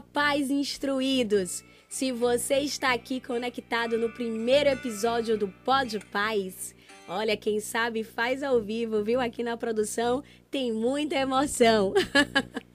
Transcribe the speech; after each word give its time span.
Pais 0.00 0.50
instruídos! 0.50 1.64
Se 1.88 2.12
você 2.12 2.58
está 2.58 2.92
aqui 2.92 3.20
conectado 3.20 3.96
no 3.96 4.10
primeiro 4.10 4.70
episódio 4.70 5.38
do 5.38 5.48
Pod 5.48 5.98
Paz, 6.10 6.74
olha, 7.08 7.36
quem 7.36 7.60
sabe 7.60 8.02
faz 8.02 8.42
ao 8.42 8.60
vivo, 8.60 9.02
viu? 9.02 9.20
Aqui 9.20 9.42
na 9.42 9.56
produção 9.56 10.22
tem 10.50 10.72
muita 10.72 11.14
emoção. 11.14 11.94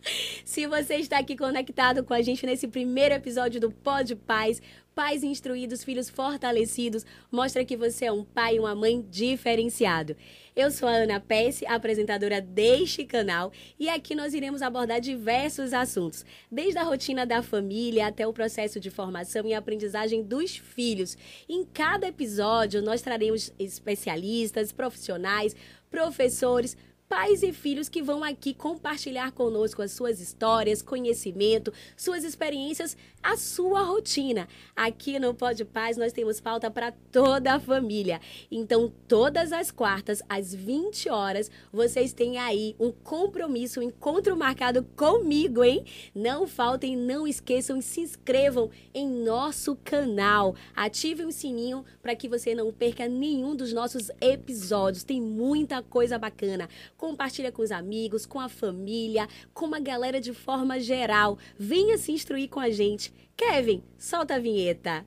Se 0.52 0.68
você 0.68 0.96
está 0.96 1.18
aqui 1.18 1.38
conectado 1.38 2.04
com 2.04 2.14
a 2.14 2.22
gente 2.22 2.46
nesse 2.46 2.68
primeiro 2.68 3.16
episódio 3.16 3.58
do 3.58 3.72
Pod 3.72 4.14
Paz, 4.18 4.62
pais 4.94 5.24
instruídos, 5.24 5.82
filhos 5.82 6.10
fortalecidos, 6.10 7.06
mostra 7.32 7.64
que 7.64 7.78
você 7.78 8.08
é 8.08 8.12
um 8.12 8.26
pai 8.26 8.58
e 8.58 8.60
uma 8.60 8.76
mãe 8.76 9.02
diferenciado. 9.10 10.14
Eu 10.54 10.70
sou 10.70 10.90
a 10.90 10.92
Ana 10.92 11.22
Pesce, 11.22 11.66
apresentadora 11.66 12.42
deste 12.42 13.06
canal, 13.06 13.54
e 13.80 13.88
aqui 13.88 14.14
nós 14.14 14.34
iremos 14.34 14.62
abordar 14.62 15.00
diversos 15.00 15.72
assuntos, 15.72 16.26
desde 16.52 16.78
a 16.78 16.84
rotina 16.84 17.26
da 17.26 17.42
família 17.42 18.08
até 18.08 18.28
o 18.28 18.34
processo 18.34 18.78
de 18.78 18.90
formação 18.90 19.46
e 19.46 19.54
aprendizagem 19.54 20.22
dos 20.22 20.58
filhos. 20.58 21.18
Em 21.48 21.64
cada 21.64 22.10
episódio, 22.10 22.82
nós 22.82 23.02
traremos 23.02 23.54
especialistas, 23.58 24.74
profissionais, 24.74 25.56
professores, 25.90 26.76
pais 27.12 27.44
e 27.44 27.52
filhos 27.52 27.90
que 27.90 28.02
vão 28.02 28.24
aqui 28.24 28.54
compartilhar 28.54 29.34
conosco 29.34 29.82
as 29.82 29.92
suas 29.92 30.22
histórias, 30.22 30.82
conhecimento, 30.82 31.74
suas 31.98 32.24
experiências, 32.24 32.96
a 33.22 33.36
sua 33.36 33.82
rotina. 33.82 34.48
Aqui 34.74 35.20
no 35.20 35.34
Pode 35.34 35.66
Paz 35.66 35.98
nós 35.98 36.14
temos 36.14 36.40
pauta 36.40 36.72
para 36.72 36.94
toda 37.12 37.56
a 37.56 37.60
família. 37.60 38.22
Então, 38.50 38.90
todas 39.10 39.52
as 39.52 39.70
quartas, 39.72 40.24
às 40.30 40.56
20 40.56 41.10
horas, 41.10 41.52
vocês 41.72 42.14
têm 42.14 42.38
aí 42.38 42.78
um 42.80 42.94
compromisso, 42.94 43.82
um 43.82 43.84
encontro 43.84 44.38
marcado 44.38 44.82
comigo, 44.96 45.66
hein? 45.66 45.84
Não 46.16 46.48
faltem, 46.48 46.96
não 46.96 47.28
esqueçam 47.28 47.78
e 47.78 47.82
se 47.82 48.00
inscrevam 48.00 48.70
em 48.94 49.06
nosso 49.06 49.76
canal. 49.84 50.56
Ativem 50.74 51.26
o 51.26 51.32
sininho 51.32 51.84
para 52.02 52.16
que 52.16 52.30
você 52.30 52.56
não 52.56 52.72
perca 52.72 53.06
nenhum 53.10 53.54
dos 53.54 53.74
nossos 53.74 54.10
episódios. 54.22 55.04
Tem 55.04 55.22
muita 55.22 55.84
coisa 55.84 56.18
bacana 56.18 56.70
compartilha 57.02 57.52
com 57.52 57.64
os 57.64 57.72
amigos, 57.72 58.28
com 58.28 58.40
a 58.40 58.48
família, 58.48 59.28
com 59.56 59.66
uma 59.66 59.80
galera 59.80 60.22
de 60.22 60.36
forma 60.36 60.80
geral. 60.80 61.36
Venha 61.58 61.98
se 61.98 62.12
instruir 62.12 62.48
com 62.48 62.60
a 62.60 62.70
gente. 62.70 63.12
Kevin, 63.36 63.82
solta 63.98 64.36
a 64.36 64.40
vinheta. 64.40 65.04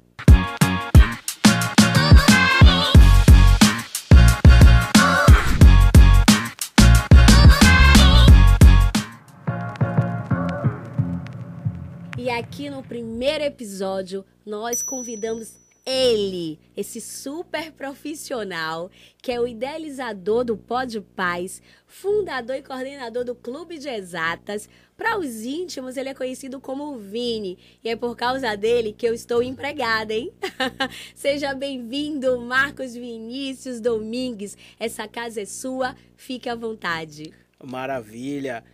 E 12.19 12.28
aqui 12.28 12.69
no 12.69 12.83
primeiro 12.83 13.45
episódio, 13.45 14.25
nós 14.45 14.83
convidamos 14.83 15.63
ele, 15.86 16.58
esse 16.77 17.00
super 17.00 17.70
profissional, 17.72 18.90
que 19.20 19.30
é 19.30 19.40
o 19.40 19.46
idealizador 19.46 20.44
do 20.44 20.56
Pódio 20.56 21.02
Paz, 21.02 21.60
fundador 21.86 22.56
e 22.56 22.62
coordenador 22.62 23.24
do 23.24 23.34
Clube 23.34 23.78
de 23.78 23.88
Exatas. 23.88 24.68
Para 24.96 25.18
os 25.18 25.44
íntimos, 25.44 25.96
ele 25.96 26.08
é 26.08 26.14
conhecido 26.14 26.58
como 26.60 26.96
Vini, 26.96 27.58
e 27.82 27.88
é 27.88 27.96
por 27.96 28.16
causa 28.16 28.56
dele 28.56 28.92
que 28.92 29.06
eu 29.06 29.12
estou 29.12 29.42
empregada, 29.42 30.14
hein? 30.14 30.32
Seja 31.14 31.52
bem-vindo, 31.52 32.41
Marcos 32.41 32.94
Vinícius 32.94 33.80
Domingues. 33.80 34.56
Essa 34.78 35.06
casa 35.06 35.42
é 35.42 35.44
sua, 35.44 35.94
fique 36.16 36.48
à 36.48 36.54
vontade. 36.54 37.32
Maravilha. 37.62 38.64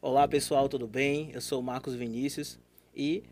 Olá, 0.00 0.26
pessoal, 0.26 0.68
tudo 0.68 0.86
bem? 0.86 1.30
Eu 1.32 1.40
sou 1.40 1.60
o 1.60 1.62
Marcos 1.62 1.94
Vinícius 1.94 2.58
e 2.94 3.22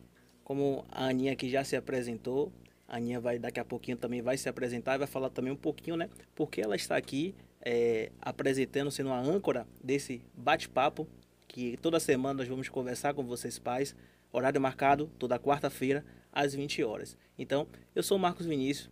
como 0.44 0.84
a 0.92 1.06
Aninha 1.06 1.32
aqui 1.32 1.50
já 1.50 1.64
se 1.64 1.74
apresentou, 1.74 2.52
a 2.88 2.96
Aninha 2.96 3.20
vai 3.20 3.38
daqui 3.38 3.58
a 3.58 3.64
pouquinho 3.64 3.96
também 3.96 4.22
vai 4.22 4.36
se 4.36 4.48
apresentar 4.48 4.94
e 4.94 4.98
vai 4.98 5.06
falar 5.06 5.30
também 5.30 5.52
um 5.52 5.56
pouquinho, 5.56 5.96
né? 5.96 6.08
Porque 6.34 6.60
ela 6.60 6.76
está 6.76 6.96
aqui 6.96 7.34
é, 7.60 8.12
apresentando, 8.20 8.90
sendo 8.90 9.10
a 9.10 9.18
âncora 9.18 9.66
desse 9.82 10.22
bate-papo 10.34 11.06
que 11.48 11.76
toda 11.78 11.98
semana 11.98 12.34
nós 12.34 12.48
vamos 12.48 12.68
conversar 12.68 13.14
com 13.14 13.24
vocês 13.24 13.58
pais. 13.58 13.94
Horário 14.32 14.60
marcado 14.60 15.10
toda 15.18 15.38
quarta-feira 15.38 16.04
às 16.32 16.54
20 16.54 16.84
horas. 16.84 17.16
Então, 17.38 17.66
eu 17.94 18.02
sou 18.02 18.18
Marcos 18.18 18.46
Vinícius. 18.46 18.90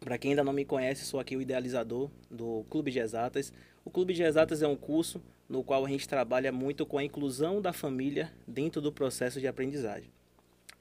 Para 0.00 0.16
quem 0.16 0.30
ainda 0.30 0.44
não 0.44 0.52
me 0.52 0.64
conhece, 0.64 1.04
sou 1.04 1.20
aqui 1.20 1.36
o 1.36 1.42
idealizador 1.42 2.10
do 2.30 2.64
Clube 2.70 2.90
de 2.90 2.98
Exatas. 2.98 3.52
O 3.84 3.90
Clube 3.90 4.14
de 4.14 4.22
Exatas 4.22 4.62
é 4.62 4.66
um 4.66 4.76
curso 4.76 5.20
no 5.48 5.64
qual 5.64 5.84
a 5.84 5.88
gente 5.88 6.08
trabalha 6.08 6.52
muito 6.52 6.86
com 6.86 6.98
a 6.98 7.04
inclusão 7.04 7.60
da 7.60 7.72
família 7.72 8.32
dentro 8.46 8.80
do 8.80 8.92
processo 8.92 9.40
de 9.40 9.46
aprendizagem. 9.46 10.10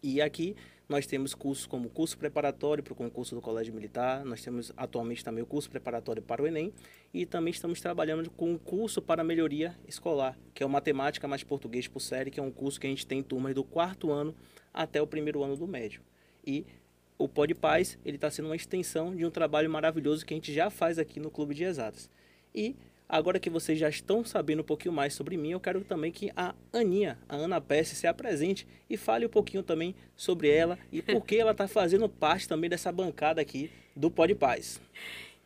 E 0.01 0.21
aqui 0.21 0.55
nós 0.89 1.05
temos 1.05 1.33
cursos 1.33 1.65
como 1.65 1.89
curso 1.89 2.17
preparatório 2.17 2.83
para 2.83 2.93
o 2.93 2.95
concurso 2.95 3.35
do 3.35 3.41
Colégio 3.41 3.73
Militar, 3.73 4.23
nós 4.23 4.41
temos 4.41 4.71
atualmente 4.77 5.23
também 5.23 5.43
o 5.43 5.45
curso 5.45 5.69
preparatório 5.69 6.21
para 6.21 6.41
o 6.41 6.47
Enem 6.47 6.73
e 7.13 7.25
também 7.25 7.51
estamos 7.51 7.81
trabalhando 7.81 8.29
com 8.31 8.51
um 8.51 8.57
curso 8.57 9.01
para 9.01 9.23
melhoria 9.23 9.77
escolar, 9.87 10.37
que 10.53 10.63
é 10.63 10.65
o 10.65 10.69
Matemática 10.69 11.27
mais 11.27 11.43
Português 11.43 11.87
por 11.87 11.99
Série, 11.99 12.31
que 12.31 12.39
é 12.39 12.43
um 12.43 12.51
curso 12.51 12.79
que 12.79 12.87
a 12.87 12.89
gente 12.89 13.05
tem 13.05 13.19
em 13.19 13.23
turmas 13.23 13.53
do 13.53 13.63
quarto 13.63 14.11
ano 14.11 14.33
até 14.73 15.01
o 15.01 15.07
primeiro 15.07 15.43
ano 15.43 15.57
do 15.57 15.67
médio. 15.67 16.01
E 16.45 16.65
o 17.17 17.27
Pod 17.27 17.53
Paz, 17.55 17.97
ele 18.05 18.15
está 18.15 18.29
sendo 18.29 18.45
uma 18.45 18.55
extensão 18.55 19.13
de 19.15 19.25
um 19.25 19.31
trabalho 19.31 19.69
maravilhoso 19.69 20.25
que 20.25 20.33
a 20.33 20.37
gente 20.37 20.53
já 20.53 20.69
faz 20.69 20.99
aqui 20.99 21.19
no 21.19 21.31
Clube 21.31 21.53
de 21.53 21.63
Exatas. 21.63 22.09
E 22.53 22.75
Agora 23.09 23.39
que 23.39 23.49
vocês 23.49 23.79
já 23.79 23.87
estão 23.87 24.25
sabendo 24.25 24.61
um 24.61 24.65
pouquinho 24.65 24.93
mais 24.93 25.13
sobre 25.13 25.37
mim, 25.37 25.51
eu 25.51 25.59
quero 25.61 25.81
também 25.81 26.11
que 26.11 26.29
a 26.35 26.53
Aninha, 26.73 27.17
a 27.29 27.37
Ana 27.37 27.61
Pesce, 27.61 27.95
se 27.95 28.05
apresente 28.05 28.67
e 28.89 28.97
fale 28.97 29.25
um 29.25 29.29
pouquinho 29.29 29.63
também 29.63 29.95
sobre 30.15 30.49
ela 30.49 30.77
e 30.91 31.01
por 31.01 31.25
que 31.25 31.37
ela 31.37 31.51
está 31.51 31.67
fazendo 31.69 32.09
parte 32.09 32.49
também 32.49 32.69
dessa 32.69 32.91
bancada 32.91 33.39
aqui 33.39 33.71
do 33.95 34.11
Pod 34.11 34.35
Paz. 34.35 34.81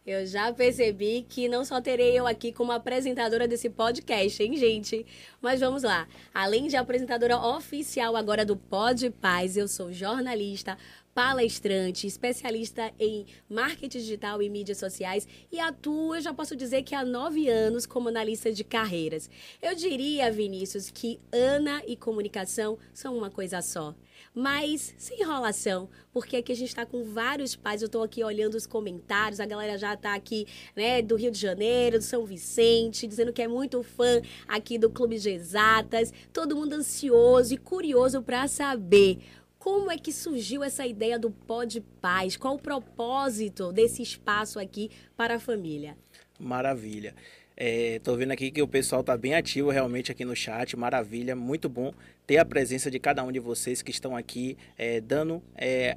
Eu 0.04 0.26
já 0.26 0.52
percebi 0.52 1.24
que 1.30 1.48
não 1.48 1.64
só 1.64 1.80
terei 1.80 2.18
eu 2.18 2.26
aqui 2.26 2.52
como 2.52 2.72
apresentadora 2.72 3.48
desse 3.48 3.70
podcast, 3.70 4.42
hein, 4.42 4.58
gente? 4.58 5.06
Mas 5.40 5.60
vamos 5.60 5.84
lá. 5.84 6.08
Além 6.34 6.66
de 6.68 6.76
apresentadora 6.76 7.38
oficial 7.38 8.16
agora 8.16 8.44
do 8.44 8.58
Pod 8.58 9.12
Paz, 9.12 9.56
eu 9.56 9.68
sou 9.68 9.94
jornalista, 9.94 10.76
palestrante, 11.14 12.08
especialista 12.08 12.92
em 13.00 13.26
marketing 13.50 14.00
digital 14.00 14.42
e 14.42 14.50
mídias 14.50 14.78
sociais 14.78 15.28
e 15.52 15.60
atuo, 15.60 16.16
eu 16.16 16.22
já 16.22 16.34
posso 16.34 16.56
dizer 16.56 16.84
que 16.84 16.96
há 16.96 17.04
nove 17.04 17.50
anos 17.50 17.86
como 17.86 18.10
analista 18.10 18.52
de 18.52 18.64
carreiras. 18.64 19.30
Eu 19.62 19.76
diria, 19.76 20.32
Vinícius, 20.32 20.90
que 20.90 21.20
Ana 21.32 21.82
e 21.86 21.96
comunicação 21.96 22.78
são 22.94 23.18
uma 23.18 23.30
coisa 23.30 23.62
só. 23.62 23.94
Mas 24.34 24.94
sem 24.98 25.22
enrolação, 25.22 25.90
porque 26.14 26.38
aqui 26.38 26.54
a 26.54 26.56
gente 26.56 26.70
está 26.70 26.86
com 26.86 27.04
vários 27.04 27.56
pais. 27.56 27.82
Eu 27.82 27.88
estou 27.88 28.02
aqui 28.02 28.24
olhando 28.24 28.56
os 28.56 28.66
comentários, 28.66 29.42
a 29.42 29.46
galera 29.46 29.78
já 29.78 29.94
está 29.94 30.14
aqui, 30.14 30.48
né, 30.76 31.02
do 31.02 31.16
Rio 31.16 31.32
de 31.32 31.40
Janeiro, 31.40 31.98
do 31.98 32.04
São 32.04 32.26
Vicente, 32.26 33.08
dizendo 33.08 33.34
que 33.34 33.42
é 33.42 33.48
muito 33.48 33.84
fã 33.84 34.22
aqui 34.48 34.78
do 34.78 34.90
Clube 34.90 35.20
de 35.20 35.30
Exatas. 35.30 36.14
Todo 36.32 36.56
mundo 36.56 36.74
ansioso 36.74 37.54
e 37.54 37.58
curioso 37.58 38.22
para 38.22 38.48
saber 38.48 39.20
como 39.62 39.92
é 39.92 39.98
que 39.98 40.12
surgiu 40.12 40.64
essa 40.64 40.88
ideia 40.88 41.20
do 41.20 41.30
Pod 41.30 41.80
Paz? 42.02 42.36
Qual 42.36 42.56
o 42.56 42.60
propósito 42.60 43.72
desse 43.72 44.02
espaço 44.02 44.60
aqui 44.60 44.90
para 45.16 45.36
a 45.36 45.40
família? 45.40 45.96
Maravilha. 46.40 47.14
Estou 47.56 48.16
é, 48.16 48.18
vendo 48.18 48.32
aqui 48.32 48.50
que 48.50 48.60
o 48.60 48.68
pessoal 48.68 49.02
está 49.02 49.16
bem 49.16 49.36
ativo 49.36 49.70
realmente 49.70 50.12
aqui 50.12 50.26
no 50.26 50.36
chat, 50.36 50.76
maravilha, 50.76 51.36
muito 51.36 51.70
bom 51.70 51.94
ter 52.26 52.38
a 52.38 52.46
presença 52.46 52.90
de 52.90 52.98
cada 52.98 53.24
um 53.24 53.32
de 53.32 53.40
vocês 53.40 53.84
que 53.84 53.92
estão 53.92 54.16
aqui 54.16 54.58
é, 54.76 55.00
dando 55.00 55.44
é, 55.54 55.96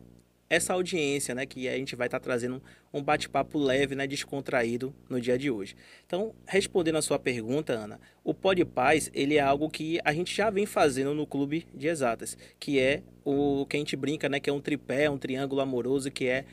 essa 0.48 0.72
audiência, 0.72 1.34
né, 1.34 1.46
que 1.46 1.68
a 1.68 1.76
gente 1.76 1.96
vai 1.96 2.06
estar 2.06 2.20
tá 2.20 2.24
trazendo 2.24 2.62
um 2.92 3.02
bate-papo 3.02 3.58
leve, 3.58 3.94
né, 3.94 4.06
descontraído 4.06 4.94
no 5.08 5.20
dia 5.20 5.38
de 5.38 5.50
hoje. 5.50 5.74
Então, 6.06 6.34
respondendo 6.46 6.96
a 6.96 7.02
sua 7.02 7.18
pergunta, 7.18 7.72
Ana, 7.72 8.00
o 8.22 8.34
Pod 8.34 8.64
Paz, 8.64 9.10
ele 9.14 9.36
é 9.36 9.40
algo 9.40 9.68
que 9.70 9.98
a 10.04 10.12
gente 10.12 10.34
já 10.34 10.50
vem 10.50 10.66
fazendo 10.66 11.14
no 11.14 11.26
Clube 11.26 11.66
de 11.74 11.88
Exatas, 11.88 12.36
que 12.60 12.78
é 12.78 13.02
o 13.24 13.66
que 13.66 13.76
a 13.76 13.80
gente 13.80 13.96
brinca, 13.96 14.28
né, 14.28 14.38
que 14.38 14.50
é 14.50 14.52
um 14.52 14.60
tripé, 14.60 15.08
um 15.08 15.18
triângulo 15.18 15.60
amoroso, 15.60 16.10
que 16.10 16.26
é 16.26 16.44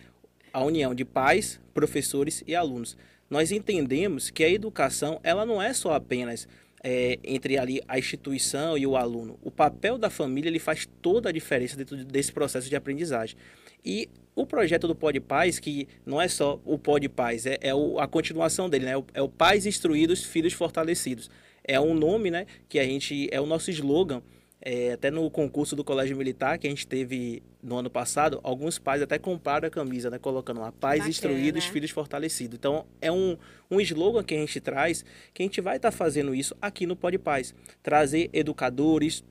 a 0.53 0.63
união 0.63 0.93
de 0.93 1.05
pais, 1.05 1.59
professores 1.73 2.43
e 2.47 2.55
alunos. 2.55 2.97
Nós 3.29 3.51
entendemos 3.51 4.29
que 4.29 4.43
a 4.43 4.49
educação, 4.49 5.19
ela 5.23 5.45
não 5.45 5.61
é 5.61 5.73
só 5.73 5.93
apenas 5.93 6.47
é, 6.83 7.19
entre 7.23 7.57
ali 7.57 7.81
a 7.87 7.97
instituição 7.97 8.77
e 8.77 8.85
o 8.85 8.97
aluno. 8.97 9.39
O 9.41 9.51
papel 9.51 9.97
da 9.97 10.09
família 10.09 10.49
ele 10.49 10.59
faz 10.59 10.87
toda 11.01 11.29
a 11.29 11.31
diferença 11.31 11.77
dentro 11.77 12.03
desse 12.03 12.31
processo 12.31 12.69
de 12.69 12.75
aprendizagem. 12.75 13.37
E 13.83 14.09
o 14.35 14.45
projeto 14.45 14.87
do 14.87 14.95
Pod 14.95 15.19
Paz, 15.19 15.59
que 15.59 15.87
não 16.05 16.21
é 16.21 16.27
só 16.27 16.59
o 16.65 16.77
Pod 16.77 17.07
Paz, 17.09 17.45
é, 17.45 17.57
é 17.61 17.75
o, 17.75 17.99
a 17.99 18.07
continuação 18.07 18.69
dele, 18.69 18.85
né? 18.85 18.93
É 19.13 19.21
o 19.21 19.29
Pais 19.29 19.65
Instruídos, 19.65 20.23
Filhos 20.23 20.53
Fortalecidos. 20.53 21.29
É 21.63 21.79
um 21.79 21.93
nome, 21.93 22.31
né? 22.31 22.45
Que 22.67 22.79
a 22.79 22.83
gente. 22.83 23.27
É 23.31 23.39
o 23.39 23.45
nosso 23.45 23.69
slogan. 23.71 24.21
É, 24.63 24.91
até 24.91 25.09
no 25.09 25.27
concurso 25.31 25.75
do 25.75 25.83
Colégio 25.83 26.15
Militar 26.15 26.59
que 26.59 26.67
a 26.67 26.69
gente 26.69 26.85
teve 26.85 27.41
no 27.63 27.77
ano 27.77 27.89
passado, 27.89 28.39
alguns 28.43 28.77
pais 28.77 29.01
até 29.01 29.17
compraram 29.17 29.67
a 29.67 29.71
camisa, 29.71 30.07
né? 30.11 30.19
Colocando 30.19 30.61
lá, 30.61 30.71
pais 30.71 30.99
Bacana. 30.99 31.09
instruídos, 31.09 31.65
filhos 31.65 31.89
fortalecidos. 31.89 32.59
Então, 32.59 32.85
é 33.01 33.11
um, 33.11 33.35
um 33.71 33.81
slogan 33.81 34.23
que 34.23 34.35
a 34.35 34.37
gente 34.37 34.61
traz, 34.61 35.03
que 35.33 35.41
a 35.41 35.45
gente 35.45 35.59
vai 35.61 35.77
estar 35.77 35.89
tá 35.89 35.97
fazendo 35.97 36.35
isso 36.35 36.55
aqui 36.61 36.85
no 36.85 36.95
Pod 36.95 37.17
Paz. 37.17 37.55
Trazer 37.81 38.29
educadores, 38.31 39.23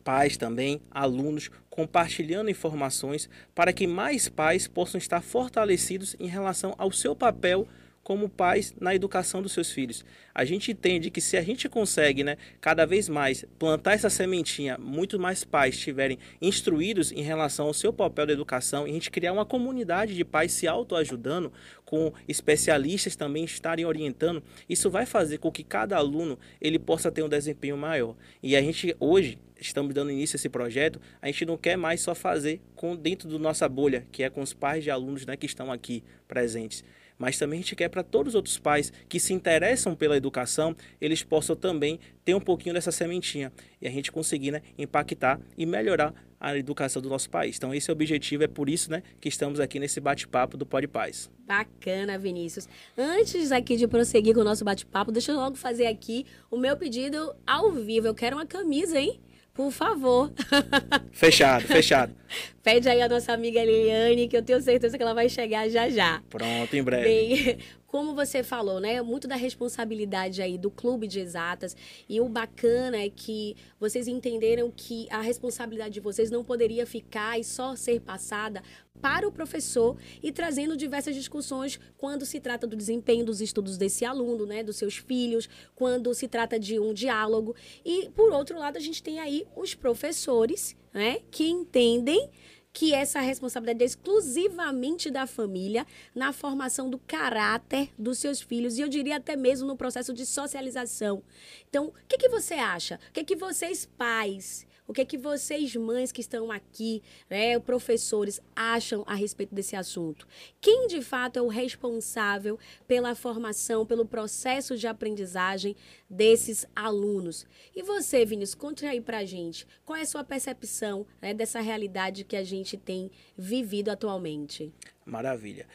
pais 0.00 0.36
também, 0.36 0.80
alunos, 0.90 1.50
compartilhando 1.70 2.50
informações 2.50 3.28
para 3.54 3.72
que 3.72 3.86
mais 3.86 4.28
pais 4.28 4.66
possam 4.66 4.98
estar 4.98 5.20
fortalecidos 5.20 6.16
em 6.18 6.26
relação 6.26 6.74
ao 6.78 6.92
seu 6.92 7.14
papel 7.16 7.66
como 8.04 8.28
pais 8.28 8.74
na 8.78 8.94
educação 8.94 9.40
dos 9.40 9.52
seus 9.52 9.72
filhos. 9.72 10.04
A 10.34 10.44
gente 10.44 10.70
entende 10.70 11.10
que 11.10 11.22
se 11.22 11.38
a 11.38 11.42
gente 11.42 11.68
consegue, 11.68 12.22
né, 12.22 12.36
cada 12.60 12.84
vez 12.84 13.08
mais 13.08 13.46
plantar 13.58 13.94
essa 13.94 14.10
sementinha, 14.10 14.76
muito 14.76 15.18
mais 15.18 15.42
pais 15.42 15.74
estiverem 15.74 16.18
instruídos 16.40 17.10
em 17.10 17.22
relação 17.22 17.66
ao 17.66 17.74
seu 17.74 17.92
papel 17.92 18.26
da 18.26 18.32
educação 18.34 18.86
e 18.86 18.90
a 18.90 18.92
gente 18.92 19.10
criar 19.10 19.32
uma 19.32 19.46
comunidade 19.46 20.14
de 20.14 20.24
pais 20.24 20.52
se 20.52 20.68
autoajudando, 20.68 21.50
com 21.84 22.12
especialistas 22.28 23.16
também 23.16 23.44
estarem 23.44 23.84
orientando, 23.84 24.42
isso 24.68 24.90
vai 24.90 25.06
fazer 25.06 25.38
com 25.38 25.50
que 25.50 25.64
cada 25.64 25.96
aluno 25.96 26.38
ele 26.60 26.78
possa 26.78 27.10
ter 27.10 27.22
um 27.22 27.28
desempenho 27.28 27.76
maior. 27.76 28.16
E 28.42 28.56
a 28.56 28.60
gente 28.60 28.94
hoje 29.00 29.38
estamos 29.60 29.94
dando 29.94 30.10
início 30.10 30.36
a 30.36 30.38
esse 30.38 30.48
projeto, 30.48 31.00
a 31.22 31.26
gente 31.26 31.46
não 31.46 31.56
quer 31.56 31.76
mais 31.76 32.00
só 32.00 32.14
fazer 32.14 32.60
com 32.74 32.96
dentro 32.96 33.28
da 33.28 33.38
nossa 33.38 33.68
bolha, 33.68 34.06
que 34.12 34.22
é 34.22 34.28
com 34.28 34.42
os 34.42 34.52
pais 34.52 34.82
de 34.84 34.90
alunos 34.90 35.24
né, 35.24 35.36
que 35.36 35.46
estão 35.46 35.72
aqui 35.72 36.02
presentes 36.26 36.84
mas 37.18 37.38
também 37.38 37.58
a 37.58 37.62
gente 37.62 37.76
quer 37.76 37.88
para 37.88 38.02
todos 38.02 38.32
os 38.32 38.34
outros 38.34 38.58
pais 38.58 38.92
que 39.08 39.20
se 39.20 39.32
interessam 39.32 39.94
pela 39.94 40.16
educação, 40.16 40.76
eles 41.00 41.22
possam 41.22 41.54
também 41.54 41.98
ter 42.24 42.34
um 42.34 42.40
pouquinho 42.40 42.74
dessa 42.74 42.90
sementinha 42.90 43.52
e 43.80 43.86
a 43.86 43.90
gente 43.90 44.10
conseguir 44.10 44.50
né, 44.50 44.62
impactar 44.78 45.40
e 45.56 45.66
melhorar 45.66 46.14
a 46.40 46.56
educação 46.56 47.00
do 47.00 47.08
nosso 47.08 47.30
país. 47.30 47.56
Então 47.56 47.74
esse 47.74 47.90
é 47.90 47.92
o 47.92 47.96
objetivo, 47.96 48.44
é 48.44 48.48
por 48.48 48.68
isso 48.68 48.90
né, 48.90 49.02
que 49.20 49.28
estamos 49.28 49.60
aqui 49.60 49.78
nesse 49.78 50.00
bate-papo 50.00 50.56
do 50.56 50.66
Pode 50.66 50.86
Paz. 50.86 51.30
Bacana, 51.46 52.18
Vinícius. 52.18 52.68
Antes 52.96 53.50
aqui 53.52 53.76
de 53.76 53.86
prosseguir 53.86 54.34
com 54.34 54.40
o 54.40 54.44
nosso 54.44 54.64
bate-papo, 54.64 55.10
deixa 55.10 55.32
eu 55.32 55.36
logo 55.36 55.56
fazer 55.56 55.86
aqui 55.86 56.26
o 56.50 56.56
meu 56.56 56.76
pedido 56.76 57.34
ao 57.46 57.72
vivo. 57.72 58.06
Eu 58.06 58.14
quero 58.14 58.36
uma 58.36 58.46
camisa, 58.46 58.98
hein? 58.98 59.20
Por 59.54 59.70
favor. 59.70 60.32
Fechado, 61.12 61.64
fechado. 61.64 62.12
Pede 62.60 62.88
aí 62.88 63.00
a 63.00 63.08
nossa 63.08 63.32
amiga 63.32 63.64
Liliane, 63.64 64.26
que 64.26 64.36
eu 64.36 64.42
tenho 64.42 64.60
certeza 64.60 64.96
que 64.96 65.02
ela 65.02 65.14
vai 65.14 65.28
chegar 65.28 65.68
já 65.68 65.88
já. 65.88 66.20
Pronto, 66.28 66.74
em 66.74 66.82
breve. 66.82 67.04
Bem, 67.04 67.58
como 67.94 68.12
você 68.12 68.42
falou, 68.42 68.80
né? 68.80 69.00
Muito 69.02 69.28
da 69.28 69.36
responsabilidade 69.36 70.42
aí 70.42 70.58
do 70.58 70.68
clube 70.68 71.06
de 71.06 71.20
exatas. 71.20 71.76
E 72.08 72.20
o 72.20 72.28
bacana 72.28 72.96
é 72.96 73.08
que 73.08 73.54
vocês 73.78 74.08
entenderam 74.08 74.68
que 74.68 75.06
a 75.10 75.20
responsabilidade 75.20 75.94
de 75.94 76.00
vocês 76.00 76.28
não 76.28 76.42
poderia 76.42 76.84
ficar 76.88 77.38
e 77.38 77.44
só 77.44 77.76
ser 77.76 78.00
passada 78.00 78.64
para 79.00 79.28
o 79.28 79.30
professor 79.30 79.96
e 80.20 80.32
trazendo 80.32 80.76
diversas 80.76 81.14
discussões 81.14 81.78
quando 81.96 82.26
se 82.26 82.40
trata 82.40 82.66
do 82.66 82.74
desempenho 82.74 83.24
dos 83.24 83.40
estudos 83.40 83.78
desse 83.78 84.04
aluno, 84.04 84.44
né, 84.44 84.64
dos 84.64 84.74
seus 84.74 84.96
filhos, 84.96 85.48
quando 85.76 86.12
se 86.14 86.26
trata 86.26 86.58
de 86.58 86.80
um 86.80 86.92
diálogo. 86.92 87.54
E 87.84 88.10
por 88.10 88.32
outro 88.32 88.58
lado, 88.58 88.76
a 88.76 88.80
gente 88.80 89.04
tem 89.04 89.20
aí 89.20 89.46
os 89.54 89.72
professores, 89.72 90.76
né, 90.92 91.20
que 91.30 91.48
entendem 91.48 92.28
que 92.74 92.92
essa 92.92 93.20
responsabilidade 93.20 93.84
é 93.84 93.86
exclusivamente 93.86 95.08
da 95.08 95.28
família 95.28 95.86
na 96.12 96.32
formação 96.32 96.90
do 96.90 96.98
caráter 96.98 97.88
dos 97.96 98.18
seus 98.18 98.42
filhos 98.42 98.76
e 98.76 98.80
eu 98.80 98.88
diria 98.88 99.16
até 99.16 99.36
mesmo 99.36 99.68
no 99.68 99.76
processo 99.76 100.12
de 100.12 100.26
socialização. 100.26 101.22
Então, 101.70 101.86
o 101.86 101.92
que, 102.08 102.18
que 102.18 102.28
você 102.28 102.54
acha? 102.54 102.98
O 103.08 103.12
que, 103.12 103.22
que 103.22 103.36
vocês 103.36 103.86
pais 103.96 104.66
o 104.86 104.92
que 104.92 105.00
é 105.00 105.04
que 105.04 105.16
vocês, 105.16 105.74
mães 105.76 106.12
que 106.12 106.20
estão 106.20 106.50
aqui, 106.50 107.02
né, 107.30 107.58
professores, 107.58 108.40
acham 108.54 109.02
a 109.06 109.14
respeito 109.14 109.54
desse 109.54 109.74
assunto? 109.74 110.26
Quem 110.60 110.86
de 110.86 111.00
fato 111.00 111.38
é 111.38 111.42
o 111.42 111.48
responsável 111.48 112.58
pela 112.86 113.14
formação, 113.14 113.86
pelo 113.86 114.04
processo 114.04 114.76
de 114.76 114.86
aprendizagem 114.86 115.74
desses 116.08 116.66
alunos? 116.76 117.46
E 117.74 117.82
você, 117.82 118.26
Vinícius, 118.26 118.54
conte 118.54 118.84
aí 118.84 119.00
pra 119.00 119.24
gente. 119.24 119.66
Qual 119.84 119.96
é 119.96 120.02
a 120.02 120.06
sua 120.06 120.22
percepção 120.22 121.06
né, 121.20 121.32
dessa 121.32 121.60
realidade 121.60 122.24
que 122.24 122.36
a 122.36 122.44
gente 122.44 122.76
tem 122.76 123.10
vivido 123.36 123.88
atualmente? 123.88 124.72
Maravilha. 125.06 125.66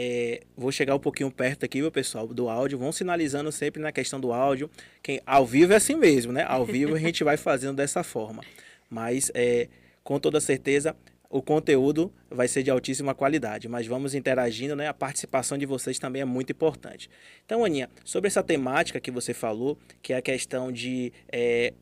É, 0.00 0.42
vou 0.56 0.70
chegar 0.70 0.94
um 0.94 0.98
pouquinho 1.00 1.28
perto 1.28 1.64
aqui, 1.64 1.80
meu 1.80 1.90
pessoal, 1.90 2.24
do 2.28 2.48
áudio. 2.48 2.78
Vão 2.78 2.92
sinalizando 2.92 3.50
sempre 3.50 3.82
na 3.82 3.90
questão 3.90 4.20
do 4.20 4.32
áudio. 4.32 4.70
Quem, 5.02 5.20
ao 5.26 5.44
vivo 5.44 5.72
é 5.72 5.76
assim 5.76 5.96
mesmo, 5.96 6.32
né? 6.32 6.44
Ao 6.44 6.64
vivo 6.64 6.94
a 6.94 6.98
gente 7.00 7.24
vai 7.24 7.36
fazendo 7.36 7.74
dessa 7.74 8.04
forma. 8.04 8.44
Mas, 8.88 9.28
é, 9.34 9.66
com 10.04 10.20
toda 10.20 10.40
certeza, 10.40 10.94
o 11.28 11.42
conteúdo 11.42 12.12
vai 12.30 12.46
ser 12.46 12.62
de 12.62 12.70
altíssima 12.70 13.12
qualidade, 13.12 13.68
mas 13.68 13.88
vamos 13.88 14.14
interagindo, 14.14 14.76
né? 14.76 14.86
A 14.86 14.94
participação 14.94 15.58
de 15.58 15.66
vocês 15.66 15.98
também 15.98 16.22
é 16.22 16.24
muito 16.24 16.52
importante. 16.52 17.10
Então, 17.44 17.64
Aninha, 17.64 17.90
sobre 18.04 18.28
essa 18.28 18.40
temática 18.40 19.00
que 19.00 19.10
você 19.10 19.34
falou, 19.34 19.76
que 20.00 20.12
é 20.12 20.18
a 20.18 20.22
questão 20.22 20.70
de 20.70 21.12
é, 21.26 21.74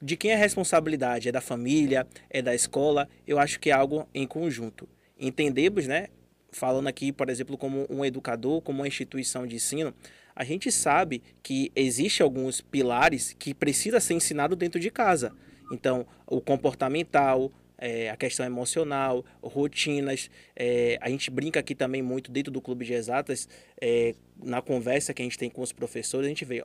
de 0.00 0.16
quem 0.16 0.30
é 0.30 0.34
a 0.34 0.38
responsabilidade? 0.38 1.28
É 1.28 1.32
da 1.32 1.42
família? 1.42 2.06
É 2.30 2.40
da 2.40 2.54
escola? 2.54 3.06
Eu 3.26 3.38
acho 3.38 3.60
que 3.60 3.68
é 3.68 3.74
algo 3.74 4.08
em 4.14 4.26
conjunto. 4.26 4.88
Entendemos, 5.20 5.86
né? 5.86 6.08
Falando 6.54 6.86
aqui, 6.86 7.12
por 7.12 7.28
exemplo, 7.28 7.58
como 7.58 7.86
um 7.90 8.04
educador, 8.04 8.60
como 8.62 8.80
uma 8.80 8.88
instituição 8.88 9.46
de 9.46 9.56
ensino, 9.56 9.94
a 10.34 10.44
gente 10.44 10.70
sabe 10.70 11.22
que 11.42 11.70
existe 11.76 12.22
alguns 12.22 12.60
pilares 12.60 13.34
que 13.38 13.54
precisa 13.54 14.00
ser 14.00 14.14
ensinado 14.14 14.56
dentro 14.56 14.80
de 14.80 14.90
casa. 14.90 15.32
Então, 15.72 16.06
o 16.26 16.40
comportamental, 16.40 17.50
é, 17.78 18.10
a 18.10 18.16
questão 18.16 18.44
emocional, 18.44 19.24
rotinas. 19.42 20.30
É, 20.56 20.98
a 21.00 21.08
gente 21.08 21.30
brinca 21.30 21.60
aqui 21.60 21.74
também 21.74 22.02
muito 22.02 22.30
dentro 22.30 22.52
do 22.52 22.60
clube 22.60 22.84
de 22.84 22.94
exatas, 22.94 23.48
é, 23.80 24.14
na 24.42 24.62
conversa 24.62 25.12
que 25.12 25.22
a 25.22 25.24
gente 25.24 25.38
tem 25.38 25.50
com 25.50 25.62
os 25.62 25.72
professores, 25.72 26.26
a 26.26 26.28
gente 26.28 26.44
vê 26.44 26.64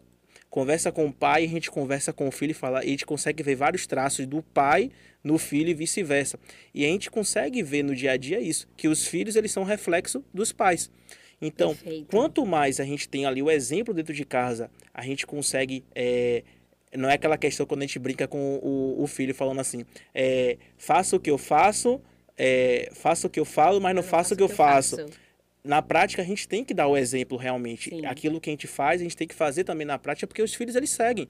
conversa 0.50 0.92
com 0.92 1.06
o 1.06 1.13
pai, 1.13 1.46
a 1.46 1.48
gente 1.48 1.69
conversa 1.69 2.12
com 2.12 2.28
o 2.28 2.31
filho 2.31 2.51
e 2.51 2.54
fala, 2.54 2.84
e 2.84 2.88
a 2.88 2.92
gente 2.92 3.06
consegue 3.06 3.44
ver 3.44 3.56
vários 3.56 3.86
traços 3.86 4.25
do 4.25 4.42
pai 4.42 4.92
no 5.24 5.38
filho 5.38 5.69
e 5.69 5.74
vice-versa. 5.74 6.40
E 6.74 6.86
a 6.86 6.88
gente 6.88 7.10
consegue 7.12 7.62
ver 7.62 7.84
no 7.84 7.96
dia 7.96 8.12
a 8.12 8.18
dia 8.18 8.40
isso, 8.40 8.68
que 8.75 8.88
os 8.88 9.06
filhos 9.06 9.36
eles 9.36 9.51
são 9.51 9.63
reflexo 9.63 10.24
dos 10.34 10.51
pais. 10.51 10.90
Então, 11.42 11.75
Perfeito. 11.75 12.07
quanto 12.10 12.46
mais 12.46 12.80
a 12.80 12.84
gente 12.84 13.07
tem 13.07 13.25
ali 13.25 13.42
o 13.42 13.50
exemplo 13.50 13.94
dentro 13.94 14.13
de 14.13 14.25
casa, 14.25 14.69
a 14.94 15.04
gente 15.04 15.25
consegue 15.25 15.86
é, 15.96 16.44
não 16.98 17.10
é 17.10 17.13
aquela 17.13 17.38
questão 17.38 17.66
quando 17.66 17.81
a 17.81 17.86
gente 17.86 18.00
brinca 18.00 18.28
com 18.28 18.56
o, 18.56 19.01
o 19.01 19.07
filho 19.07 19.34
falando 19.34 19.62
assim, 19.62 19.86
é, 20.13 20.57
faça 20.78 21.16
o 21.16 21.19
que 21.19 21.30
eu 21.30 21.38
faço, 21.38 22.01
é, 22.38 22.90
faça 22.94 23.28
o 23.28 23.30
que 23.30 23.40
eu 23.40 23.46
falo, 23.46 23.80
mas 23.80 23.96
não, 23.96 24.01
não 24.01 24.10
faça 24.10 24.34
o 24.34 24.38
que 24.38 24.44
eu, 24.44 24.50
faço. 24.50 24.98
faço 24.98 25.29
na 25.64 25.82
prática 25.82 26.22
a 26.22 26.26
gente 26.26 26.48
tem 26.48 26.64
que 26.64 26.74
dar 26.74 26.88
o 26.88 26.98
exemplo 26.98 27.38
realmente. 27.38 27.90
Sim. 27.90 28.06
Aquilo 28.06 28.40
que 28.40 28.50
a 28.50 28.54
gente 28.54 28.68
faz, 28.68 29.02
a 29.02 29.04
gente 29.04 29.18
tem 29.18 29.28
que 29.28 29.36
fazer 29.36 29.64
também 29.64 29.86
na 29.86 29.98
prática, 29.98 30.28
porque 30.28 30.42
os 30.42 30.54
filhos 30.54 30.76
eles 30.76 30.90
seguem. 30.90 31.28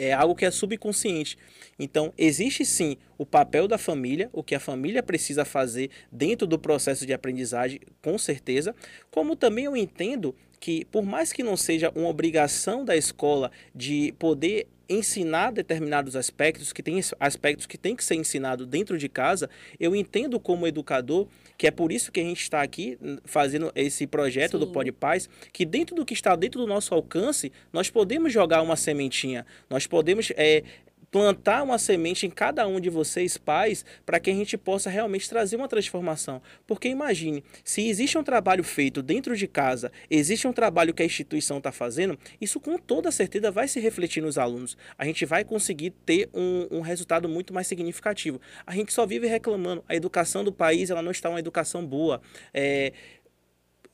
É 0.00 0.12
algo 0.12 0.36
que 0.36 0.44
é 0.44 0.50
subconsciente. 0.50 1.36
Então, 1.76 2.12
existe 2.16 2.64
sim 2.64 2.96
o 3.18 3.26
papel 3.26 3.66
da 3.66 3.76
família, 3.76 4.30
o 4.32 4.44
que 4.44 4.54
a 4.54 4.60
família 4.60 5.02
precisa 5.02 5.44
fazer 5.44 5.90
dentro 6.10 6.46
do 6.46 6.56
processo 6.56 7.04
de 7.04 7.12
aprendizagem, 7.12 7.80
com 8.00 8.16
certeza. 8.16 8.76
Como 9.10 9.34
também 9.34 9.64
eu 9.64 9.76
entendo 9.76 10.36
que, 10.60 10.84
por 10.84 11.04
mais 11.04 11.32
que 11.32 11.42
não 11.42 11.56
seja 11.56 11.90
uma 11.96 12.08
obrigação 12.08 12.84
da 12.84 12.96
escola 12.96 13.50
de 13.74 14.14
poder 14.20 14.68
ensinar 14.88 15.52
determinados 15.52 16.16
aspectos, 16.16 16.72
que 16.72 16.82
tem 16.82 17.00
aspectos 17.20 17.66
que 17.66 17.76
tem 17.76 17.94
que 17.94 18.04
ser 18.04 18.14
ensinado 18.14 18.66
dentro 18.66 18.96
de 18.96 19.08
casa, 19.08 19.50
eu 19.78 19.94
entendo 19.94 20.40
como 20.40 20.66
educador 20.66 21.28
que 21.58 21.66
é 21.66 21.70
por 21.72 21.90
isso 21.90 22.12
que 22.12 22.20
a 22.20 22.22
gente 22.22 22.40
está 22.40 22.62
aqui 22.62 22.96
hum, 23.02 23.18
fazendo 23.24 23.72
esse 23.74 24.06
projeto 24.06 24.52
Sim. 24.52 24.58
do 24.60 24.68
Pode 24.68 24.92
Paz, 24.92 25.28
que 25.52 25.66
dentro 25.66 25.96
do 25.96 26.06
que 26.06 26.14
está 26.14 26.36
dentro 26.36 26.60
do 26.60 26.66
nosso 26.68 26.94
alcance, 26.94 27.50
nós 27.72 27.90
podemos 27.90 28.32
jogar 28.32 28.62
uma 28.62 28.76
sementinha, 28.76 29.44
nós 29.68 29.84
podemos 29.84 30.32
é, 30.36 30.62
plantar 31.10 31.62
uma 31.62 31.78
semente 31.78 32.26
em 32.26 32.30
cada 32.30 32.66
um 32.66 32.80
de 32.80 32.90
vocês, 32.90 33.36
pais, 33.36 33.84
para 34.04 34.20
que 34.20 34.30
a 34.30 34.34
gente 34.34 34.56
possa 34.56 34.90
realmente 34.90 35.28
trazer 35.28 35.56
uma 35.56 35.68
transformação. 35.68 36.42
Porque 36.66 36.88
imagine, 36.88 37.42
se 37.64 37.88
existe 37.88 38.18
um 38.18 38.22
trabalho 38.22 38.62
feito 38.62 39.02
dentro 39.02 39.36
de 39.36 39.46
casa, 39.46 39.90
existe 40.10 40.46
um 40.46 40.52
trabalho 40.52 40.92
que 40.92 41.02
a 41.02 41.06
instituição 41.06 41.58
está 41.58 41.72
fazendo, 41.72 42.18
isso 42.40 42.60
com 42.60 42.76
toda 42.78 43.10
certeza 43.10 43.50
vai 43.50 43.68
se 43.68 43.80
refletir 43.80 44.22
nos 44.22 44.38
alunos. 44.38 44.76
A 44.96 45.04
gente 45.04 45.24
vai 45.24 45.44
conseguir 45.44 45.90
ter 46.04 46.28
um, 46.34 46.66
um 46.70 46.80
resultado 46.80 47.28
muito 47.28 47.52
mais 47.52 47.66
significativo. 47.66 48.40
A 48.66 48.74
gente 48.74 48.92
só 48.92 49.06
vive 49.06 49.26
reclamando, 49.26 49.84
a 49.88 49.94
educação 49.94 50.44
do 50.44 50.52
país 50.52 50.90
ela 50.90 51.02
não 51.02 51.10
está 51.10 51.30
uma 51.30 51.38
educação 51.38 51.84
boa. 51.84 52.20
É, 52.52 52.92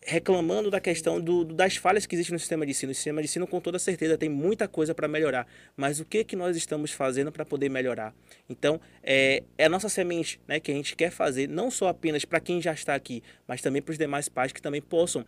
reclamando 0.04 0.70
da 0.70 0.80
questão 0.80 1.18
do, 1.18 1.44
das 1.44 1.76
falhas 1.76 2.04
que 2.04 2.14
existem 2.14 2.34
no 2.34 2.38
sistema 2.38 2.66
de 2.66 2.72
ensino. 2.72 2.92
O 2.92 2.94
sistema 2.94 3.22
de 3.22 3.26
ensino, 3.26 3.46
com 3.46 3.60
toda 3.60 3.78
certeza, 3.78 4.18
tem 4.18 4.28
muita 4.28 4.68
coisa 4.68 4.94
para 4.94 5.08
melhorar. 5.08 5.46
Mas 5.76 5.98
o 5.98 6.04
que, 6.04 6.22
que 6.22 6.36
nós 6.36 6.56
estamos 6.56 6.92
fazendo 6.92 7.32
para 7.32 7.44
poder 7.44 7.70
melhorar? 7.70 8.14
Então, 8.48 8.78
é, 9.02 9.42
é 9.56 9.64
a 9.64 9.68
nossa 9.68 9.88
semente 9.88 10.38
né, 10.46 10.60
que 10.60 10.70
a 10.70 10.74
gente 10.74 10.94
quer 10.94 11.10
fazer, 11.10 11.48
não 11.48 11.70
só 11.70 11.88
apenas 11.88 12.24
para 12.24 12.38
quem 12.38 12.60
já 12.60 12.72
está 12.72 12.94
aqui, 12.94 13.22
mas 13.48 13.62
também 13.62 13.80
para 13.80 13.92
os 13.92 13.98
demais 13.98 14.28
pais 14.28 14.52
que 14.52 14.60
também 14.60 14.82
possam 14.82 15.24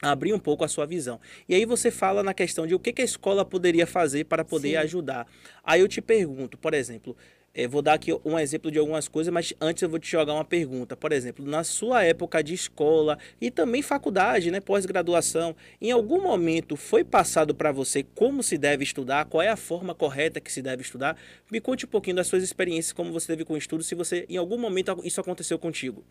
abrir 0.00 0.32
um 0.32 0.38
pouco 0.38 0.64
a 0.64 0.68
sua 0.68 0.86
visão. 0.86 1.20
E 1.48 1.54
aí 1.54 1.64
você 1.64 1.90
fala 1.90 2.22
na 2.22 2.34
questão 2.34 2.66
de 2.66 2.74
o 2.74 2.78
que, 2.78 2.92
que 2.92 3.02
a 3.02 3.04
escola 3.04 3.44
poderia 3.44 3.86
fazer 3.86 4.24
para 4.24 4.44
poder 4.44 4.70
Sim. 4.70 4.76
ajudar. 4.76 5.26
Aí 5.62 5.80
eu 5.80 5.88
te 5.88 6.00
pergunto, 6.00 6.56
por 6.56 6.74
exemplo, 6.74 7.16
é, 7.54 7.68
vou 7.68 7.80
dar 7.80 7.94
aqui 7.94 8.12
um 8.24 8.36
exemplo 8.36 8.70
de 8.70 8.78
algumas 8.78 9.06
coisas, 9.06 9.32
mas 9.32 9.54
antes 9.60 9.82
eu 9.82 9.88
vou 9.88 9.98
te 9.98 10.10
jogar 10.10 10.34
uma 10.34 10.44
pergunta. 10.44 10.96
Por 10.96 11.12
exemplo, 11.12 11.46
na 11.46 11.62
sua 11.62 12.02
época 12.02 12.42
de 12.42 12.52
escola 12.52 13.16
e 13.40 13.50
também 13.50 13.80
faculdade, 13.80 14.50
né, 14.50 14.60
pós-graduação, 14.60 15.54
em 15.80 15.92
algum 15.92 16.20
momento 16.20 16.76
foi 16.76 17.04
passado 17.04 17.54
para 17.54 17.70
você 17.70 18.02
como 18.02 18.42
se 18.42 18.58
deve 18.58 18.82
estudar, 18.82 19.26
qual 19.26 19.40
é 19.40 19.48
a 19.48 19.56
forma 19.56 19.94
correta 19.94 20.40
que 20.40 20.50
se 20.50 20.60
deve 20.60 20.82
estudar? 20.82 21.16
Me 21.50 21.60
conte 21.60 21.86
um 21.86 21.88
pouquinho 21.88 22.16
das 22.16 22.26
suas 22.26 22.42
experiências, 22.42 22.92
como 22.92 23.12
você 23.12 23.28
teve 23.28 23.44
com 23.44 23.54
o 23.54 23.58
estudo, 23.58 23.84
se 23.84 23.94
você 23.94 24.26
em 24.28 24.36
algum 24.36 24.58
momento 24.58 25.00
isso 25.04 25.20
aconteceu 25.20 25.58
contigo. 25.58 26.04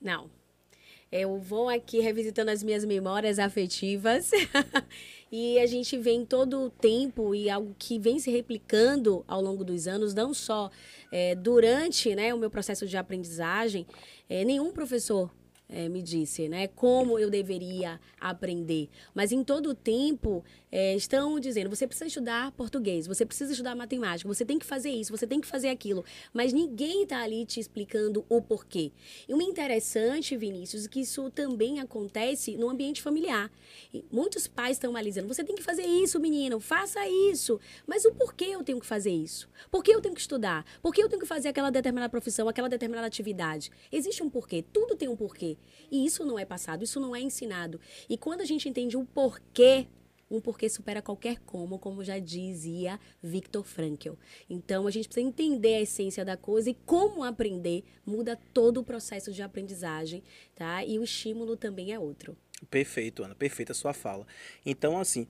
Não. 0.00 0.30
Eu 1.12 1.38
vou 1.38 1.68
aqui 1.68 1.98
revisitando 1.98 2.52
as 2.52 2.62
minhas 2.62 2.84
memórias 2.84 3.40
afetivas. 3.40 4.30
e 5.30 5.58
a 5.58 5.66
gente 5.66 5.98
vê 5.98 6.12
em 6.12 6.24
todo 6.24 6.60
o 6.60 6.70
tempo 6.70 7.34
e 7.34 7.50
algo 7.50 7.74
que 7.76 7.98
vem 7.98 8.20
se 8.20 8.30
replicando 8.30 9.24
ao 9.26 9.42
longo 9.42 9.64
dos 9.64 9.88
anos, 9.88 10.14
não 10.14 10.32
só 10.32 10.70
é, 11.10 11.34
durante 11.34 12.14
né, 12.14 12.32
o 12.32 12.38
meu 12.38 12.48
processo 12.48 12.86
de 12.86 12.96
aprendizagem, 12.96 13.86
é, 14.28 14.44
nenhum 14.44 14.70
professor 14.70 15.30
é, 15.70 15.88
me 15.88 16.02
disse, 16.02 16.48
né? 16.48 16.66
Como 16.68 17.18
eu 17.18 17.30
deveria 17.30 18.00
aprender. 18.20 18.88
Mas 19.14 19.30
em 19.32 19.44
todo 19.44 19.70
o 19.70 19.74
tempo 19.74 20.44
é, 20.70 20.94
estão 20.96 21.38
dizendo: 21.38 21.70
você 21.70 21.86
precisa 21.86 22.08
estudar 22.08 22.52
português, 22.52 23.06
você 23.06 23.24
precisa 23.24 23.52
estudar 23.52 23.74
matemática, 23.74 24.28
você 24.28 24.44
tem 24.44 24.58
que 24.58 24.66
fazer 24.66 24.90
isso, 24.90 25.16
você 25.16 25.26
tem 25.26 25.40
que 25.40 25.46
fazer 25.46 25.68
aquilo. 25.68 26.04
Mas 26.32 26.52
ninguém 26.52 27.04
está 27.04 27.22
ali 27.22 27.46
te 27.46 27.60
explicando 27.60 28.24
o 28.28 28.42
porquê. 28.42 28.92
E 29.28 29.34
o 29.34 29.40
interessante, 29.40 30.36
Vinícius, 30.36 30.86
é 30.86 30.88
que 30.88 31.00
isso 31.00 31.30
também 31.30 31.80
acontece 31.80 32.56
no 32.56 32.68
ambiente 32.68 33.00
familiar. 33.00 33.50
E 33.94 34.04
muitos 34.10 34.46
pais 34.48 34.72
estão 34.72 34.96
ali 34.96 35.08
dizendo: 35.08 35.28
você 35.28 35.44
tem 35.44 35.54
que 35.54 35.62
fazer 35.62 35.84
isso, 35.84 36.18
menino, 36.18 36.58
faça 36.58 37.00
isso. 37.30 37.60
Mas 37.86 38.04
o 38.04 38.12
porquê 38.12 38.46
eu 38.46 38.64
tenho 38.64 38.80
que 38.80 38.86
fazer 38.86 39.12
isso? 39.12 39.48
Por 39.70 39.84
que 39.84 39.92
eu 39.92 40.00
tenho 40.00 40.14
que 40.14 40.20
estudar? 40.20 40.64
Por 40.82 40.92
que 40.92 41.02
eu 41.02 41.08
tenho 41.08 41.20
que 41.20 41.28
fazer 41.28 41.48
aquela 41.48 41.70
determinada 41.70 42.10
profissão, 42.10 42.48
aquela 42.48 42.68
determinada 42.68 43.06
atividade? 43.06 43.70
Existe 43.92 44.22
um 44.22 44.30
porquê, 44.30 44.64
tudo 44.72 44.96
tem 44.96 45.08
um 45.08 45.16
porquê. 45.16 45.56
E 45.90 46.04
isso 46.04 46.24
não 46.24 46.38
é 46.38 46.44
passado, 46.44 46.84
isso 46.84 47.00
não 47.00 47.14
é 47.14 47.20
ensinado. 47.20 47.80
E 48.08 48.16
quando 48.16 48.40
a 48.40 48.44
gente 48.44 48.68
entende 48.68 48.96
o 48.96 49.04
porquê 49.04 49.86
um 50.30 50.40
porquê 50.40 50.68
supera 50.68 51.02
qualquer 51.02 51.40
como, 51.40 51.78
como 51.78 52.04
já 52.04 52.18
dizia 52.18 53.00
Viktor 53.20 53.64
Frankl. 53.64 54.12
Então, 54.48 54.86
a 54.86 54.90
gente 54.90 55.08
precisa 55.08 55.26
entender 55.26 55.74
a 55.74 55.80
essência 55.80 56.24
da 56.24 56.36
coisa 56.36 56.70
e 56.70 56.74
como 56.86 57.24
aprender 57.24 57.82
muda 58.06 58.38
todo 58.54 58.78
o 58.78 58.84
processo 58.84 59.32
de 59.32 59.42
aprendizagem, 59.42 60.22
tá? 60.54 60.84
E 60.84 60.98
o 61.00 61.02
estímulo 61.02 61.56
também 61.56 61.92
é 61.92 61.98
outro. 61.98 62.36
Perfeito, 62.70 63.24
Ana, 63.24 63.34
perfeita 63.34 63.72
a 63.72 63.74
sua 63.74 63.92
fala. 63.92 64.24
Então, 64.64 64.98
assim, 64.98 65.26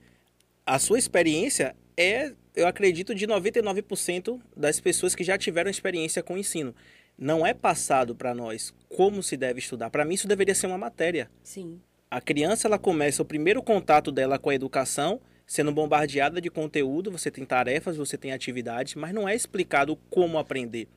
a 0.65 0.77
sua 0.77 0.99
experiência 0.99 1.75
é, 1.97 2.33
eu 2.55 2.67
acredito, 2.67 3.15
de 3.15 3.25
99% 3.25 4.39
das 4.55 4.79
pessoas 4.79 5.15
que 5.15 5.23
já 5.23 5.37
tiveram 5.37 5.69
experiência 5.69 6.21
com 6.21 6.35
o 6.35 6.37
ensino 6.37 6.75
não 7.21 7.45
é 7.45 7.53
passado 7.53 8.15
para 8.15 8.33
nós 8.33 8.73
como 8.89 9.21
se 9.21 9.37
deve 9.37 9.59
estudar. 9.59 9.91
Para 9.91 10.03
mim, 10.03 10.15
isso 10.15 10.27
deveria 10.27 10.55
ser 10.55 10.65
uma 10.65 10.77
matéria. 10.77 11.29
Sim. 11.43 11.79
A 12.09 12.19
criança 12.19 12.67
ela 12.67 12.79
começa 12.79 13.21
o 13.21 13.25
primeiro 13.25 13.61
contato 13.61 14.11
dela 14.11 14.39
com 14.39 14.49
a 14.49 14.55
educação 14.55 15.21
sendo 15.45 15.71
bombardeada 15.71 16.41
de 16.41 16.49
conteúdo, 16.49 17.11
você 17.11 17.29
tem 17.29 17.45
tarefas, 17.45 17.97
você 17.97 18.17
tem 18.17 18.31
atividades, 18.31 18.95
mas 18.95 19.13
não 19.13 19.27
é 19.29 19.35
explicado 19.35 19.97
como 20.09 20.39
aprender. 20.39 20.87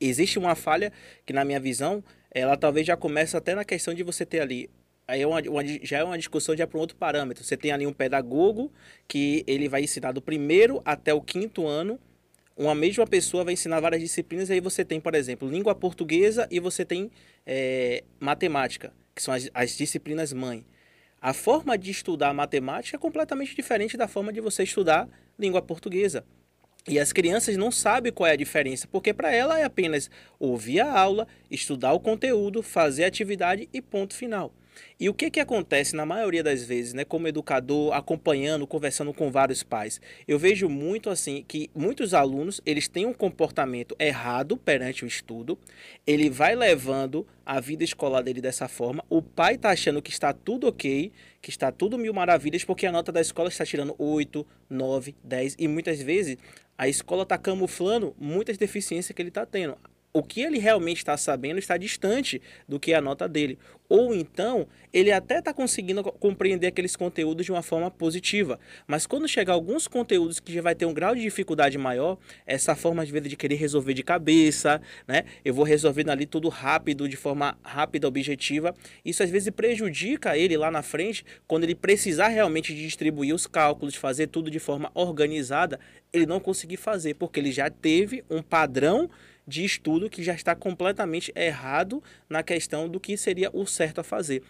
Existe 0.00 0.38
uma 0.38 0.54
falha 0.56 0.92
que, 1.24 1.32
na 1.32 1.44
minha 1.44 1.60
visão, 1.60 2.02
ela 2.32 2.56
talvez 2.56 2.86
já 2.86 2.96
começa 2.96 3.38
até 3.38 3.54
na 3.54 3.64
questão 3.64 3.94
de 3.94 4.02
você 4.02 4.26
ter 4.26 4.40
ali 4.40 4.68
aí 5.08 5.22
é 5.22 5.26
uma, 5.26 5.40
uma, 5.40 5.62
já 5.64 5.98
é 5.98 6.04
uma 6.04 6.18
discussão 6.18 6.56
já 6.56 6.66
para 6.66 6.78
um 6.78 6.80
outro 6.80 6.96
parâmetro. 6.96 7.44
Você 7.44 7.56
tem 7.56 7.70
ali 7.70 7.86
um 7.86 7.92
pedagogo 7.92 8.72
que 9.06 9.44
ele 9.46 9.68
vai 9.68 9.82
ensinar 9.82 10.12
do 10.12 10.20
primeiro 10.20 10.82
até 10.84 11.14
o 11.14 11.20
quinto 11.20 11.66
ano 11.66 11.98
uma 12.56 12.74
mesma 12.74 13.06
pessoa 13.06 13.44
vai 13.44 13.52
ensinar 13.52 13.80
várias 13.80 14.00
disciplinas, 14.00 14.48
e 14.48 14.54
aí 14.54 14.60
você 14.60 14.84
tem, 14.84 14.98
por 14.98 15.14
exemplo, 15.14 15.48
língua 15.48 15.74
portuguesa 15.74 16.48
e 16.50 16.58
você 16.58 16.84
tem 16.84 17.10
é, 17.44 18.02
matemática, 18.18 18.92
que 19.14 19.22
são 19.22 19.34
as, 19.34 19.50
as 19.52 19.76
disciplinas 19.76 20.32
mãe. 20.32 20.64
A 21.20 21.32
forma 21.32 21.76
de 21.76 21.90
estudar 21.90 22.32
matemática 22.32 22.96
é 22.96 23.00
completamente 23.00 23.54
diferente 23.54 23.96
da 23.96 24.08
forma 24.08 24.32
de 24.32 24.40
você 24.40 24.62
estudar 24.62 25.08
língua 25.38 25.60
portuguesa. 25.60 26.24
E 26.88 27.00
as 27.00 27.12
crianças 27.12 27.56
não 27.56 27.70
sabem 27.70 28.12
qual 28.12 28.28
é 28.28 28.32
a 28.32 28.36
diferença, 28.36 28.86
porque 28.86 29.12
para 29.12 29.32
ela 29.32 29.58
é 29.58 29.64
apenas 29.64 30.08
ouvir 30.38 30.80
a 30.80 30.98
aula, 30.98 31.26
estudar 31.50 31.92
o 31.92 32.00
conteúdo, 32.00 32.62
fazer 32.62 33.04
a 33.04 33.08
atividade 33.08 33.68
e 33.72 33.82
ponto 33.82 34.14
final. 34.14 34.54
E 34.98 35.08
o 35.08 35.14
que, 35.14 35.30
que 35.30 35.40
acontece 35.40 35.94
na 35.94 36.06
maioria 36.06 36.42
das 36.42 36.64
vezes, 36.64 36.92
né, 36.92 37.04
como 37.04 37.28
educador, 37.28 37.92
acompanhando, 37.92 38.66
conversando 38.66 39.12
com 39.12 39.30
vários 39.30 39.62
pais? 39.62 40.00
Eu 40.26 40.38
vejo 40.38 40.68
muito 40.68 41.10
assim 41.10 41.44
que 41.46 41.70
muitos 41.74 42.14
alunos, 42.14 42.60
eles 42.64 42.88
têm 42.88 43.06
um 43.06 43.12
comportamento 43.12 43.94
errado 43.98 44.56
perante 44.56 45.04
o 45.04 45.08
estudo, 45.08 45.58
ele 46.06 46.30
vai 46.30 46.54
levando 46.54 47.26
a 47.44 47.60
vida 47.60 47.84
escolar 47.84 48.22
dele 48.22 48.40
dessa 48.40 48.68
forma, 48.68 49.04
o 49.08 49.22
pai 49.22 49.54
está 49.54 49.70
achando 49.70 50.02
que 50.02 50.10
está 50.10 50.32
tudo 50.32 50.66
ok, 50.66 51.12
que 51.40 51.50
está 51.50 51.70
tudo 51.70 51.98
mil 51.98 52.12
maravilhas, 52.12 52.64
porque 52.64 52.86
a 52.86 52.92
nota 52.92 53.12
da 53.12 53.20
escola 53.20 53.48
está 53.48 53.64
tirando 53.64 53.94
8, 53.98 54.44
9, 54.68 55.14
10, 55.22 55.56
e 55.58 55.68
muitas 55.68 56.00
vezes 56.02 56.36
a 56.76 56.88
escola 56.88 57.22
está 57.22 57.38
camuflando 57.38 58.14
muitas 58.18 58.58
deficiências 58.58 59.14
que 59.14 59.22
ele 59.22 59.28
está 59.28 59.46
tendo 59.46 59.76
o 60.16 60.22
que 60.22 60.40
ele 60.40 60.58
realmente 60.58 60.96
está 60.96 61.14
sabendo 61.14 61.58
está 61.58 61.76
distante 61.76 62.40
do 62.66 62.80
que 62.80 62.92
é 62.94 62.96
a 62.96 63.02
nota 63.02 63.28
dele. 63.28 63.58
Ou 63.86 64.14
então, 64.14 64.66
ele 64.90 65.12
até 65.12 65.38
está 65.38 65.52
conseguindo 65.52 66.02
compreender 66.02 66.68
aqueles 66.68 66.96
conteúdos 66.96 67.44
de 67.44 67.52
uma 67.52 67.62
forma 67.62 67.90
positiva. 67.90 68.58
Mas 68.86 69.06
quando 69.06 69.28
chegar 69.28 69.52
alguns 69.52 69.86
conteúdos 69.86 70.40
que 70.40 70.54
já 70.54 70.62
vai 70.62 70.74
ter 70.74 70.86
um 70.86 70.94
grau 70.94 71.14
de 71.14 71.20
dificuldade 71.20 71.76
maior, 71.76 72.16
essa 72.46 72.74
forma 72.74 73.04
de 73.04 73.12
vida 73.12 73.28
de 73.28 73.36
querer 73.36 73.56
resolver 73.56 73.92
de 73.92 74.02
cabeça, 74.02 74.80
né? 75.06 75.24
Eu 75.44 75.52
vou 75.52 75.64
resolvendo 75.64 76.08
ali 76.08 76.24
tudo 76.24 76.48
rápido, 76.48 77.06
de 77.06 77.16
forma 77.16 77.56
rápida, 77.62 78.08
objetiva. 78.08 78.74
Isso 79.04 79.22
às 79.22 79.28
vezes 79.28 79.50
prejudica 79.50 80.36
ele 80.36 80.56
lá 80.56 80.70
na 80.70 80.82
frente, 80.82 81.26
quando 81.46 81.64
ele 81.64 81.74
precisar 81.74 82.28
realmente 82.28 82.74
de 82.74 82.82
distribuir 82.82 83.34
os 83.34 83.46
cálculos, 83.46 83.94
fazer 83.94 84.28
tudo 84.28 84.50
de 84.50 84.58
forma 84.58 84.90
organizada, 84.94 85.78
ele 86.10 86.24
não 86.24 86.40
conseguir 86.40 86.78
fazer, 86.78 87.14
porque 87.14 87.38
ele 87.38 87.52
já 87.52 87.68
teve 87.68 88.24
um 88.30 88.40
padrão 88.42 89.10
de 89.46 89.64
estudo 89.64 90.10
que 90.10 90.22
já 90.22 90.34
está 90.34 90.54
completamente 90.54 91.32
errado 91.36 92.02
na 92.28 92.42
questão 92.42 92.88
do 92.88 92.98
que 92.98 93.16
seria 93.16 93.50
o 93.52 93.66
certo 93.66 94.00
a 94.00 94.04
fazer. 94.04 94.42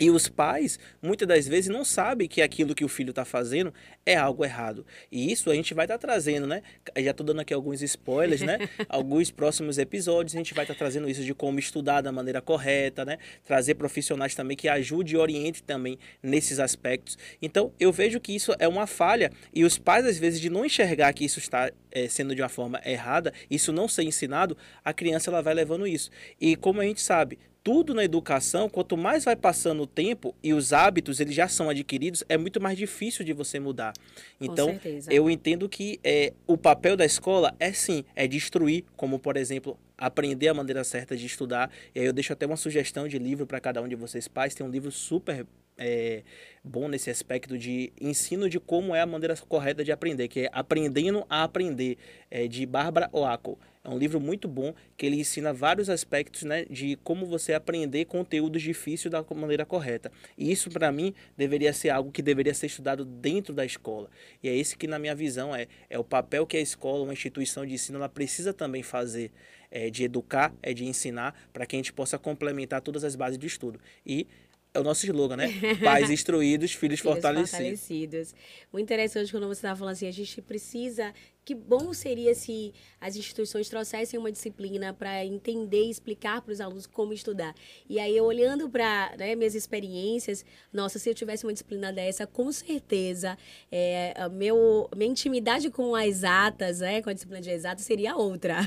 E 0.00 0.10
os 0.10 0.26
pais, 0.26 0.78
muitas 1.02 1.28
das 1.28 1.46
vezes, 1.46 1.68
não 1.68 1.84
sabem 1.84 2.26
que 2.26 2.40
aquilo 2.40 2.74
que 2.74 2.84
o 2.84 2.88
filho 2.88 3.10
está 3.10 3.24
fazendo 3.24 3.72
é 4.06 4.16
algo 4.16 4.44
errado. 4.44 4.86
E 5.10 5.30
isso 5.30 5.50
a 5.50 5.54
gente 5.54 5.74
vai 5.74 5.84
estar 5.84 5.98
tá 5.98 6.06
trazendo, 6.06 6.46
né? 6.46 6.62
Já 6.96 7.10
estou 7.10 7.26
dando 7.26 7.40
aqui 7.40 7.52
alguns 7.52 7.82
spoilers, 7.82 8.40
né? 8.40 8.58
Alguns 8.88 9.30
próximos 9.30 9.78
episódios 9.78 10.34
a 10.34 10.38
gente 10.38 10.54
vai 10.54 10.64
estar 10.64 10.74
tá 10.74 10.78
trazendo 10.78 11.08
isso 11.08 11.22
de 11.22 11.34
como 11.34 11.58
estudar 11.58 12.00
da 12.00 12.10
maneira 12.10 12.40
correta, 12.40 13.04
né? 13.04 13.18
Trazer 13.44 13.74
profissionais 13.74 14.34
também 14.34 14.56
que 14.56 14.68
ajude 14.68 15.14
e 15.14 15.18
oriente 15.18 15.62
também 15.62 15.98
nesses 16.22 16.58
aspectos. 16.58 17.18
Então, 17.40 17.72
eu 17.78 17.92
vejo 17.92 18.18
que 18.18 18.34
isso 18.34 18.54
é 18.58 18.66
uma 18.66 18.86
falha 18.86 19.30
e 19.52 19.64
os 19.64 19.78
pais, 19.78 20.06
às 20.06 20.18
vezes, 20.18 20.40
de 20.40 20.48
não 20.48 20.64
enxergar 20.64 21.12
que 21.12 21.24
isso 21.24 21.38
está 21.38 21.70
é, 21.90 22.08
sendo 22.08 22.34
de 22.34 22.42
uma 22.42 22.48
forma 22.48 22.80
errada, 22.84 23.32
isso 23.50 23.72
não 23.72 23.86
ser 23.86 24.02
ensinado, 24.04 24.56
a 24.84 24.92
criança 24.92 25.30
ela 25.30 25.42
vai 25.42 25.54
levando 25.54 25.86
isso. 25.86 26.10
E 26.40 26.56
como 26.56 26.80
a 26.80 26.84
gente 26.84 27.00
sabe, 27.00 27.38
tudo 27.62 27.94
na 27.94 28.04
educação, 28.04 28.68
quanto 28.68 28.96
mais 28.96 29.24
vai 29.24 29.36
passando 29.36 29.84
o 29.84 29.86
tempo 29.86 30.34
e 30.42 30.52
os 30.52 30.72
hábitos 30.72 31.20
eles 31.20 31.34
já 31.34 31.46
são 31.46 31.68
adquiridos, 31.68 32.24
é 32.28 32.36
muito 32.36 32.60
mais 32.60 32.76
difícil 32.76 33.24
de 33.24 33.32
você 33.32 33.60
mudar. 33.60 33.92
Então, 34.40 34.78
eu 35.08 35.30
entendo 35.30 35.68
que 35.68 36.00
é, 36.02 36.32
o 36.46 36.56
papel 36.56 36.96
da 36.96 37.04
escola 37.04 37.54
é 37.60 37.72
sim, 37.72 38.04
é 38.16 38.26
destruir, 38.26 38.84
como 38.96 39.18
por 39.18 39.36
exemplo, 39.36 39.78
aprender 39.96 40.48
a 40.48 40.54
maneira 40.54 40.82
certa 40.82 41.16
de 41.16 41.26
estudar. 41.26 41.70
E 41.94 42.00
aí 42.00 42.06
eu 42.06 42.12
deixo 42.12 42.32
até 42.32 42.44
uma 42.44 42.56
sugestão 42.56 43.06
de 43.06 43.18
livro 43.18 43.46
para 43.46 43.60
cada 43.60 43.80
um 43.80 43.86
de 43.86 43.94
vocês 43.94 44.26
pais. 44.26 44.54
Tem 44.54 44.66
um 44.66 44.70
livro 44.70 44.90
super 44.90 45.46
é, 45.76 46.22
bom 46.62 46.88
nesse 46.88 47.10
aspecto 47.10 47.58
de 47.58 47.92
ensino 48.00 48.48
de 48.48 48.60
como 48.60 48.94
é 48.94 49.00
a 49.00 49.06
maneira 49.06 49.36
correta 49.48 49.84
de 49.84 49.92
aprender, 49.92 50.28
que 50.28 50.40
é 50.40 50.50
Aprendendo 50.52 51.24
a 51.28 51.42
Aprender, 51.42 51.98
é, 52.30 52.46
de 52.46 52.64
Bárbara 52.66 53.08
Oaco. 53.12 53.58
É 53.84 53.88
um 53.88 53.98
livro 53.98 54.20
muito 54.20 54.46
bom 54.46 54.72
que 54.96 55.04
ele 55.04 55.16
ensina 55.16 55.52
vários 55.52 55.90
aspectos 55.90 56.44
né, 56.44 56.64
de 56.70 56.96
como 57.02 57.26
você 57.26 57.52
aprender 57.52 58.04
conteúdos 58.04 58.62
difíceis 58.62 59.10
da 59.10 59.24
maneira 59.34 59.66
correta. 59.66 60.12
E 60.38 60.52
isso, 60.52 60.70
para 60.70 60.92
mim, 60.92 61.12
deveria 61.36 61.72
ser 61.72 61.90
algo 61.90 62.12
que 62.12 62.22
deveria 62.22 62.54
ser 62.54 62.66
estudado 62.66 63.04
dentro 63.04 63.52
da 63.52 63.64
escola. 63.64 64.08
E 64.40 64.48
é 64.48 64.54
esse 64.54 64.76
que, 64.76 64.86
na 64.86 65.00
minha 65.00 65.16
visão, 65.16 65.54
é, 65.54 65.66
é 65.90 65.98
o 65.98 66.04
papel 66.04 66.46
que 66.46 66.56
a 66.56 66.60
escola, 66.60 67.02
uma 67.02 67.12
instituição 67.12 67.66
de 67.66 67.74
ensino, 67.74 67.98
ela 67.98 68.08
precisa 68.08 68.52
também 68.52 68.82
fazer. 68.82 69.30
É, 69.74 69.88
de 69.88 70.04
educar, 70.04 70.54
é 70.62 70.74
de 70.74 70.84
ensinar, 70.84 71.34
para 71.50 71.64
que 71.64 71.74
a 71.74 71.78
gente 71.78 71.94
possa 71.94 72.18
complementar 72.18 72.82
todas 72.82 73.04
as 73.04 73.16
bases 73.16 73.38
do 73.38 73.46
estudo. 73.46 73.80
E 74.04 74.26
é 74.74 74.80
o 74.80 74.82
nosso 74.82 75.04
slogan, 75.04 75.36
né? 75.36 75.48
Pais 75.82 76.10
instruídos, 76.10 76.72
filhos, 76.72 76.98
filhos 76.98 77.00
fortalecidos. 77.00 77.50
fortalecidos. 77.50 78.34
Muito 78.72 78.86
interessante 78.86 79.30
quando 79.30 79.46
você 79.46 79.58
estava 79.58 79.78
falando 79.78 79.92
assim, 79.92 80.08
a 80.08 80.12
gente 80.12 80.40
precisa 80.40 81.12
que 81.44 81.54
bom 81.54 81.92
seria 81.92 82.34
se 82.34 82.72
as 83.00 83.16
instituições 83.16 83.68
trouxessem 83.68 84.18
uma 84.18 84.30
disciplina 84.30 84.94
para 84.94 85.24
entender 85.24 85.84
e 85.86 85.90
explicar 85.90 86.40
para 86.40 86.52
os 86.52 86.60
alunos 86.60 86.86
como 86.86 87.12
estudar. 87.12 87.54
E 87.88 87.98
aí, 87.98 88.16
eu 88.16 88.24
olhando 88.24 88.70
para 88.70 89.12
né, 89.18 89.34
minhas 89.34 89.54
experiências, 89.54 90.44
nossa, 90.72 90.98
se 90.98 91.10
eu 91.10 91.14
tivesse 91.14 91.44
uma 91.44 91.52
disciplina 91.52 91.92
dessa, 91.92 92.26
com 92.26 92.52
certeza, 92.52 93.36
é, 93.72 94.14
meu, 94.30 94.88
minha 94.96 95.10
intimidade 95.10 95.68
com 95.68 95.96
as 95.96 96.22
atas, 96.22 96.78
né, 96.78 97.02
com 97.02 97.10
a 97.10 97.12
disciplina 97.12 97.40
de 97.40 97.50
exatas, 97.50 97.84
seria 97.84 98.16
outra. 98.16 98.58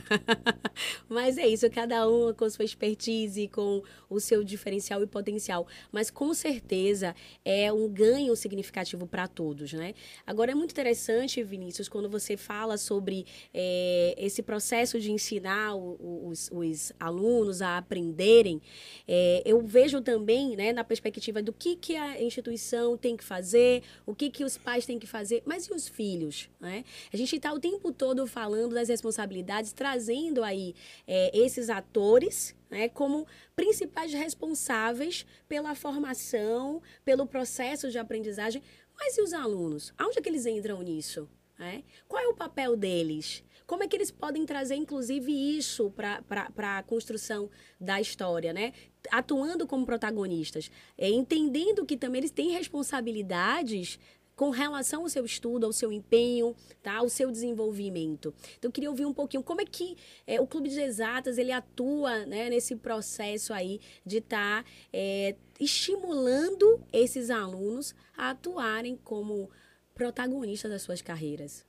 Mas 1.08 1.38
é 1.38 1.48
isso, 1.48 1.70
cada 1.70 2.10
um 2.10 2.34
com 2.34 2.50
sua 2.50 2.66
expertise, 2.66 3.48
com 3.48 3.82
o 4.10 4.20
seu 4.20 4.44
diferencial 4.44 5.02
e 5.02 5.08
potencial. 5.08 5.66
Mas 5.94 6.12
com 6.12 6.34
certeza 6.34 7.16
é 7.46 7.72
um 7.72 7.88
ganho 7.88 8.36
significativo 8.36 9.08
para 9.08 9.28
todos, 9.28 9.72
né? 9.72 9.94
Agora, 10.28 10.52
é 10.52 10.56
muito 10.56 10.72
interessante, 10.72 11.42
Vinícius, 11.42 11.88
quando 11.88 12.10
você 12.10 12.36
fala 12.36 12.65
fala 12.66 12.78
sobre 12.78 13.28
é, 13.54 14.16
esse 14.18 14.42
processo 14.42 15.00
de 15.00 15.12
ensinar 15.12 15.76
os, 15.76 16.50
os 16.52 16.92
alunos 17.00 17.62
a 17.62 17.78
aprenderem, 17.78 18.60
é, 19.08 19.44
eu 19.46 19.62
vejo 19.62 20.02
também, 20.02 20.56
né, 20.56 20.74
na 20.74 20.84
perspectiva 20.84 21.44
do 21.44 21.54
que, 21.54 21.76
que 21.76 21.96
a 21.96 22.20
instituição 22.22 22.98
tem 22.98 23.16
que 23.16 23.24
fazer, 23.24 23.84
o 24.04 24.16
que, 24.16 24.32
que 24.32 24.44
os 24.44 24.58
pais 24.58 24.84
têm 24.84 24.98
que 24.98 25.06
fazer, 25.06 25.44
mas 25.46 25.68
e 25.68 25.74
os 25.74 25.88
filhos? 25.88 26.50
Né? 26.60 26.84
A 27.14 27.18
gente 27.18 27.36
está 27.36 27.54
o 27.54 27.60
tempo 27.60 27.92
todo 27.92 28.26
falando 28.26 28.74
das 28.74 28.90
responsabilidades, 28.90 29.72
trazendo 29.72 30.44
aí 30.44 30.74
é, 31.08 31.38
esses 31.38 31.70
atores 31.70 32.56
né, 32.72 32.90
como 32.90 33.28
principais 33.56 34.12
responsáveis 34.12 35.24
pela 35.48 35.76
formação, 35.76 36.82
pelo 37.04 37.28
processo 37.28 37.92
de 37.92 38.00
aprendizagem. 38.00 38.64
Mas 38.98 39.18
e 39.18 39.22
os 39.22 39.34
alunos? 39.34 39.94
Aonde 40.00 40.18
é 40.18 40.22
que 40.22 40.30
eles 40.30 40.48
entram 40.48 40.82
nisso? 40.82 41.30
Né? 41.58 41.84
Qual 42.08 42.22
é 42.22 42.28
o 42.28 42.36
papel 42.36 42.76
deles? 42.76 43.44
Como 43.66 43.84
é 43.84 43.88
que 43.88 43.96
eles 43.96 44.12
podem 44.12 44.46
trazer, 44.46 44.76
inclusive, 44.76 45.32
isso 45.32 45.92
para 45.92 46.78
a 46.78 46.84
construção 46.84 47.50
da 47.80 48.00
história, 48.00 48.54
né? 48.54 48.74
Atuando 49.12 49.66
como 49.66 49.86
protagonistas, 49.86 50.70
é, 50.98 51.10
entendendo 51.10 51.86
que 51.86 51.98
também 51.98 52.20
eles 52.20 52.32
têm 52.32 52.52
responsabilidades 52.52 53.98
com 54.36 54.50
relação 54.50 55.04
ao 55.04 55.10
seu 55.10 55.26
estudo, 55.26 55.66
ao 55.66 55.72
seu 55.72 55.92
empenho, 55.92 56.56
tá? 56.84 56.98
ao 56.98 57.10
seu 57.10 57.32
desenvolvimento. 57.32 58.34
Então, 58.58 58.68
eu 58.70 58.72
queria 58.72 58.90
ouvir 58.90 59.06
um 59.06 59.14
pouquinho 59.14 59.42
como 59.42 59.62
é 59.62 59.66
que 59.66 59.96
é, 60.28 60.42
o 60.42 60.48
Clube 60.48 60.70
de 60.70 60.80
Exatas 60.80 61.38
ele 61.38 61.52
atua 61.52 62.26
né, 62.26 62.50
nesse 62.50 62.76
processo 62.76 63.54
aí 63.54 63.80
de 64.06 64.18
estar 64.18 64.64
tá, 64.64 64.70
é, 64.92 65.36
estimulando 65.60 66.84
esses 66.92 67.30
alunos 67.30 67.96
a 68.18 68.32
atuarem 68.32 69.00
como 69.04 69.50
protagonista 69.96 70.68
das 70.68 70.82
suas 70.82 71.02
carreiras. 71.02 71.66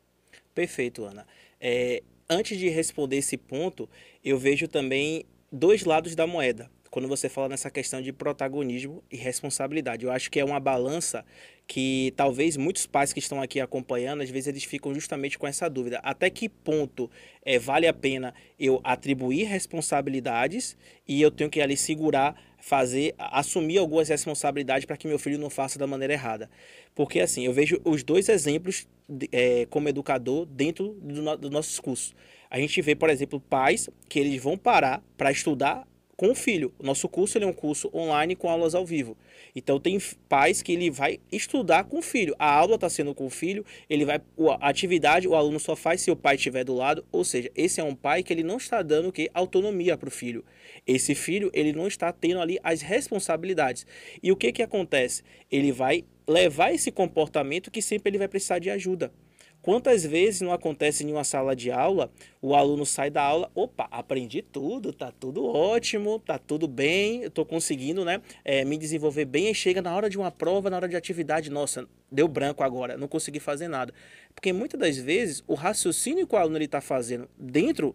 Perfeito, 0.53 1.05
Ana. 1.05 1.27
É, 1.61 2.03
antes 2.29 2.59
de 2.59 2.69
responder 2.69 3.17
esse 3.17 3.37
ponto, 3.37 3.89
eu 4.23 4.37
vejo 4.37 4.67
também 4.67 5.25
dois 5.51 5.85
lados 5.85 6.15
da 6.15 6.27
moeda. 6.27 6.71
Quando 6.91 7.09
você 7.09 7.29
fala 7.29 7.51
nessa 7.51 7.71
questão 7.71 8.01
de 8.01 8.13
protagonismo 8.13 9.03
e 9.11 9.17
responsabilidade, 9.17 10.05
eu 10.05 10.11
acho 10.11 10.31
que 10.31 10.41
é 10.41 10.45
uma 10.45 10.59
balança 10.59 11.25
que 11.67 12.13
talvez 12.17 12.57
muitos 12.57 12.87
pais 12.87 13.13
que 13.13 13.19
estão 13.19 13.43
aqui 13.43 13.61
acompanhando, 13.61 14.23
às 14.23 14.31
vezes 14.31 14.47
eles 14.47 14.65
ficam 14.65 14.95
justamente 14.95 15.39
com 15.39 15.47
essa 15.47 15.69
dúvida. 15.69 15.99
Até 16.03 16.31
que 16.31 16.49
ponto 16.49 17.11
é, 17.45 17.59
vale 17.59 17.87
a 17.87 17.93
pena 17.93 18.33
eu 18.59 18.81
atribuir 18.83 19.45
responsabilidades 19.45 20.77
e 21.07 21.21
eu 21.21 21.31
tenho 21.31 21.51
que 21.51 21.61
ali 21.61 21.77
segurar, 21.77 22.35
fazer, 22.67 23.15
assumir 23.17 23.79
algumas 23.79 24.09
responsabilidades 24.09 24.85
para 24.87 24.97
que 24.97 25.07
meu 25.07 25.21
filho 25.21 25.39
não 25.39 25.49
faça 25.49 25.79
da 25.79 25.87
maneira 25.87 26.15
errada. 26.15 26.51
Porque 26.97 27.21
assim, 27.21 27.47
eu 27.47 27.53
vejo 27.53 27.81
os 27.85 28.03
dois 28.03 28.29
exemplos 28.29 28.89
é, 29.31 29.67
como 29.71 29.89
educador 29.89 30.45
dentro 30.47 30.95
do 31.01 31.23
no, 31.23 31.37
dos 31.37 31.51
nossos 31.51 31.79
cursos. 31.79 32.13
A 32.51 32.59
gente 32.59 32.83
vê, 32.83 32.97
por 32.97 33.09
exemplo, 33.09 33.39
pais 33.39 33.89
que 34.09 34.19
eles 34.19 34.43
vão 34.43 34.59
parar 34.59 35.01
para 35.17 35.31
estudar 35.31 35.87
com 36.17 36.31
o 36.31 36.35
filho. 36.35 36.73
O 36.77 36.85
nosso 36.85 37.09
curso 37.09 37.39
é 37.39 37.47
um 37.47 37.53
curso 37.53 37.89
online 37.95 38.35
com 38.35 38.51
aulas 38.51 38.75
ao 38.75 38.85
vivo. 38.85 39.17
Então 39.55 39.79
tem 39.79 39.97
pais 40.29 40.61
que 40.61 40.73
ele 40.73 40.91
vai 40.91 41.21
estudar 41.31 41.85
com 41.85 41.99
o 41.99 42.03
filho. 42.03 42.35
A 42.37 42.51
aula 42.51 42.75
está 42.77 42.89
sendo 42.89 43.15
com 43.15 43.27
o 43.27 43.31
filho, 43.31 43.65
ele 43.89 44.05
vai 44.05 44.21
a 44.61 44.69
atividade 44.69 45.29
o 45.29 45.37
aluno 45.37 45.61
só 45.61 45.77
faz 45.77 46.01
se 46.01 46.11
o 46.11 46.17
pai 46.17 46.35
estiver 46.35 46.65
do 46.65 46.75
lado. 46.75 47.05
Ou 47.13 47.23
seja, 47.23 47.49
esse 47.55 47.81
é 47.81 47.85
um 47.85 47.95
pai 47.95 48.25
que 48.25 48.33
ele 48.33 48.43
não 48.43 48.57
está 48.57 48.83
dando 48.83 49.13
que 49.13 49.31
autonomia 49.33 49.97
para 49.97 50.09
o 50.09 50.13
filho. 50.13 50.45
Esse 50.87 51.15
filho 51.15 51.51
ele 51.53 51.73
não 51.73 51.87
está 51.87 52.13
tendo 52.13 52.41
ali 52.41 52.59
as 52.63 52.81
responsabilidades. 52.81 53.87
E 54.23 54.31
o 54.31 54.37
que 54.37 54.53
que 54.53 54.63
acontece? 54.63 55.23
Ele 55.51 55.73
vai 55.73 56.05
levar 56.27 56.73
esse 56.73 56.91
comportamento 56.91 57.71
que 57.71 57.83
sempre 57.83 58.11
ele 58.11 58.19
vai 58.19 58.29
precisar 58.29 58.59
de 58.59 58.71
ajuda. 58.71 59.13
Quantas 59.67 60.05
vezes 60.05 60.43
não 60.43 60.53
acontece 60.53 61.03
em 61.03 61.11
uma 61.11 61.25
sala 61.25 61.57
de 61.57 61.73
aula, 61.73 62.09
o 62.41 62.55
aluno 62.55 62.87
sai 62.87 63.11
da 63.11 63.21
aula, 63.21 63.51
opa, 63.53 63.89
aprendi 63.91 64.41
tudo, 64.41 64.93
tá 64.93 65.11
tudo 65.11 65.45
ótimo, 65.45 66.21
tá 66.21 66.39
tudo 66.39 66.69
bem, 66.69 67.25
eu 67.25 67.33
tô 67.33 67.45
conseguindo, 67.45 68.05
né, 68.05 68.23
é, 68.45 68.65
me 68.65 68.79
desenvolver 68.79 69.25
bem, 69.25 69.51
e 69.51 69.55
chega 69.57 69.83
na 69.83 69.93
hora 69.93 70.09
de 70.09 70.17
uma 70.17 70.31
prova, 70.31 70.71
na 70.71 70.77
hora 70.77 70.89
de 70.89 70.95
atividade, 70.95 71.51
nossa, 71.51 71.85
deu 72.13 72.29
branco 72.29 72.63
agora, 72.63 72.97
não 72.97 73.09
consegui 73.09 73.41
fazer 73.41 73.67
nada. 73.67 73.93
Porque 74.33 74.53
muitas 74.53 74.79
das 74.79 74.97
vezes 74.99 75.43
o 75.49 75.55
raciocínio 75.55 76.29
que 76.29 76.37
o 76.37 76.39
aluno 76.39 76.63
está 76.63 76.81
fazendo 76.81 77.29
dentro 77.37 77.93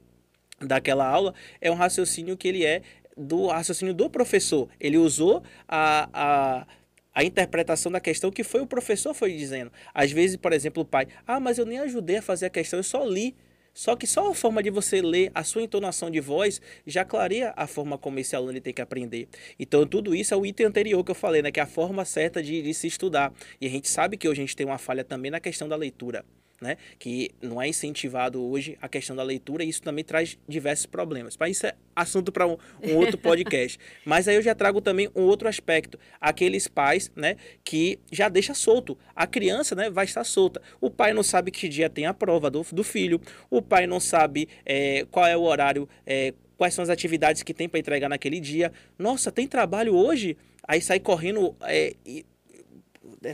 daquela 0.65 1.07
aula 1.07 1.33
é 1.59 1.71
um 1.71 1.75
raciocínio 1.75 2.37
que 2.37 2.47
ele 2.47 2.65
é 2.65 2.81
do 3.17 3.47
raciocínio 3.47 3.93
do 3.93 4.09
professor. 4.09 4.69
Ele 4.79 4.97
usou 4.97 5.43
a, 5.67 6.09
a 6.13 6.67
a 7.13 7.25
interpretação 7.25 7.91
da 7.91 7.99
questão 7.99 8.31
que 8.31 8.43
foi 8.43 8.61
o 8.61 8.65
professor 8.65 9.13
foi 9.13 9.33
dizendo. 9.33 9.71
Às 9.93 10.11
vezes, 10.11 10.37
por 10.37 10.53
exemplo, 10.53 10.83
o 10.83 10.85
pai, 10.85 11.07
ah, 11.27 11.41
mas 11.41 11.57
eu 11.57 11.65
nem 11.65 11.79
ajudei 11.79 12.17
a 12.17 12.21
fazer 12.21 12.45
a 12.45 12.49
questão, 12.49 12.79
eu 12.79 12.83
só 12.83 13.03
li. 13.03 13.35
Só 13.73 13.95
que 13.95 14.05
só 14.05 14.29
a 14.29 14.35
forma 14.35 14.61
de 14.61 14.69
você 14.69 15.01
ler, 15.01 15.31
a 15.33 15.43
sua 15.43 15.61
entonação 15.61 16.09
de 16.09 16.19
voz, 16.19 16.61
já 16.85 17.05
clareia 17.05 17.53
a 17.55 17.67
forma 17.67 17.97
como 17.97 18.19
esse 18.19 18.35
aluno 18.35 18.51
ele 18.51 18.61
tem 18.61 18.73
que 18.73 18.81
aprender. 18.81 19.29
Então, 19.57 19.85
tudo 19.85 20.13
isso 20.13 20.33
é 20.33 20.37
o 20.37 20.45
item 20.45 20.67
anterior 20.67 21.03
que 21.03 21.11
eu 21.11 21.15
falei, 21.15 21.41
né? 21.41 21.51
Que 21.51 21.59
é 21.59 21.63
a 21.63 21.67
forma 21.67 22.03
certa 22.03 22.43
de, 22.43 22.61
de 22.61 22.73
se 22.73 22.87
estudar. 22.87 23.33
E 23.61 23.67
a 23.67 23.69
gente 23.69 23.89
sabe 23.89 24.17
que 24.17 24.27
hoje 24.27 24.41
a 24.41 24.45
gente 24.45 24.55
tem 24.55 24.65
uma 24.65 24.77
falha 24.77 25.05
também 25.05 25.31
na 25.31 25.39
questão 25.39 25.69
da 25.69 25.75
leitura 25.75 26.25
né? 26.61 26.77
Que 26.99 27.31
não 27.41 27.59
é 27.59 27.67
incentivado 27.67 28.41
hoje 28.41 28.77
a 28.79 28.87
questão 28.87 29.15
da 29.15 29.23
leitura 29.23 29.63
e 29.63 29.69
isso 29.69 29.81
também 29.81 30.03
traz 30.03 30.37
diversos 30.47 30.85
problemas. 30.85 31.35
Mas 31.37 31.57
isso 31.57 31.65
é 31.65 31.73
assunto 31.95 32.31
para 32.31 32.45
um, 32.45 32.55
um, 32.83 32.95
outro 32.95 33.17
podcast. 33.19 33.79
Mas 34.05 34.27
aí 34.27 34.35
eu 34.35 34.41
já 34.41 34.53
trago 34.53 34.79
também 34.79 35.09
um 35.15 35.23
outro 35.23 35.49
aspecto, 35.49 35.97
aqueles 36.19 36.67
pais, 36.67 37.11
né, 37.15 37.35
que 37.63 37.99
já 38.11 38.29
deixa 38.29 38.53
solto. 38.53 38.97
A 39.15 39.25
criança, 39.25 39.73
né, 39.73 39.89
vai 39.89 40.05
estar 40.05 40.23
solta. 40.23 40.61
O 40.79 40.91
pai 40.91 41.13
não 41.13 41.23
sabe 41.23 41.49
que 41.49 41.67
dia 41.67 41.89
tem 41.89 42.05
a 42.05 42.13
prova 42.13 42.51
do, 42.51 42.63
do 42.71 42.83
filho. 42.83 43.19
O 43.49 43.61
pai 43.61 43.87
não 43.87 43.99
sabe 43.99 44.47
é, 44.63 45.05
qual 45.09 45.25
é 45.25 45.35
o 45.35 45.41
horário. 45.41 45.89
É, 46.05 46.33
quais 46.61 46.75
são 46.75 46.83
as 46.83 46.89
atividades 46.89 47.41
que 47.41 47.55
tem 47.55 47.67
para 47.67 47.79
entregar 47.79 48.07
naquele 48.07 48.39
dia. 48.39 48.71
Nossa, 48.99 49.31
tem 49.31 49.47
trabalho 49.47 49.95
hoje? 49.95 50.37
Aí 50.67 50.79
sai 50.79 50.99
correndo, 50.99 51.55
é, 51.63 51.95
é, 52.05 52.23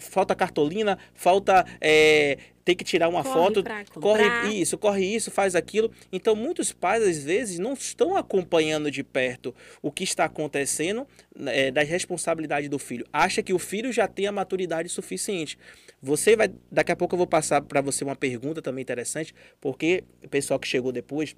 falta 0.02 0.36
cartolina, 0.36 0.98
falta 1.14 1.66
é, 1.80 2.38
ter 2.66 2.76
que 2.76 2.84
tirar 2.84 3.08
uma 3.08 3.24
corre 3.24 3.34
foto, 3.34 3.64
corre 3.94 4.54
isso, 4.54 4.78
corre 4.78 5.06
isso, 5.06 5.32
faz 5.32 5.56
aquilo. 5.56 5.90
Então 6.12 6.36
muitos 6.36 6.74
pais 6.74 7.02
às 7.02 7.24
vezes 7.24 7.60
não 7.60 7.74
estão 7.74 8.18
acompanhando 8.18 8.92
de 8.92 9.04
perto 9.04 9.56
o 9.82 9.92
que 9.92 10.04
está 10.04 10.26
acontecendo 10.26 11.08
é, 11.46 11.72
da 11.72 11.82
responsabilidade 11.84 12.68
do 12.68 12.78
filho. 12.78 13.06
Acha 13.12 13.42
que 13.42 13.54
o 13.54 13.60
filho 13.60 13.92
já 13.92 14.08
tem 14.08 14.28
a 14.28 14.32
maturidade 14.32 14.90
suficiente. 14.90 15.58
Você 16.02 16.36
vai, 16.36 16.52
daqui 16.72 16.92
a 16.92 16.96
pouco 16.96 17.16
eu 17.16 17.18
vou 17.18 17.28
passar 17.28 17.62
para 17.62 17.82
você 17.82 18.04
uma 18.04 18.16
pergunta 18.16 18.62
também 18.62 18.82
interessante, 18.82 19.34
porque 19.60 20.04
o 20.24 20.28
pessoal 20.28 20.60
que 20.60 20.68
chegou 20.68 20.92
depois 20.92 21.36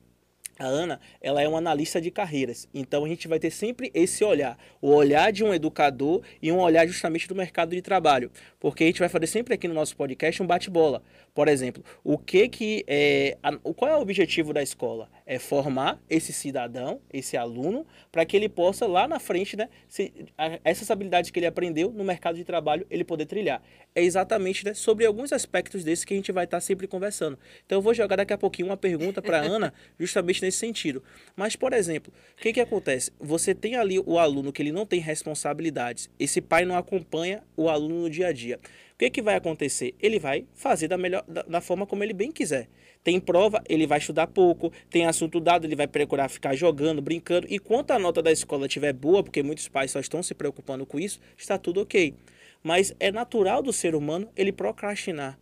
a 0.59 0.65
Ana, 0.65 0.99
ela 1.21 1.41
é 1.41 1.47
uma 1.47 1.57
analista 1.57 2.01
de 2.01 2.11
carreiras. 2.11 2.67
Então 2.73 3.05
a 3.05 3.07
gente 3.07 3.27
vai 3.27 3.39
ter 3.39 3.49
sempre 3.49 3.89
esse 3.93 4.23
olhar, 4.23 4.57
o 4.81 4.93
olhar 4.93 5.31
de 5.31 5.43
um 5.43 5.53
educador 5.53 6.21
e 6.41 6.51
um 6.51 6.59
olhar 6.59 6.85
justamente 6.85 7.27
do 7.27 7.33
mercado 7.33 7.73
de 7.73 7.81
trabalho, 7.81 8.29
porque 8.59 8.83
a 8.83 8.87
gente 8.87 8.99
vai 8.99 9.09
fazer 9.09 9.27
sempre 9.27 9.53
aqui 9.53 9.67
no 9.67 9.73
nosso 9.73 9.95
podcast 9.95 10.43
um 10.43 10.45
bate-bola. 10.45 11.01
Por 11.33 11.47
exemplo, 11.47 11.83
o 12.03 12.17
que 12.17 12.49
que 12.49 12.83
é, 12.87 13.37
a, 13.41 13.55
qual 13.57 13.89
é 13.89 13.95
o 13.95 14.01
objetivo 14.01 14.51
da 14.51 14.61
escola? 14.61 15.09
É 15.31 15.37
formar 15.37 16.01
esse 16.09 16.33
cidadão, 16.33 16.99
esse 17.13 17.37
aluno, 17.37 17.85
para 18.11 18.25
que 18.25 18.35
ele 18.35 18.49
possa 18.49 18.87
lá 18.87 19.07
na 19.07 19.19
frente, 19.19 19.55
né, 19.55 19.69
se, 19.87 20.11
a, 20.35 20.59
essas 20.63 20.89
habilidades 20.89 21.29
que 21.29 21.37
ele 21.37 21.45
aprendeu 21.45 21.91
no 21.91 22.03
mercado 22.03 22.35
de 22.35 22.43
trabalho, 22.43 22.83
ele 22.89 23.03
poder 23.03 23.27
trilhar. 23.27 23.61
É 23.93 24.01
exatamente 24.01 24.65
né, 24.65 24.73
sobre 24.73 25.05
alguns 25.05 25.31
aspectos 25.31 25.83
desses 25.83 26.03
que 26.03 26.15
a 26.15 26.17
gente 26.17 26.31
vai 26.31 26.45
estar 26.45 26.59
sempre 26.61 26.87
conversando. 26.87 27.37
Então 27.63 27.77
eu 27.77 27.81
vou 27.81 27.93
jogar 27.93 28.15
daqui 28.15 28.33
a 28.33 28.39
pouquinho 28.39 28.69
uma 28.69 28.77
pergunta 28.77 29.21
para 29.21 29.37
Ana, 29.37 29.71
justamente 29.99 30.41
nesse 30.41 30.57
sentido. 30.57 31.03
Mas, 31.35 31.55
por 31.55 31.73
exemplo, 31.73 32.11
o 32.35 32.41
que, 32.41 32.51
que 32.51 32.59
acontece? 32.59 33.11
Você 33.19 33.53
tem 33.53 33.75
ali 33.75 33.99
o 33.99 34.17
aluno 34.17 34.51
que 34.51 34.63
ele 34.63 34.71
não 34.71 34.83
tem 34.83 34.99
responsabilidades, 34.99 36.09
esse 36.17 36.41
pai 36.41 36.65
não 36.65 36.75
acompanha 36.75 37.43
o 37.55 37.69
aluno 37.69 38.01
no 38.01 38.09
dia 38.09 38.29
a 38.29 38.33
dia 38.33 38.59
que, 38.99 39.09
que 39.09 39.21
vai 39.21 39.35
acontecer? 39.35 39.95
Ele 39.97 40.19
vai 40.19 40.45
fazer 40.53 40.89
da, 40.89 40.97
melhor, 40.97 41.23
da, 41.25 41.41
da, 41.43 41.61
forma 41.61 41.87
como 41.87 42.03
ele 42.03 42.11
bem 42.11 42.33
quiser. 42.33 42.67
Tem 43.01 43.17
prova, 43.17 43.63
ele 43.69 43.87
vai 43.87 43.97
estudar 43.97 44.27
pouco. 44.27 44.73
Tem 44.89 45.05
assunto 45.05 45.39
dado, 45.39 45.65
ele 45.65 45.75
vai 45.75 45.87
procurar 45.87 46.27
ficar 46.27 46.53
jogando, 46.53 47.01
brincando. 47.01 47.47
E 47.49 47.57
quanto 47.59 47.91
a 47.91 47.97
nota 47.97 48.21
da 48.21 48.29
escola 48.29 48.67
estiver 48.67 48.91
boa, 48.91 49.23
porque 49.23 49.41
muitos 49.41 49.69
pais 49.69 49.91
só 49.91 50.01
estão 50.01 50.21
se 50.21 50.35
preocupando 50.35 50.85
com 50.85 50.99
isso, 50.99 51.17
está 51.37 51.57
tudo 51.57 51.81
ok. 51.81 52.13
Mas 52.61 52.93
é 52.99 53.09
natural 53.09 53.63
do 53.63 53.71
ser 53.71 53.95
humano 53.95 54.29
ele 54.35 54.51
procrastinar. 54.51 55.39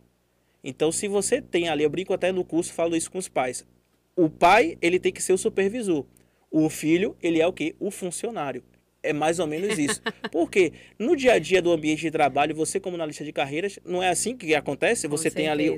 Então, 0.62 0.92
se 0.92 1.08
você 1.08 1.42
tem 1.42 1.68
ali, 1.68 1.82
eu 1.82 1.90
brinco 1.90 2.14
até 2.14 2.30
no 2.30 2.44
curso, 2.44 2.72
falo 2.72 2.94
isso 2.94 3.10
com 3.10 3.18
os 3.18 3.28
pais. 3.28 3.66
O 4.14 4.30
pai, 4.30 4.78
ele 4.80 5.00
tem 5.00 5.12
que 5.12 5.22
ser 5.22 5.32
o 5.32 5.38
supervisor. 5.38 6.06
O 6.48 6.70
filho, 6.70 7.16
ele 7.20 7.40
é 7.40 7.46
o 7.46 7.52
quê? 7.52 7.74
O 7.80 7.90
funcionário. 7.90 8.62
É 9.02 9.12
mais 9.12 9.38
ou 9.38 9.46
menos 9.46 9.78
isso. 9.78 10.02
Porque 10.32 10.72
no 10.98 11.14
dia 11.14 11.34
a 11.34 11.38
dia 11.38 11.62
do 11.62 11.70
ambiente 11.72 12.00
de 12.00 12.10
trabalho, 12.10 12.54
você 12.54 12.80
como 12.80 12.96
analista 12.96 13.24
de 13.24 13.32
carreiras, 13.32 13.78
não 13.84 14.02
é 14.02 14.08
assim 14.08 14.36
que 14.36 14.54
acontece? 14.54 15.06
Você 15.06 15.30
tem 15.30 15.48
ali, 15.48 15.70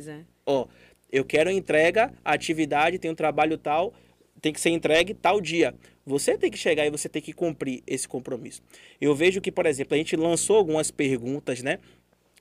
ó, 0.46 0.66
eu 1.12 1.24
quero 1.24 1.50
entrega, 1.50 2.12
atividade, 2.24 2.98
tem 2.98 3.10
um 3.10 3.14
trabalho 3.14 3.58
tal, 3.58 3.92
tem 4.40 4.52
que 4.52 4.60
ser 4.60 4.70
entregue 4.70 5.12
tal 5.12 5.40
dia. 5.40 5.74
Você 6.06 6.36
tem 6.36 6.50
que 6.50 6.58
chegar 6.58 6.86
e 6.86 6.90
você 6.90 7.08
tem 7.08 7.20
que 7.20 7.32
cumprir 7.32 7.82
esse 7.86 8.08
compromisso. 8.08 8.62
Eu 9.00 9.14
vejo 9.14 9.40
que, 9.40 9.52
por 9.52 9.66
exemplo, 9.66 9.94
a 9.94 9.98
gente 9.98 10.16
lançou 10.16 10.56
algumas 10.56 10.90
perguntas, 10.90 11.62
né? 11.62 11.78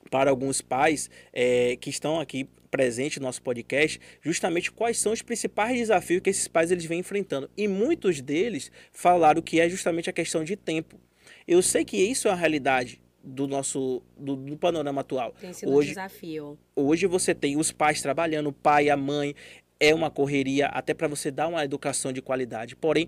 Para 0.09 0.29
alguns 0.29 0.61
pais 0.61 1.09
é, 1.31 1.75
que 1.75 1.89
estão 1.89 2.19
aqui 2.19 2.47
presentes 2.69 3.17
no 3.17 3.25
nosso 3.25 3.41
podcast, 3.41 3.99
justamente 4.21 4.71
quais 4.71 4.97
são 4.97 5.11
os 5.11 5.21
principais 5.21 5.77
desafios 5.77 6.21
que 6.21 6.29
esses 6.29 6.47
pais 6.47 6.71
eles 6.71 6.85
vêm 6.85 6.99
enfrentando. 6.99 7.49
E 7.57 7.67
muitos 7.67 8.21
deles 8.21 8.71
falaram 8.91 9.41
que 9.41 9.59
é 9.59 9.69
justamente 9.69 10.09
a 10.09 10.13
questão 10.13 10.43
de 10.43 10.55
tempo. 10.55 10.99
Eu 11.47 11.61
sei 11.61 11.83
que 11.83 11.97
isso 11.97 12.27
é 12.27 12.31
uma 12.31 12.37
realidade 12.37 13.01
do 13.23 13.47
nosso 13.47 14.01
do, 14.17 14.35
do, 14.35 14.57
panorama 14.57 15.01
atual. 15.01 15.33
Tem 15.39 15.51
sido 15.53 15.71
hoje, 15.71 15.89
um 15.89 15.91
desafio. 15.91 16.59
Hoje 16.75 17.05
você 17.05 17.35
tem 17.35 17.57
os 17.57 17.71
pais 17.71 18.01
trabalhando, 18.01 18.47
o 18.47 18.53
pai, 18.53 18.89
a 18.89 18.97
mãe, 18.97 19.35
é 19.79 19.93
uma 19.93 20.09
correria 20.09 20.67
até 20.67 20.93
para 20.93 21.07
você 21.07 21.31
dar 21.31 21.47
uma 21.47 21.63
educação 21.63 22.11
de 22.11 22.21
qualidade. 22.21 22.75
Porém, 22.75 23.07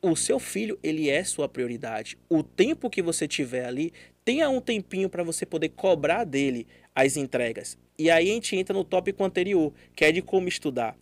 o 0.00 0.14
seu 0.14 0.38
filho, 0.38 0.78
ele 0.82 1.10
é 1.10 1.24
sua 1.24 1.48
prioridade. 1.48 2.16
O 2.28 2.42
tempo 2.42 2.88
que 2.88 3.02
você 3.02 3.26
tiver 3.26 3.64
ali, 3.64 3.92
tenha 4.28 4.50
um 4.50 4.60
tempinho 4.60 5.08
para 5.08 5.22
você 5.22 5.46
poder 5.46 5.70
cobrar 5.70 6.22
dele 6.22 6.66
as 6.94 7.16
entregas. 7.16 7.78
E 7.98 8.10
aí 8.10 8.30
a 8.30 8.34
gente 8.34 8.54
entra 8.54 8.76
no 8.76 8.84
tópico 8.84 9.24
anterior, 9.24 9.72
que 9.96 10.04
é 10.04 10.12
de 10.12 10.20
como 10.20 10.46
estudar. 10.46 10.94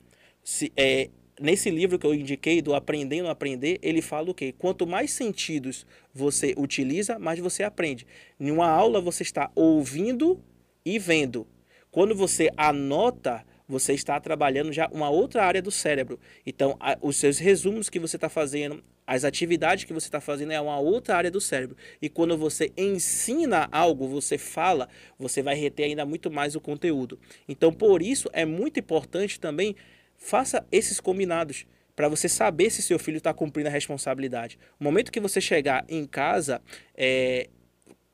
Se, 0.45 0.73
é, 0.77 1.11
nesse 1.41 1.69
livro 1.69 1.99
que 1.99 2.07
eu 2.07 2.15
indiquei, 2.15 2.63
do 2.63 2.73
Aprendendo 2.73 3.27
a 3.27 3.33
Aprender, 3.33 3.81
ele 3.83 4.01
fala 4.01 4.31
o 4.31 4.35
quê? 4.35 4.55
Quanto 4.57 4.87
mais 4.87 5.11
sentidos 5.11 5.85
você 6.15 6.55
utiliza, 6.57 7.19
mais 7.19 7.41
você 7.41 7.65
aprende. 7.65 8.07
Em 8.39 8.53
uma 8.53 8.69
aula 8.69 9.01
você 9.01 9.25
está 9.25 9.51
ouvindo 9.57 10.41
e 10.85 10.97
vendo. 10.97 11.49
Quando 11.91 12.15
você 12.15 12.49
anota, 12.57 13.45
você 13.69 13.93
está 13.93 14.19
trabalhando 14.21 14.73
já 14.73 14.89
uma 14.93 15.11
outra 15.11 15.45
área 15.45 15.61
do 15.61 15.71
cérebro. 15.71 16.19
Então, 16.47 16.77
a, 16.79 16.97
os 17.01 17.17
seus 17.17 17.39
resumos 17.39 17.89
que 17.89 17.99
você 17.99 18.17
está 18.17 18.29
fazendo, 18.29 18.83
as 19.07 19.25
atividades 19.25 19.85
que 19.85 19.93
você 19.93 20.07
está 20.07 20.21
fazendo 20.21 20.53
é 20.53 20.61
uma 20.61 20.79
outra 20.79 21.17
área 21.17 21.31
do 21.31 21.41
cérebro. 21.41 21.77
E 22.01 22.09
quando 22.09 22.37
você 22.37 22.73
ensina 22.77 23.69
algo, 23.73 24.09
você 24.09 24.39
fala, 24.39 24.89
você 25.19 25.43
vai 25.43 25.55
reter 25.55 25.85
ainda 25.85 26.05
muito 26.05 26.31
mais 26.31 26.55
o 26.55 26.61
conteúdo. 26.61 27.19
Então, 27.49 27.73
por 27.73 28.03
isso, 28.03 28.29
é 28.33 28.45
muito 28.45 28.79
importante 28.79 29.41
também, 29.41 29.75
faça 30.17 30.65
esses 30.71 31.01
combinados 31.01 31.67
para 31.97 32.09
você 32.09 32.29
saber 32.29 32.71
se 32.71 32.83
seu 32.83 32.99
filho 32.99 33.17
está 33.17 33.33
cumprindo 33.33 33.71
a 33.71 33.73
responsabilidade. 33.73 34.59
O 34.79 34.85
momento 34.85 35.11
que 35.11 35.19
você 35.19 35.41
chegar 35.41 35.85
em 35.89 36.05
casa, 36.05 36.61
é, 36.95 37.49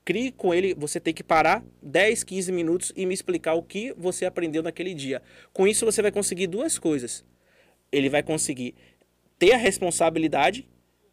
crie 0.04 0.32
com 0.32 0.52
ele, 0.52 0.74
você 0.74 0.98
tem 0.98 1.14
que 1.14 1.22
parar 1.22 1.64
10, 1.82 2.24
15 2.24 2.52
minutos 2.52 2.92
e 2.96 3.06
me 3.06 3.14
explicar 3.14 3.54
o 3.54 3.62
que 3.62 3.92
você 3.96 4.24
aprendeu 4.24 4.62
naquele 4.62 4.94
dia. 4.94 5.22
Com 5.52 5.66
isso 5.66 5.84
você 5.84 6.02
vai 6.02 6.10
conseguir 6.10 6.46
duas 6.46 6.78
coisas. 6.78 7.24
Ele 7.90 8.08
vai 8.08 8.22
conseguir 8.22 8.74
ter 9.38 9.52
a 9.52 9.56
responsabilidade 9.56 10.68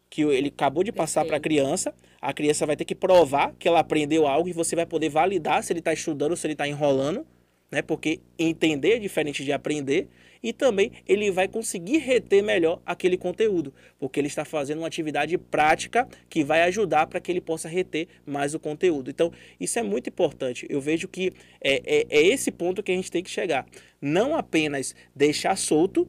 que 0.08 0.22
ele 0.22 0.48
acabou 0.48 0.82
de 0.82 0.90
passar 0.90 1.24
para 1.24 1.36
a 1.36 1.40
criança. 1.40 1.94
A 2.20 2.32
criança 2.32 2.66
vai 2.66 2.76
ter 2.76 2.84
que 2.84 2.94
provar 2.94 3.54
que 3.58 3.68
ela 3.68 3.78
aprendeu 3.78 4.26
algo 4.26 4.48
e 4.48 4.52
você 4.52 4.74
vai 4.74 4.84
poder 4.84 5.08
validar 5.08 5.62
se 5.62 5.72
ele 5.72 5.78
está 5.78 5.92
estudando 5.92 6.32
ou 6.32 6.36
se 6.36 6.46
ele 6.46 6.54
está 6.54 6.66
enrolando, 6.66 7.24
né? 7.70 7.80
Porque 7.80 8.20
entender 8.38 8.96
é 8.96 8.98
diferente 8.98 9.44
de 9.44 9.52
aprender 9.52 10.08
e 10.42 10.52
também 10.52 10.92
ele 11.06 11.30
vai 11.30 11.48
conseguir 11.48 11.98
reter 11.98 12.42
melhor 12.42 12.80
aquele 12.84 13.16
conteúdo, 13.16 13.72
porque 13.98 14.20
ele 14.20 14.28
está 14.28 14.44
fazendo 14.44 14.78
uma 14.78 14.86
atividade 14.86 15.36
prática 15.36 16.08
que 16.28 16.42
vai 16.42 16.62
ajudar 16.62 17.06
para 17.06 17.20
que 17.20 17.30
ele 17.30 17.40
possa 17.40 17.68
reter 17.68 18.08
mais 18.26 18.54
o 18.54 18.60
conteúdo. 18.60 19.10
Então, 19.10 19.32
isso 19.58 19.78
é 19.78 19.82
muito 19.82 20.08
importante. 20.08 20.66
Eu 20.68 20.80
vejo 20.80 21.08
que 21.08 21.32
é, 21.60 21.82
é, 21.84 22.06
é 22.08 22.22
esse 22.26 22.50
ponto 22.50 22.82
que 22.82 22.92
a 22.92 22.94
gente 22.94 23.10
tem 23.10 23.22
que 23.22 23.30
chegar. 23.30 23.66
Não 24.00 24.34
apenas 24.34 24.94
deixar 25.14 25.56
solto, 25.56 26.08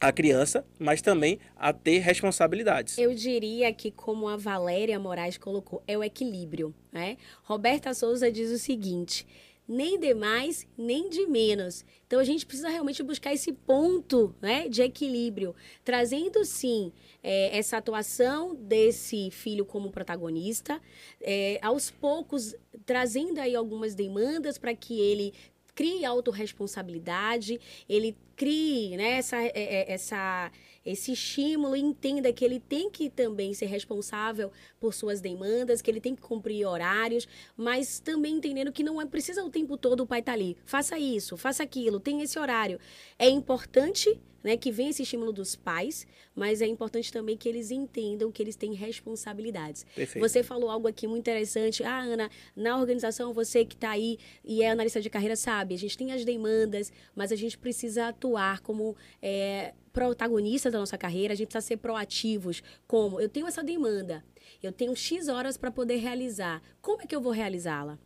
a 0.00 0.12
criança, 0.12 0.64
mas 0.78 1.02
também 1.02 1.38
a 1.56 1.72
ter 1.72 1.98
responsabilidades. 1.98 2.98
Eu 2.98 3.14
diria 3.14 3.72
que, 3.72 3.90
como 3.90 4.28
a 4.28 4.36
Valéria 4.36 4.98
Moraes 4.98 5.36
colocou, 5.36 5.82
é 5.86 5.98
o 5.98 6.04
equilíbrio. 6.04 6.74
Né? 6.92 7.16
Roberta 7.42 7.92
Souza 7.94 8.30
diz 8.30 8.50
o 8.50 8.58
seguinte: 8.58 9.26
nem 9.68 9.98
de 9.98 10.14
mais, 10.14 10.66
nem 10.76 11.10
de 11.10 11.26
menos. 11.26 11.84
Então 12.06 12.18
a 12.18 12.24
gente 12.24 12.46
precisa 12.46 12.70
realmente 12.70 13.02
buscar 13.02 13.34
esse 13.34 13.52
ponto 13.52 14.34
né, 14.40 14.66
de 14.66 14.80
equilíbrio, 14.80 15.54
trazendo 15.84 16.42
sim 16.44 16.90
é, 17.22 17.56
essa 17.56 17.76
atuação 17.76 18.54
desse 18.54 19.30
filho 19.30 19.66
como 19.66 19.90
protagonista, 19.90 20.80
é, 21.20 21.58
aos 21.60 21.90
poucos 21.90 22.54
trazendo 22.86 23.38
aí 23.38 23.54
algumas 23.54 23.94
demandas 23.94 24.56
para 24.56 24.74
que 24.74 24.98
ele 24.98 25.34
crie 25.74 26.04
autorresponsabilidade, 26.04 27.60
ele 27.88 28.16
crie 28.34 28.96
né, 28.96 29.18
essa, 29.18 29.36
é, 29.36 29.52
é, 29.54 29.92
essa 29.92 30.50
esse 30.90 31.12
estímulo 31.12 31.76
e 31.76 31.80
entenda 31.80 32.32
que 32.32 32.44
ele 32.44 32.58
tem 32.58 32.90
que 32.90 33.10
também 33.10 33.52
ser 33.52 33.66
responsável 33.66 34.50
por 34.80 34.94
suas 34.94 35.20
demandas, 35.20 35.82
que 35.82 35.90
ele 35.90 36.00
tem 36.00 36.14
que 36.14 36.22
cumprir 36.22 36.66
horários, 36.66 37.28
mas 37.56 38.00
também 38.00 38.36
entendendo 38.36 38.72
que 38.72 38.82
não 38.82 39.00
é 39.00 39.04
precisa 39.04 39.44
o 39.44 39.50
tempo 39.50 39.76
todo 39.76 40.00
o 40.00 40.06
pai 40.06 40.20
estar 40.20 40.32
tá 40.32 40.38
ali. 40.38 40.56
Faça 40.64 40.98
isso, 40.98 41.36
faça 41.36 41.62
aquilo, 41.62 42.00
tem 42.00 42.22
esse 42.22 42.38
horário. 42.38 42.80
É 43.18 43.28
importante 43.28 44.18
né, 44.42 44.56
que 44.56 44.70
venha 44.70 44.90
esse 44.90 45.02
estímulo 45.02 45.32
dos 45.32 45.56
pais, 45.56 46.06
mas 46.34 46.60
é 46.60 46.66
importante 46.66 47.12
também 47.12 47.36
que 47.36 47.48
eles 47.48 47.70
entendam 47.70 48.30
que 48.30 48.42
eles 48.42 48.56
têm 48.56 48.72
responsabilidades. 48.74 49.84
Perfeito. 49.94 50.26
Você 50.26 50.42
falou 50.42 50.70
algo 50.70 50.86
aqui 50.88 51.06
muito 51.06 51.20
interessante. 51.20 51.82
Ah, 51.82 52.00
Ana, 52.00 52.30
na 52.54 52.78
organização, 52.78 53.32
você 53.32 53.64
que 53.64 53.74
está 53.74 53.90
aí 53.90 54.18
e 54.44 54.62
é 54.62 54.70
analista 54.70 55.00
de 55.00 55.10
carreira 55.10 55.36
sabe, 55.36 55.74
a 55.74 55.78
gente 55.78 55.96
tem 55.96 56.12
as 56.12 56.24
demandas, 56.24 56.92
mas 57.14 57.32
a 57.32 57.36
gente 57.36 57.58
precisa 57.58 58.08
atuar 58.08 58.60
como 58.60 58.96
é, 59.20 59.74
protagonistas 59.92 60.72
da 60.72 60.78
nossa 60.78 60.96
carreira, 60.96 61.32
a 61.32 61.36
gente 61.36 61.48
precisa 61.48 61.66
ser 61.66 61.76
proativos. 61.78 62.62
Como? 62.86 63.20
Eu 63.20 63.28
tenho 63.28 63.46
essa 63.46 63.62
demanda, 63.62 64.24
eu 64.62 64.72
tenho 64.72 64.94
X 64.94 65.28
horas 65.28 65.56
para 65.56 65.70
poder 65.70 65.96
realizar. 65.96 66.62
Como 66.80 67.02
é 67.02 67.06
que 67.06 67.14
eu 67.14 67.20
vou 67.20 67.32
realizá-la? 67.32 67.98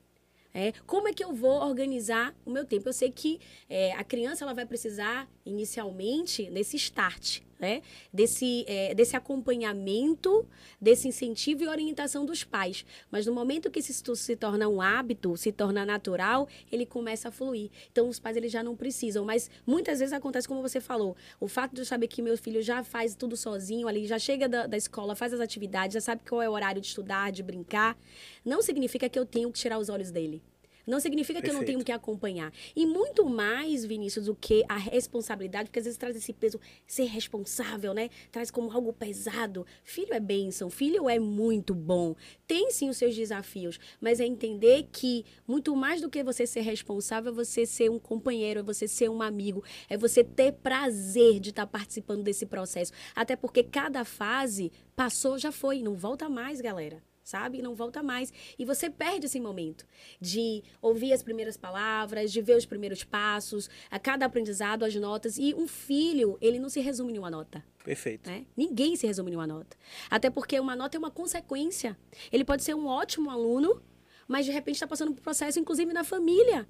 É, 0.54 0.72
como 0.86 1.08
é 1.08 1.12
que 1.12 1.24
eu 1.24 1.32
vou 1.32 1.62
organizar 1.62 2.34
o 2.44 2.50
meu 2.50 2.64
tempo? 2.64 2.88
Eu 2.88 2.92
sei 2.92 3.10
que 3.10 3.40
é, 3.68 3.92
a 3.92 4.04
criança 4.04 4.44
ela 4.44 4.52
vai 4.52 4.66
precisar, 4.66 5.28
inicialmente, 5.46 6.50
nesse 6.50 6.76
start, 6.76 7.40
né? 7.62 7.80
Desse, 8.12 8.64
é, 8.66 8.92
desse 8.92 9.16
acompanhamento, 9.16 10.44
desse 10.80 11.06
incentivo 11.06 11.62
e 11.62 11.68
orientação 11.68 12.26
dos 12.26 12.42
pais. 12.42 12.84
Mas 13.08 13.24
no 13.24 13.32
momento 13.32 13.70
que 13.70 13.78
isso 13.78 14.16
se 14.16 14.34
torna 14.34 14.68
um 14.68 14.82
hábito, 14.82 15.36
se 15.36 15.52
torna 15.52 15.86
natural, 15.86 16.48
ele 16.72 16.84
começa 16.84 17.28
a 17.28 17.30
fluir. 17.30 17.70
Então, 17.92 18.08
os 18.08 18.18
pais 18.18 18.36
eles 18.36 18.50
já 18.50 18.64
não 18.64 18.76
precisam. 18.76 19.24
Mas 19.24 19.48
muitas 19.64 20.00
vezes 20.00 20.12
acontece 20.12 20.48
como 20.48 20.60
você 20.60 20.80
falou. 20.80 21.16
O 21.38 21.46
fato 21.46 21.72
de 21.72 21.82
eu 21.82 21.84
saber 21.84 22.08
que 22.08 22.20
meu 22.20 22.36
filho 22.36 22.60
já 22.60 22.82
faz 22.82 23.14
tudo 23.14 23.36
sozinho 23.36 23.86
ali, 23.86 24.06
já 24.06 24.18
chega 24.18 24.48
da, 24.48 24.66
da 24.66 24.76
escola, 24.76 25.14
faz 25.14 25.32
as 25.32 25.38
atividades, 25.40 25.94
já 25.94 26.00
sabe 26.00 26.22
qual 26.28 26.42
é 26.42 26.48
o 26.48 26.52
horário 26.52 26.80
de 26.80 26.88
estudar, 26.88 27.30
de 27.30 27.44
brincar, 27.44 27.96
não 28.44 28.60
significa 28.60 29.08
que 29.08 29.18
eu 29.18 29.24
tenho 29.24 29.52
que 29.52 29.60
tirar 29.60 29.78
os 29.78 29.88
olhos 29.88 30.10
dele. 30.10 30.42
Não 30.86 30.98
significa 30.98 31.40
Perfeito. 31.40 31.50
que 31.50 31.56
eu 31.56 31.60
não 31.60 31.66
tenho 31.66 31.84
que 31.84 31.92
acompanhar. 31.92 32.52
E 32.74 32.84
muito 32.84 33.24
mais, 33.28 33.84
Vinícius, 33.84 34.26
do 34.26 34.34
que 34.34 34.64
a 34.68 34.76
responsabilidade, 34.76 35.68
porque 35.68 35.78
às 35.78 35.84
vezes 35.84 35.98
traz 35.98 36.16
esse 36.16 36.32
peso, 36.32 36.60
ser 36.86 37.04
responsável, 37.04 37.94
né? 37.94 38.10
Traz 38.30 38.50
como 38.50 38.70
algo 38.72 38.92
pesado. 38.92 39.64
Filho 39.84 40.12
é 40.12 40.20
bênção, 40.20 40.68
filho 40.70 41.08
é 41.08 41.18
muito 41.18 41.74
bom. 41.74 42.14
Tem 42.46 42.70
sim 42.70 42.88
os 42.88 42.96
seus 42.96 43.14
desafios, 43.14 43.78
mas 44.00 44.20
é 44.20 44.26
entender 44.26 44.88
que 44.90 45.24
muito 45.46 45.74
mais 45.76 46.00
do 46.00 46.10
que 46.10 46.22
você 46.22 46.46
ser 46.46 46.60
responsável 46.60 47.32
é 47.32 47.34
você 47.34 47.64
ser 47.64 47.90
um 47.90 47.98
companheiro, 47.98 48.60
é 48.60 48.62
você 48.62 48.88
ser 48.88 49.08
um 49.08 49.22
amigo, 49.22 49.62
é 49.88 49.96
você 49.96 50.24
ter 50.24 50.52
prazer 50.52 51.38
de 51.40 51.50
estar 51.50 51.66
participando 51.66 52.22
desse 52.22 52.46
processo. 52.46 52.92
Até 53.14 53.36
porque 53.36 53.62
cada 53.62 54.04
fase 54.04 54.72
passou, 54.96 55.38
já 55.38 55.52
foi, 55.52 55.82
não 55.82 55.94
volta 55.94 56.28
mais, 56.28 56.60
galera 56.60 57.02
sabe? 57.22 57.58
E 57.58 57.62
não 57.62 57.74
volta 57.74 58.02
mais. 58.02 58.32
E 58.58 58.64
você 58.64 58.90
perde 58.90 59.26
esse 59.26 59.40
momento 59.40 59.86
de 60.20 60.62
ouvir 60.80 61.12
as 61.12 61.22
primeiras 61.22 61.56
palavras, 61.56 62.32
de 62.32 62.40
ver 62.40 62.56
os 62.56 62.66
primeiros 62.66 63.04
passos, 63.04 63.68
a 63.90 63.98
cada 63.98 64.26
aprendizado, 64.26 64.84
as 64.84 64.94
notas. 64.94 65.38
E 65.38 65.54
um 65.54 65.66
filho, 65.66 66.36
ele 66.40 66.58
não 66.58 66.68
se 66.68 66.80
resume 66.80 67.14
em 67.14 67.18
uma 67.18 67.30
nota. 67.30 67.64
Perfeito. 67.84 68.28
Né? 68.28 68.46
Ninguém 68.56 68.96
se 68.96 69.06
resume 69.06 69.32
em 69.32 69.34
uma 69.34 69.46
nota. 69.46 69.76
Até 70.10 70.30
porque 70.30 70.58
uma 70.58 70.76
nota 70.76 70.96
é 70.96 70.98
uma 70.98 71.10
consequência. 71.10 71.96
Ele 72.30 72.44
pode 72.44 72.62
ser 72.62 72.74
um 72.74 72.86
ótimo 72.86 73.30
aluno, 73.30 73.82
mas 74.26 74.46
de 74.46 74.52
repente 74.52 74.76
está 74.76 74.86
passando 74.86 75.12
por 75.12 75.20
um 75.20 75.22
processo, 75.22 75.58
inclusive 75.58 75.92
na 75.92 76.04
família. 76.04 76.68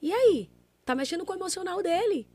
E 0.00 0.12
aí? 0.12 0.50
Tá 0.84 0.94
mexendo 0.94 1.24
com 1.24 1.32
o 1.32 1.36
emocional 1.36 1.82
dele. 1.82 2.28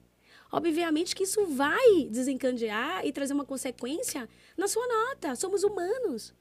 Obviamente 0.51 1.13
que 1.13 1.23
isso 1.23 1.45
vai 1.47 2.07
desencadear 2.09 3.05
e 3.05 3.11
trazer 3.11 3.33
uma 3.33 3.43
consequência 3.43 4.29
na 4.55 4.67
sua 4.67 4.87
nota. 4.87 5.35
Somos 5.35 5.63
humanos 5.63 6.33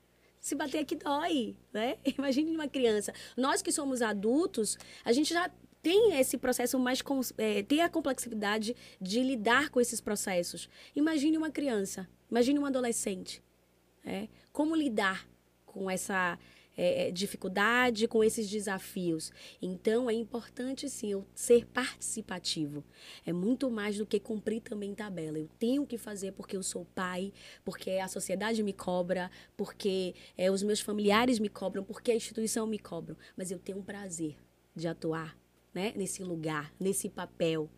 se 0.46 0.54
bater 0.54 0.78
aqui 0.78 0.94
dói, 0.94 1.56
né? 1.72 1.98
Imagine 2.16 2.54
uma 2.54 2.68
criança. 2.68 3.12
Nós 3.36 3.60
que 3.60 3.72
somos 3.72 4.00
adultos, 4.00 4.78
a 5.04 5.10
gente 5.10 5.34
já 5.34 5.50
tem 5.82 6.20
esse 6.20 6.38
processo 6.38 6.78
mais. 6.78 7.02
É, 7.36 7.64
tem 7.64 7.82
a 7.82 7.88
complexidade 7.88 8.76
de 9.00 9.22
lidar 9.24 9.70
com 9.70 9.80
esses 9.80 10.00
processos. 10.00 10.68
Imagine 10.94 11.36
uma 11.36 11.50
criança, 11.50 12.08
imagine 12.30 12.60
um 12.60 12.64
adolescente. 12.64 13.42
É, 14.04 14.28
como 14.52 14.76
lidar 14.76 15.26
com 15.64 15.90
essa 15.90 16.38
é, 16.76 17.08
é, 17.08 17.10
dificuldade, 17.10 18.06
com 18.06 18.22
esses 18.22 18.48
desafios. 18.48 19.32
Então, 19.62 20.10
é 20.10 20.12
importante, 20.12 20.88
sim, 20.90 21.12
eu 21.12 21.26
ser 21.34 21.64
participativo. 21.66 22.84
É 23.24 23.32
muito 23.32 23.70
mais 23.70 23.96
do 23.96 24.04
que 24.04 24.20
cumprir 24.20 24.60
também 24.60 24.94
tabela. 24.94 25.38
Eu 25.38 25.48
tenho 25.58 25.86
que 25.86 25.96
fazer 25.96 26.32
porque 26.32 26.56
eu 26.56 26.62
sou 26.62 26.84
pai, 26.94 27.32
porque 27.64 27.92
a 27.92 28.08
sociedade 28.08 28.62
me 28.62 28.72
cobra, 28.72 29.30
porque 29.56 30.14
é, 30.36 30.50
os 30.50 30.62
meus 30.62 30.80
familiares 30.80 31.38
me 31.38 31.48
cobram, 31.48 31.82
porque 31.82 32.10
a 32.10 32.16
instituição 32.16 32.66
me 32.66 32.78
cobra. 32.78 33.16
Mas 33.36 33.50
eu 33.50 33.58
tenho 33.58 33.78
um 33.78 33.82
prazer 33.82 34.36
de 34.74 34.86
atuar 34.86 35.36
né, 35.72 35.92
nesse 35.96 36.22
lugar, 36.22 36.72
nesse 36.78 37.08
papel. 37.08 37.70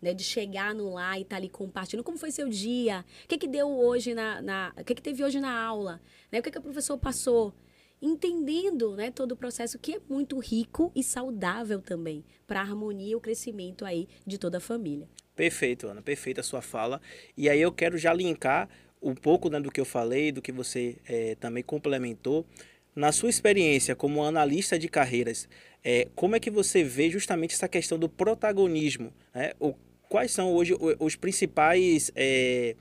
Né, 0.00 0.12
de 0.12 0.22
chegar 0.22 0.74
no 0.74 0.92
lá 0.92 1.18
e 1.18 1.22
estar 1.22 1.30
tá 1.30 1.36
ali 1.36 1.48
compartilhando. 1.48 2.04
Como 2.04 2.18
foi 2.18 2.30
seu 2.30 2.50
dia? 2.50 3.02
O 3.24 3.28
que, 3.28 3.38
que 3.38 3.48
deu 3.48 3.66
hoje 3.66 4.12
na. 4.14 4.42
na 4.42 4.74
o 4.78 4.84
que, 4.84 4.94
que 4.94 5.00
teve 5.00 5.24
hoje 5.24 5.40
na 5.40 5.58
aula? 5.58 6.02
Né, 6.30 6.38
o 6.38 6.42
que, 6.42 6.50
que 6.50 6.58
o 6.58 6.62
professor 6.62 6.98
passou? 6.98 7.54
Entendendo 8.00 8.94
né, 8.96 9.10
todo 9.10 9.32
o 9.32 9.36
processo 9.36 9.78
que 9.78 9.94
é 9.94 10.00
muito 10.08 10.38
rico 10.38 10.92
e 10.94 11.02
saudável 11.02 11.80
também 11.80 12.24
para 12.46 12.60
a 12.60 12.62
harmonia 12.62 13.12
e 13.12 13.16
o 13.16 13.20
crescimento 13.20 13.84
aí 13.84 14.08
de 14.26 14.38
toda 14.38 14.58
a 14.58 14.60
família. 14.60 15.08
Perfeito, 15.34 15.86
Ana, 15.86 16.00
perfeita 16.00 16.40
a 16.40 16.44
sua 16.44 16.62
fala. 16.62 17.00
E 17.36 17.48
aí 17.48 17.60
eu 17.60 17.72
quero 17.72 17.98
já 17.98 18.12
linkar 18.12 18.68
um 19.02 19.14
pouco 19.14 19.48
né, 19.50 19.60
do 19.60 19.70
que 19.70 19.80
eu 19.80 19.84
falei, 19.84 20.32
do 20.32 20.40
que 20.40 20.50
você 20.50 20.96
é, 21.06 21.34
também 21.36 21.62
complementou. 21.62 22.46
Na 22.94 23.12
sua 23.12 23.28
experiência 23.28 23.94
como 23.94 24.24
analista 24.24 24.78
de 24.78 24.88
carreiras, 24.88 25.46
é, 25.84 26.08
como 26.14 26.34
é 26.34 26.40
que 26.40 26.50
você 26.50 26.82
vê 26.82 27.10
justamente 27.10 27.54
essa 27.54 27.68
questão 27.68 27.98
do 27.98 28.08
protagonismo? 28.08 29.12
Né? 29.34 29.52
O, 29.60 29.74
quais 30.08 30.32
são 30.32 30.52
hoje 30.52 30.74
os 30.98 31.14
principais 31.14 32.10
é, 32.14 32.74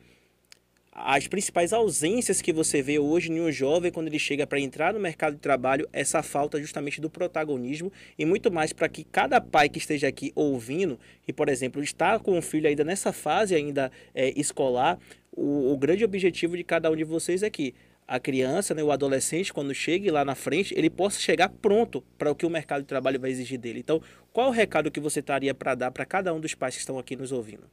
as 0.98 1.28
principais 1.28 1.74
ausências 1.74 2.42
que 2.42 2.54
você 2.54 2.82
vê 2.82 2.98
hoje 2.98 3.30
em 3.30 3.42
um 3.42 3.52
jovem 3.52 3.92
quando 3.92 4.08
ele 4.08 4.18
chega 4.18 4.48
para 4.48 4.62
entrar 4.62 4.94
no 4.94 5.00
mercado 5.00 5.34
de 5.34 5.42
trabalho, 5.42 5.86
essa 5.92 6.24
falta 6.24 6.58
justamente 6.58 7.02
do 7.02 7.10
protagonismo 7.10 7.92
e 8.18 8.26
muito 8.26 8.50
mais 8.50 8.72
para 8.72 8.88
que 8.88 9.04
cada 9.04 9.42
pai 9.42 9.68
que 9.68 9.78
esteja 9.78 10.08
aqui 10.08 10.32
ouvindo 10.34 10.98
e, 11.28 11.34
por 11.34 11.50
exemplo, 11.50 11.84
está 11.84 12.18
com 12.18 12.38
o 12.38 12.42
filho 12.42 12.70
ainda 12.70 12.86
nessa 12.86 13.12
fase 13.12 13.54
ainda 13.54 13.92
é, 14.14 14.32
escolar, 14.40 14.98
o, 15.34 15.74
o 15.74 15.78
grande 15.78 16.06
objetivo 16.06 16.56
de 16.56 16.64
cada 16.64 16.90
um 16.90 16.96
de 16.96 17.04
vocês 17.04 17.44
é 17.44 17.50
que 17.50 17.76
a 18.08 18.18
criança, 18.18 18.74
né, 18.74 18.82
o 18.82 18.92
adolescente, 18.92 19.52
quando 19.52 19.74
chegue 19.74 20.10
lá 20.10 20.24
na 20.24 20.36
frente, 20.36 20.74
ele 20.78 20.90
possa 20.90 21.20
chegar 21.20 21.50
pronto 21.50 22.04
para 22.18 22.32
o 22.32 22.36
que 22.36 22.46
o 22.46 22.50
mercado 22.50 22.84
de 22.84 22.88
trabalho 22.88 23.20
vai 23.20 23.32
exigir 23.32 23.60
dele. 23.60 23.80
Então, 23.80 24.02
qual 24.32 24.48
o 24.48 24.52
recado 24.52 24.90
que 24.90 25.00
você 25.00 25.20
estaria 25.20 25.54
para 25.54 25.76
dar 25.76 25.92
para 25.92 26.06
cada 26.06 26.34
um 26.34 26.40
dos 26.40 26.54
pais 26.54 26.76
que 26.76 26.80
estão 26.80 26.98
aqui 26.98 27.18
nos 27.18 27.34
ouvindo? 27.34 27.64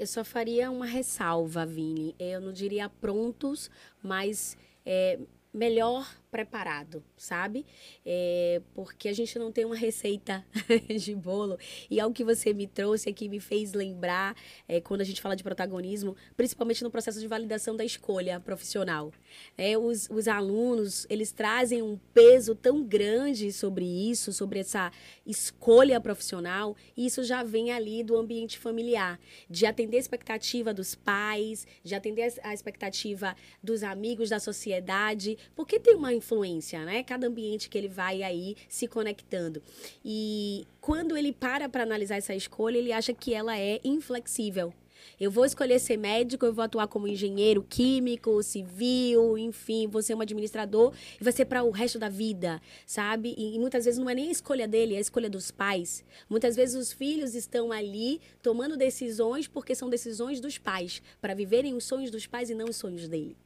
Eu 0.00 0.06
só 0.06 0.24
faria 0.24 0.70
uma 0.70 0.86
ressalva, 0.86 1.66
Vini. 1.66 2.16
Eu 2.18 2.40
não 2.40 2.54
diria 2.54 2.88
prontos, 2.88 3.70
mas 4.02 4.56
é, 4.82 5.18
melhor 5.52 6.08
preparado, 6.30 7.02
sabe? 7.16 7.66
É, 8.06 8.62
porque 8.74 9.08
a 9.08 9.12
gente 9.12 9.38
não 9.38 9.50
tem 9.50 9.64
uma 9.64 9.76
receita 9.76 10.44
de 10.98 11.14
bolo. 11.14 11.58
E 11.90 11.98
algo 11.98 12.14
que 12.14 12.24
você 12.24 12.54
me 12.54 12.66
trouxe 12.66 13.08
aqui 13.08 13.28
me 13.28 13.40
fez 13.40 13.72
lembrar, 13.72 14.36
é, 14.68 14.80
quando 14.80 15.00
a 15.00 15.04
gente 15.04 15.20
fala 15.20 15.34
de 15.34 15.42
protagonismo, 15.42 16.16
principalmente 16.36 16.84
no 16.84 16.90
processo 16.90 17.18
de 17.18 17.26
validação 17.26 17.76
da 17.76 17.84
escolha 17.84 18.38
profissional. 18.38 19.12
É, 19.58 19.76
os, 19.76 20.08
os 20.10 20.28
alunos, 20.28 21.06
eles 21.10 21.32
trazem 21.32 21.82
um 21.82 21.98
peso 22.14 22.54
tão 22.54 22.82
grande 22.82 23.52
sobre 23.52 23.84
isso, 23.84 24.32
sobre 24.32 24.60
essa 24.60 24.92
escolha 25.26 26.00
profissional, 26.00 26.76
e 26.96 27.06
isso 27.06 27.24
já 27.24 27.42
vem 27.42 27.72
ali 27.72 28.02
do 28.02 28.16
ambiente 28.16 28.58
familiar, 28.58 29.18
de 29.48 29.66
atender 29.66 29.96
a 29.96 30.00
expectativa 30.00 30.72
dos 30.72 30.94
pais, 30.94 31.66
de 31.82 31.94
atender 31.94 32.32
a 32.42 32.54
expectativa 32.54 33.34
dos 33.62 33.82
amigos 33.82 34.30
da 34.30 34.38
sociedade, 34.38 35.36
porque 35.54 35.78
tem 35.78 35.94
uma 35.94 36.19
influência, 36.20 36.84
né? 36.84 37.02
Cada 37.02 37.26
ambiente 37.26 37.68
que 37.68 37.76
ele 37.76 37.88
vai 37.88 38.22
aí 38.22 38.56
se 38.68 38.86
conectando. 38.86 39.62
E 40.04 40.66
quando 40.80 41.16
ele 41.16 41.32
para 41.32 41.68
para 41.68 41.82
analisar 41.82 42.16
essa 42.16 42.34
escolha, 42.34 42.78
ele 42.78 42.92
acha 42.92 43.12
que 43.12 43.34
ela 43.34 43.58
é 43.58 43.80
inflexível. 43.82 44.72
Eu 45.18 45.30
vou 45.30 45.44
escolher 45.44 45.78
ser 45.78 45.96
médico, 45.96 46.46
eu 46.46 46.52
vou 46.52 46.64
atuar 46.64 46.86
como 46.88 47.06
engenheiro 47.06 47.62
químico, 47.68 48.42
civil, 48.42 49.36
enfim, 49.36 49.86
vou 49.86 50.02
ser 50.02 50.14
um 50.14 50.20
administrador 50.20 50.94
e 51.20 51.24
vai 51.24 51.32
ser 51.32 51.44
para 51.44 51.62
o 51.62 51.70
resto 51.70 51.98
da 51.98 52.08
vida, 52.08 52.60
sabe? 52.86 53.34
E, 53.36 53.56
e, 53.56 53.58
muitas 53.58 53.84
vezes 53.84 53.98
não 53.98 54.08
é 54.08 54.14
nem 54.14 54.28
a 54.28 54.32
escolha 54.32 54.66
dele, 54.66 54.94
é 54.94 54.98
a 54.98 55.00
escolha 55.00 55.28
dos 55.28 55.50
pais. 55.50 56.04
Muitas 56.28 56.56
vezes 56.56 56.74
os 56.74 56.92
filhos 56.92 57.34
estão 57.34 57.72
ali 57.72 58.20
tomando 58.42 58.76
decisões 58.76 59.46
porque 59.46 59.74
são 59.74 59.90
decisões 59.90 60.40
dos 60.40 60.58
pais, 60.58 61.02
para 61.20 61.34
viverem 61.34 61.74
os 61.74 61.84
sonhos 61.84 62.10
dos 62.10 62.26
pais 62.26 62.50
e 62.50 62.54
não 62.54 62.66
os 62.66 62.76
sonhos 62.76 63.08
dele. 63.08 63.36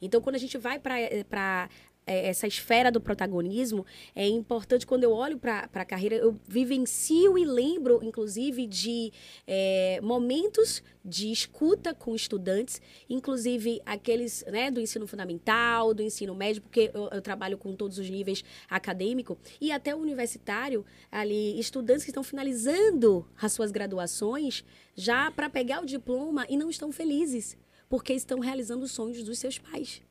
Então, 0.00 0.20
quando 0.20 0.36
a 0.36 0.38
gente 0.38 0.58
vai 0.58 0.78
para 0.78 1.00
eh, 1.00 1.24
é, 2.10 2.26
essa 2.26 2.44
esfera 2.48 2.90
do 2.90 3.00
protagonismo, 3.00 3.86
é 4.16 4.26
importante 4.26 4.84
quando 4.84 5.04
eu 5.04 5.12
olho 5.12 5.38
para 5.38 5.68
a 5.72 5.84
carreira, 5.84 6.16
eu 6.16 6.36
vivencio 6.48 7.38
e 7.38 7.44
lembro, 7.44 8.00
inclusive, 8.02 8.66
de 8.66 9.12
é, 9.46 10.00
momentos 10.02 10.82
de 11.04 11.30
escuta 11.30 11.94
com 11.94 12.12
estudantes, 12.12 12.82
inclusive 13.08 13.80
aqueles 13.86 14.44
né, 14.50 14.72
do 14.72 14.80
ensino 14.80 15.06
fundamental, 15.06 15.94
do 15.94 16.02
ensino 16.02 16.34
médio, 16.34 16.62
porque 16.62 16.90
eu, 16.92 17.08
eu 17.12 17.22
trabalho 17.22 17.56
com 17.56 17.76
todos 17.76 17.96
os 17.96 18.10
níveis 18.10 18.42
acadêmico, 18.68 19.38
e 19.60 19.70
até 19.70 19.94
universitário, 19.94 20.84
ali, 21.12 21.60
estudantes 21.60 22.02
que 22.02 22.10
estão 22.10 22.24
finalizando 22.24 23.24
as 23.40 23.52
suas 23.52 23.70
graduações 23.70 24.64
já 24.96 25.30
para 25.30 25.48
pegar 25.48 25.80
o 25.80 25.86
diploma 25.86 26.44
e 26.48 26.56
não 26.56 26.68
estão 26.68 26.90
felizes, 26.90 27.56
porque 27.88 28.12
estão 28.12 28.40
realizando 28.40 28.84
os 28.84 28.90
sonhos 28.90 29.22
dos 29.22 29.38
seus 29.38 29.56
pais 29.56 30.02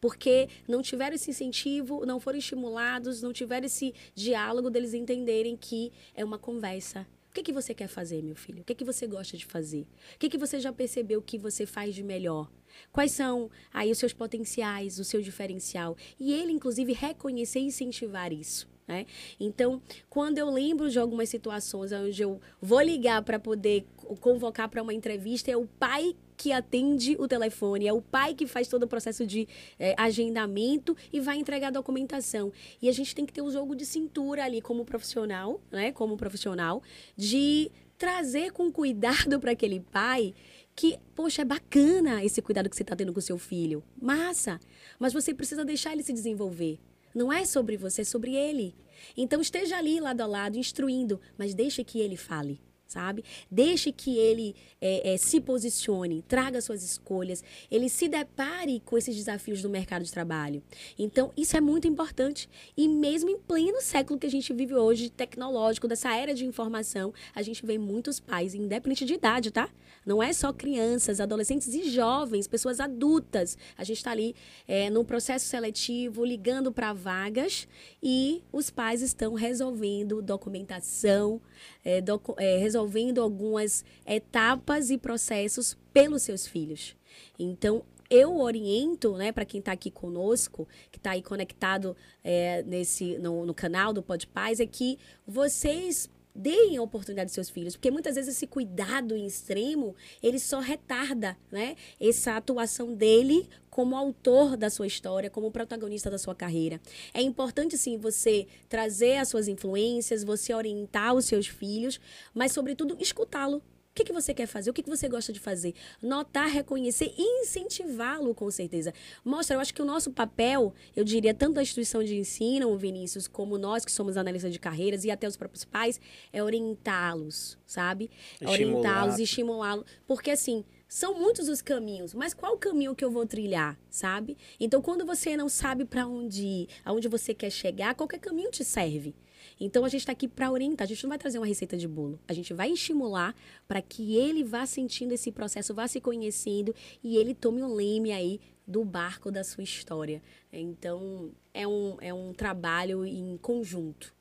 porque 0.00 0.48
não 0.68 0.82
tiveram 0.82 1.14
esse 1.14 1.30
incentivo, 1.30 2.04
não 2.06 2.20
foram 2.20 2.38
estimulados, 2.38 3.22
não 3.22 3.32
tiveram 3.32 3.66
esse 3.66 3.94
diálogo 4.14 4.70
deles 4.70 4.94
entenderem 4.94 5.56
que 5.56 5.92
é 6.14 6.24
uma 6.24 6.38
conversa. 6.38 7.06
O 7.30 7.32
que, 7.32 7.44
que 7.44 7.52
você 7.52 7.72
quer 7.72 7.86
fazer, 7.86 8.22
meu 8.22 8.34
filho? 8.34 8.62
O 8.62 8.64
que, 8.64 8.74
que 8.74 8.84
você 8.84 9.06
gosta 9.06 9.36
de 9.36 9.46
fazer? 9.46 9.86
O 10.16 10.18
que, 10.18 10.28
que 10.28 10.36
você 10.36 10.58
já 10.58 10.72
percebeu 10.72 11.22
que 11.22 11.38
você 11.38 11.64
faz 11.64 11.94
de 11.94 12.02
melhor? 12.02 12.50
Quais 12.90 13.12
são 13.12 13.48
aí 13.72 13.90
os 13.90 13.98
seus 13.98 14.12
potenciais, 14.12 14.98
o 14.98 15.04
seu 15.04 15.22
diferencial? 15.22 15.96
E 16.18 16.32
ele, 16.32 16.50
inclusive, 16.50 16.92
reconhecer 16.92 17.60
e 17.60 17.66
incentivar 17.66 18.32
isso. 18.32 18.68
Né? 18.90 19.06
Então, 19.38 19.80
quando 20.08 20.38
eu 20.38 20.50
lembro 20.50 20.90
de 20.90 20.98
algumas 20.98 21.28
situações 21.28 21.92
onde 21.92 22.20
eu 22.20 22.40
vou 22.60 22.80
ligar 22.80 23.22
para 23.22 23.38
poder 23.38 23.86
convocar 24.20 24.68
para 24.68 24.82
uma 24.82 24.92
entrevista, 24.92 25.48
é 25.48 25.56
o 25.56 25.64
pai 25.64 26.16
que 26.36 26.50
atende 26.50 27.16
o 27.20 27.28
telefone, 27.28 27.86
é 27.86 27.92
o 27.92 28.02
pai 28.02 28.34
que 28.34 28.48
faz 28.48 28.66
todo 28.66 28.82
o 28.82 28.88
processo 28.88 29.24
de 29.24 29.46
é, 29.78 29.94
agendamento 29.96 30.96
e 31.12 31.20
vai 31.20 31.36
entregar 31.36 31.68
a 31.68 31.70
documentação. 31.70 32.52
E 32.82 32.88
a 32.88 32.92
gente 32.92 33.14
tem 33.14 33.24
que 33.24 33.32
ter 33.32 33.42
um 33.42 33.50
jogo 33.50 33.76
de 33.76 33.86
cintura 33.86 34.44
ali 34.44 34.60
como 34.60 34.84
profissional, 34.84 35.60
né? 35.70 35.92
Como 35.92 36.16
profissional, 36.16 36.82
de 37.16 37.70
trazer 37.96 38.50
com 38.50 38.72
cuidado 38.72 39.38
para 39.38 39.52
aquele 39.52 39.78
pai 39.78 40.34
que, 40.74 40.98
poxa, 41.14 41.42
é 41.42 41.44
bacana 41.44 42.24
esse 42.24 42.42
cuidado 42.42 42.68
que 42.68 42.74
você 42.74 42.82
está 42.82 42.96
tendo 42.96 43.12
com 43.12 43.20
seu 43.20 43.38
filho. 43.38 43.84
Massa! 44.00 44.58
Mas 44.98 45.12
você 45.12 45.32
precisa 45.32 45.64
deixar 45.64 45.92
ele 45.92 46.02
se 46.02 46.12
desenvolver. 46.12 46.80
Não 47.14 47.32
é 47.32 47.44
sobre 47.44 47.76
você, 47.76 48.02
é 48.02 48.04
sobre 48.04 48.34
ele. 48.34 48.74
Então 49.16 49.40
esteja 49.40 49.76
ali 49.76 50.00
lado 50.00 50.20
a 50.20 50.26
lado, 50.26 50.56
instruindo, 50.56 51.20
mas 51.36 51.54
deixe 51.54 51.82
que 51.82 52.00
ele 52.00 52.16
fale 52.16 52.60
sabe? 52.90 53.24
Deixe 53.50 53.92
que 53.92 54.18
ele 54.18 54.54
é, 54.80 55.14
é, 55.14 55.16
se 55.16 55.40
posicione, 55.40 56.22
traga 56.22 56.60
suas 56.60 56.82
escolhas, 56.82 57.42
ele 57.70 57.88
se 57.88 58.08
depare 58.08 58.80
com 58.84 58.98
esses 58.98 59.14
desafios 59.14 59.62
do 59.62 59.70
mercado 59.70 60.04
de 60.04 60.10
trabalho. 60.10 60.62
Então, 60.98 61.32
isso 61.36 61.56
é 61.56 61.60
muito 61.60 61.86
importante. 61.86 62.48
E 62.76 62.88
mesmo 62.88 63.30
em 63.30 63.38
pleno 63.38 63.80
século 63.80 64.18
que 64.18 64.26
a 64.26 64.30
gente 64.30 64.52
vive 64.52 64.74
hoje, 64.74 65.08
tecnológico, 65.08 65.86
dessa 65.86 66.14
era 66.14 66.34
de 66.34 66.44
informação, 66.44 67.14
a 67.34 67.42
gente 67.42 67.64
vê 67.64 67.78
muitos 67.78 68.18
pais, 68.18 68.54
independente 68.54 69.04
de 69.04 69.14
idade, 69.14 69.50
tá? 69.52 69.70
Não 70.04 70.22
é 70.22 70.32
só 70.32 70.52
crianças, 70.52 71.20
adolescentes 71.20 71.68
e 71.74 71.90
jovens, 71.90 72.48
pessoas 72.48 72.80
adultas. 72.80 73.56
A 73.76 73.84
gente 73.84 73.98
está 73.98 74.10
ali 74.10 74.34
é, 74.66 74.90
no 74.90 75.04
processo 75.04 75.46
seletivo, 75.46 76.24
ligando 76.24 76.72
para 76.72 76.92
vagas 76.92 77.68
e 78.02 78.42
os 78.50 78.70
pais 78.70 79.02
estão 79.02 79.34
resolvendo 79.34 80.22
documentação, 80.22 81.40
é, 81.84 82.00
docu 82.00 82.34
é, 82.38 82.56
resolvendo 82.56 82.79
algumas 83.20 83.84
etapas 84.06 84.90
e 84.90 84.98
processos 84.98 85.76
pelos 85.92 86.22
seus 86.22 86.46
filhos. 86.46 86.96
Então, 87.38 87.82
eu 88.10 88.38
oriento, 88.38 89.16
né, 89.16 89.30
para 89.30 89.44
quem 89.44 89.60
está 89.60 89.70
aqui 89.70 89.90
conosco, 89.90 90.66
que 90.90 90.98
está 90.98 91.12
aí 91.12 91.22
conectado 91.22 91.96
é, 92.24 92.62
nesse 92.64 93.16
no, 93.18 93.46
no, 93.46 93.54
canal 93.54 93.92
do 93.92 94.02
Pode 94.02 94.26
Paz, 94.26 94.58
é 94.58 94.66
que 94.66 94.98
vocês 95.24 96.10
deem 96.34 96.76
a 96.76 96.82
oportunidade 96.82 97.28
aos 97.28 97.34
seus 97.34 97.50
filhos, 97.50 97.76
porque 97.76 97.90
muitas 97.90 98.14
vezes 98.14 98.36
esse 98.36 98.46
cuidado 98.46 99.16
em 99.16 99.26
extremo, 99.26 99.94
ele 100.22 100.38
só 100.38 100.60
retarda, 100.60 101.36
né, 101.50 101.76
essa 102.00 102.36
atuação 102.36 102.94
dele 102.94 103.48
como 103.70 103.96
autor 103.96 104.56
da 104.56 104.68
sua 104.68 104.86
história, 104.86 105.30
como 105.30 105.50
protagonista 105.50 106.10
da 106.10 106.18
sua 106.18 106.34
carreira. 106.34 106.80
É 107.14 107.22
importante 107.22 107.78
sim 107.78 107.96
você 107.96 108.46
trazer 108.68 109.16
as 109.16 109.28
suas 109.28 109.48
influências, 109.48 110.24
você 110.24 110.52
orientar 110.52 111.14
os 111.14 111.24
seus 111.24 111.46
filhos, 111.46 112.00
mas 112.34 112.52
sobretudo 112.52 112.96
escutá-lo, 113.00 113.62
o 113.90 113.92
que, 113.92 114.04
que 114.04 114.12
você 114.12 114.32
quer 114.32 114.46
fazer? 114.46 114.70
O 114.70 114.72
que, 114.72 114.84
que 114.84 114.88
você 114.88 115.08
gosta 115.08 115.32
de 115.32 115.40
fazer? 115.40 115.74
Notar, 116.00 116.48
reconhecer 116.48 117.12
e 117.18 117.42
incentivá-lo, 117.42 118.32
com 118.34 118.48
certeza. 118.48 118.94
Mostra, 119.24 119.56
eu 119.56 119.60
acho 119.60 119.74
que 119.74 119.82
o 119.82 119.84
nosso 119.84 120.12
papel, 120.12 120.72
eu 120.94 121.02
diria, 121.02 121.34
tanto 121.34 121.58
a 121.58 121.62
instituição 121.62 122.04
de 122.04 122.16
ensino, 122.16 122.76
Vinícius, 122.78 123.26
como 123.26 123.58
nós 123.58 123.84
que 123.84 123.90
somos 123.90 124.16
analistas 124.16 124.52
de 124.52 124.60
carreiras 124.60 125.04
e 125.04 125.10
até 125.10 125.26
os 125.26 125.36
próprios 125.36 125.64
pais, 125.64 126.00
é 126.32 126.40
orientá-los, 126.40 127.58
sabe? 127.66 128.10
Orientá-los 128.40 129.18
e 129.18 129.24
estimulá-los. 129.24 129.84
Porque, 130.06 130.30
assim, 130.30 130.64
são 130.86 131.18
muitos 131.18 131.48
os 131.48 131.60
caminhos, 131.60 132.14
mas 132.14 132.32
qual 132.32 132.54
o 132.54 132.58
caminho 132.58 132.94
que 132.94 133.04
eu 133.04 133.10
vou 133.10 133.26
trilhar, 133.26 133.76
sabe? 133.88 134.36
Então, 134.60 134.80
quando 134.80 135.04
você 135.04 135.36
não 135.36 135.48
sabe 135.48 135.84
para 135.84 136.06
onde 136.06 136.44
ir, 136.44 136.68
aonde 136.84 137.08
você 137.08 137.34
quer 137.34 137.50
chegar, 137.50 137.96
qualquer 137.96 138.20
caminho 138.20 138.52
te 138.52 138.64
serve. 138.64 139.16
Então 139.60 139.84
a 139.84 139.88
gente 139.88 140.00
está 140.00 140.12
aqui 140.12 140.26
para 140.26 140.50
orientar. 140.50 140.86
A 140.86 140.88
gente 140.88 141.04
não 141.04 141.10
vai 141.10 141.18
trazer 141.18 141.38
uma 141.38 141.46
receita 141.46 141.76
de 141.76 141.86
bolo. 141.86 142.18
A 142.26 142.32
gente 142.32 142.54
vai 142.54 142.72
estimular 142.72 143.34
para 143.68 143.82
que 143.82 144.16
ele 144.16 144.42
vá 144.42 144.64
sentindo 144.64 145.12
esse 145.12 145.30
processo, 145.30 145.74
vá 145.74 145.86
se 145.86 146.00
conhecendo 146.00 146.74
e 147.04 147.18
ele 147.18 147.34
tome 147.34 147.62
o 147.62 147.72
leme 147.72 148.10
aí 148.10 148.40
do 148.66 148.84
barco 148.84 149.30
da 149.30 149.44
sua 149.44 149.62
história. 149.62 150.22
Então 150.50 151.30
é 151.52 151.68
um, 151.68 151.96
é 152.00 152.14
um 152.14 152.32
trabalho 152.32 153.04
em 153.04 153.36
conjunto. 153.36 154.14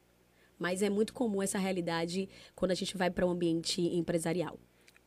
Mas 0.58 0.82
é 0.82 0.90
muito 0.90 1.14
comum 1.14 1.42
essa 1.42 1.58
realidade 1.58 2.28
quando 2.54 2.72
a 2.72 2.76
gente 2.76 2.98
vai 2.98 3.10
para 3.10 3.26
o 3.26 3.30
um 3.30 3.32
ambiente 3.32 3.82
empresarial. 3.82 4.60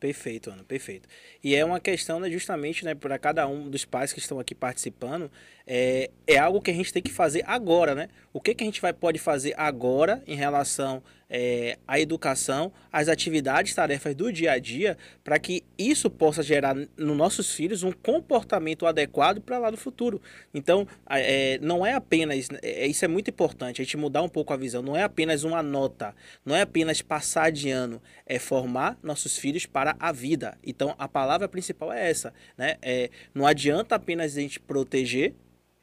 Perfeito, 0.03 0.51
Ana, 0.51 0.65
perfeito. 0.65 1.07
E 1.41 1.55
é 1.55 1.63
uma 1.63 1.79
questão, 1.79 2.19
né, 2.19 2.29
justamente, 2.29 2.83
né, 2.83 2.93
para 2.93 3.17
cada 3.17 3.47
um 3.47 3.69
dos 3.69 3.85
pais 3.85 4.11
que 4.11 4.19
estão 4.19 4.37
aqui 4.37 4.53
participando, 4.53 5.31
é, 5.65 6.11
é 6.27 6.37
algo 6.37 6.59
que 6.59 6.69
a 6.69 6.73
gente 6.73 6.91
tem 6.91 7.01
que 7.01 7.09
fazer 7.09 7.41
agora, 7.47 7.95
né? 7.95 8.09
O 8.33 8.41
que, 8.41 8.53
que 8.53 8.65
a 8.65 8.67
gente 8.67 8.81
vai, 8.81 8.91
pode 8.91 9.17
fazer 9.17 9.53
agora 9.57 10.21
em 10.27 10.35
relação 10.35 11.01
é, 11.29 11.77
à 11.87 11.99
educação, 11.99 12.71
às 12.91 13.07
atividades, 13.07 13.73
tarefas 13.73 14.15
do 14.15 14.31
dia 14.31 14.51
a 14.51 14.59
dia, 14.59 14.97
para 15.23 15.39
que 15.39 15.63
isso 15.77 16.09
possa 16.09 16.43
gerar 16.43 16.75
nos 16.75 17.17
nossos 17.17 17.53
filhos 17.53 17.83
um 17.83 17.91
comportamento 17.91 18.85
adequado 18.85 19.41
para 19.41 19.57
lá 19.57 19.69
do 19.69 19.77
futuro. 19.77 20.21
Então, 20.53 20.87
é, 21.09 21.57
não 21.61 21.85
é 21.85 21.93
apenas, 21.93 22.47
é, 22.61 22.85
isso 22.85 23.03
é 23.03 23.07
muito 23.07 23.29
importante, 23.29 23.81
a 23.81 23.85
gente 23.85 23.97
mudar 23.97 24.21
um 24.21 24.29
pouco 24.29 24.53
a 24.53 24.57
visão, 24.57 24.81
não 24.81 24.95
é 24.95 25.03
apenas 25.03 25.43
uma 25.43 25.63
nota, 25.63 26.15
não 26.45 26.55
é 26.55 26.61
apenas 26.61 27.01
passar 27.01 27.51
de 27.51 27.69
ano, 27.69 28.01
é 28.25 28.39
formar 28.39 28.97
nossos 29.01 29.37
filhos 29.37 29.65
para 29.65 29.95
a 29.99 30.11
vida. 30.11 30.57
Então, 30.63 30.95
a 30.97 31.07
palavra 31.07 31.47
principal 31.47 31.91
é 31.91 32.09
essa, 32.09 32.33
né? 32.57 32.75
É, 32.81 33.09
não 33.33 33.45
adianta 33.45 33.95
apenas 33.95 34.37
a 34.37 34.41
gente 34.41 34.59
proteger 34.59 35.33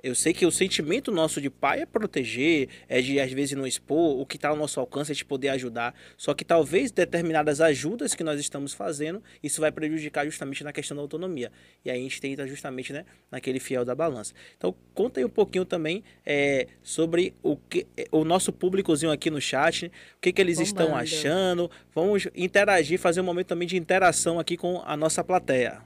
eu 0.03 0.15
sei 0.15 0.33
que 0.33 0.47
o 0.47 0.51
sentimento 0.51 1.13
nosso 1.13 1.41
de 1.41 1.51
pai 1.51 1.83
é 1.83 1.87
proteger, 1.87 2.69
é 2.89 3.01
de 3.01 3.21
às 3.21 3.31
vezes 3.33 3.57
não 3.57 3.67
expor, 3.67 4.19
o 4.19 4.25
que 4.25 4.37
está 4.37 4.49
ao 4.49 4.57
nosso 4.57 4.81
alcance 4.81 5.13
é 5.13 5.15
de 5.15 5.25
poder 5.25 5.49
ajudar. 5.51 5.95
Só 6.17 6.33
que 6.33 6.45
talvez 6.45 6.91
determinadas 6.91 7.61
ajudas 7.61 8.15
que 8.15 8.25
nós 8.25 8.41
estamos 8.41 8.73
fazendo, 8.73 9.23
isso 9.43 9.61
vai 9.61 9.71
prejudicar 9.71 10.25
justamente 10.25 10.65
na 10.65 10.73
questão 10.73 10.97
da 10.97 11.03
autonomia. 11.03 11.53
E 11.85 11.91
aí 11.91 11.99
a 11.99 12.03
gente 12.03 12.21
tenta 12.21 12.47
justamente 12.47 12.93
né, 12.93 13.05
naquele 13.31 13.61
fiel 13.61 13.85
da 13.85 13.95
balança. 13.95 14.33
Então 14.57 14.75
conta 14.95 15.21
aí 15.21 15.25
um 15.25 15.31
pouquinho 15.31 15.65
também 15.65 16.03
é, 16.25 16.67
sobre 16.83 17.35
o, 17.43 17.57
que, 17.57 17.87
o 18.11 18.25
nosso 18.25 18.53
públicozinho 18.53 19.13
aqui 19.13 19.31
no 19.31 19.41
chat, 19.41 19.87
o 19.87 20.21
que, 20.21 20.33
que 20.33 20.41
eles 20.41 20.59
Bombando. 20.59 20.83
estão 20.83 20.97
achando. 20.97 21.71
Vamos 21.95 22.27
interagir, 22.35 22.99
fazer 22.99 23.21
um 23.21 23.25
momento 23.25 23.49
também 23.49 23.69
de 23.69 23.77
interação 23.77 24.39
aqui 24.39 24.57
com 24.57 24.83
a 24.85 24.97
nossa 24.97 25.23
plateia. 25.23 25.83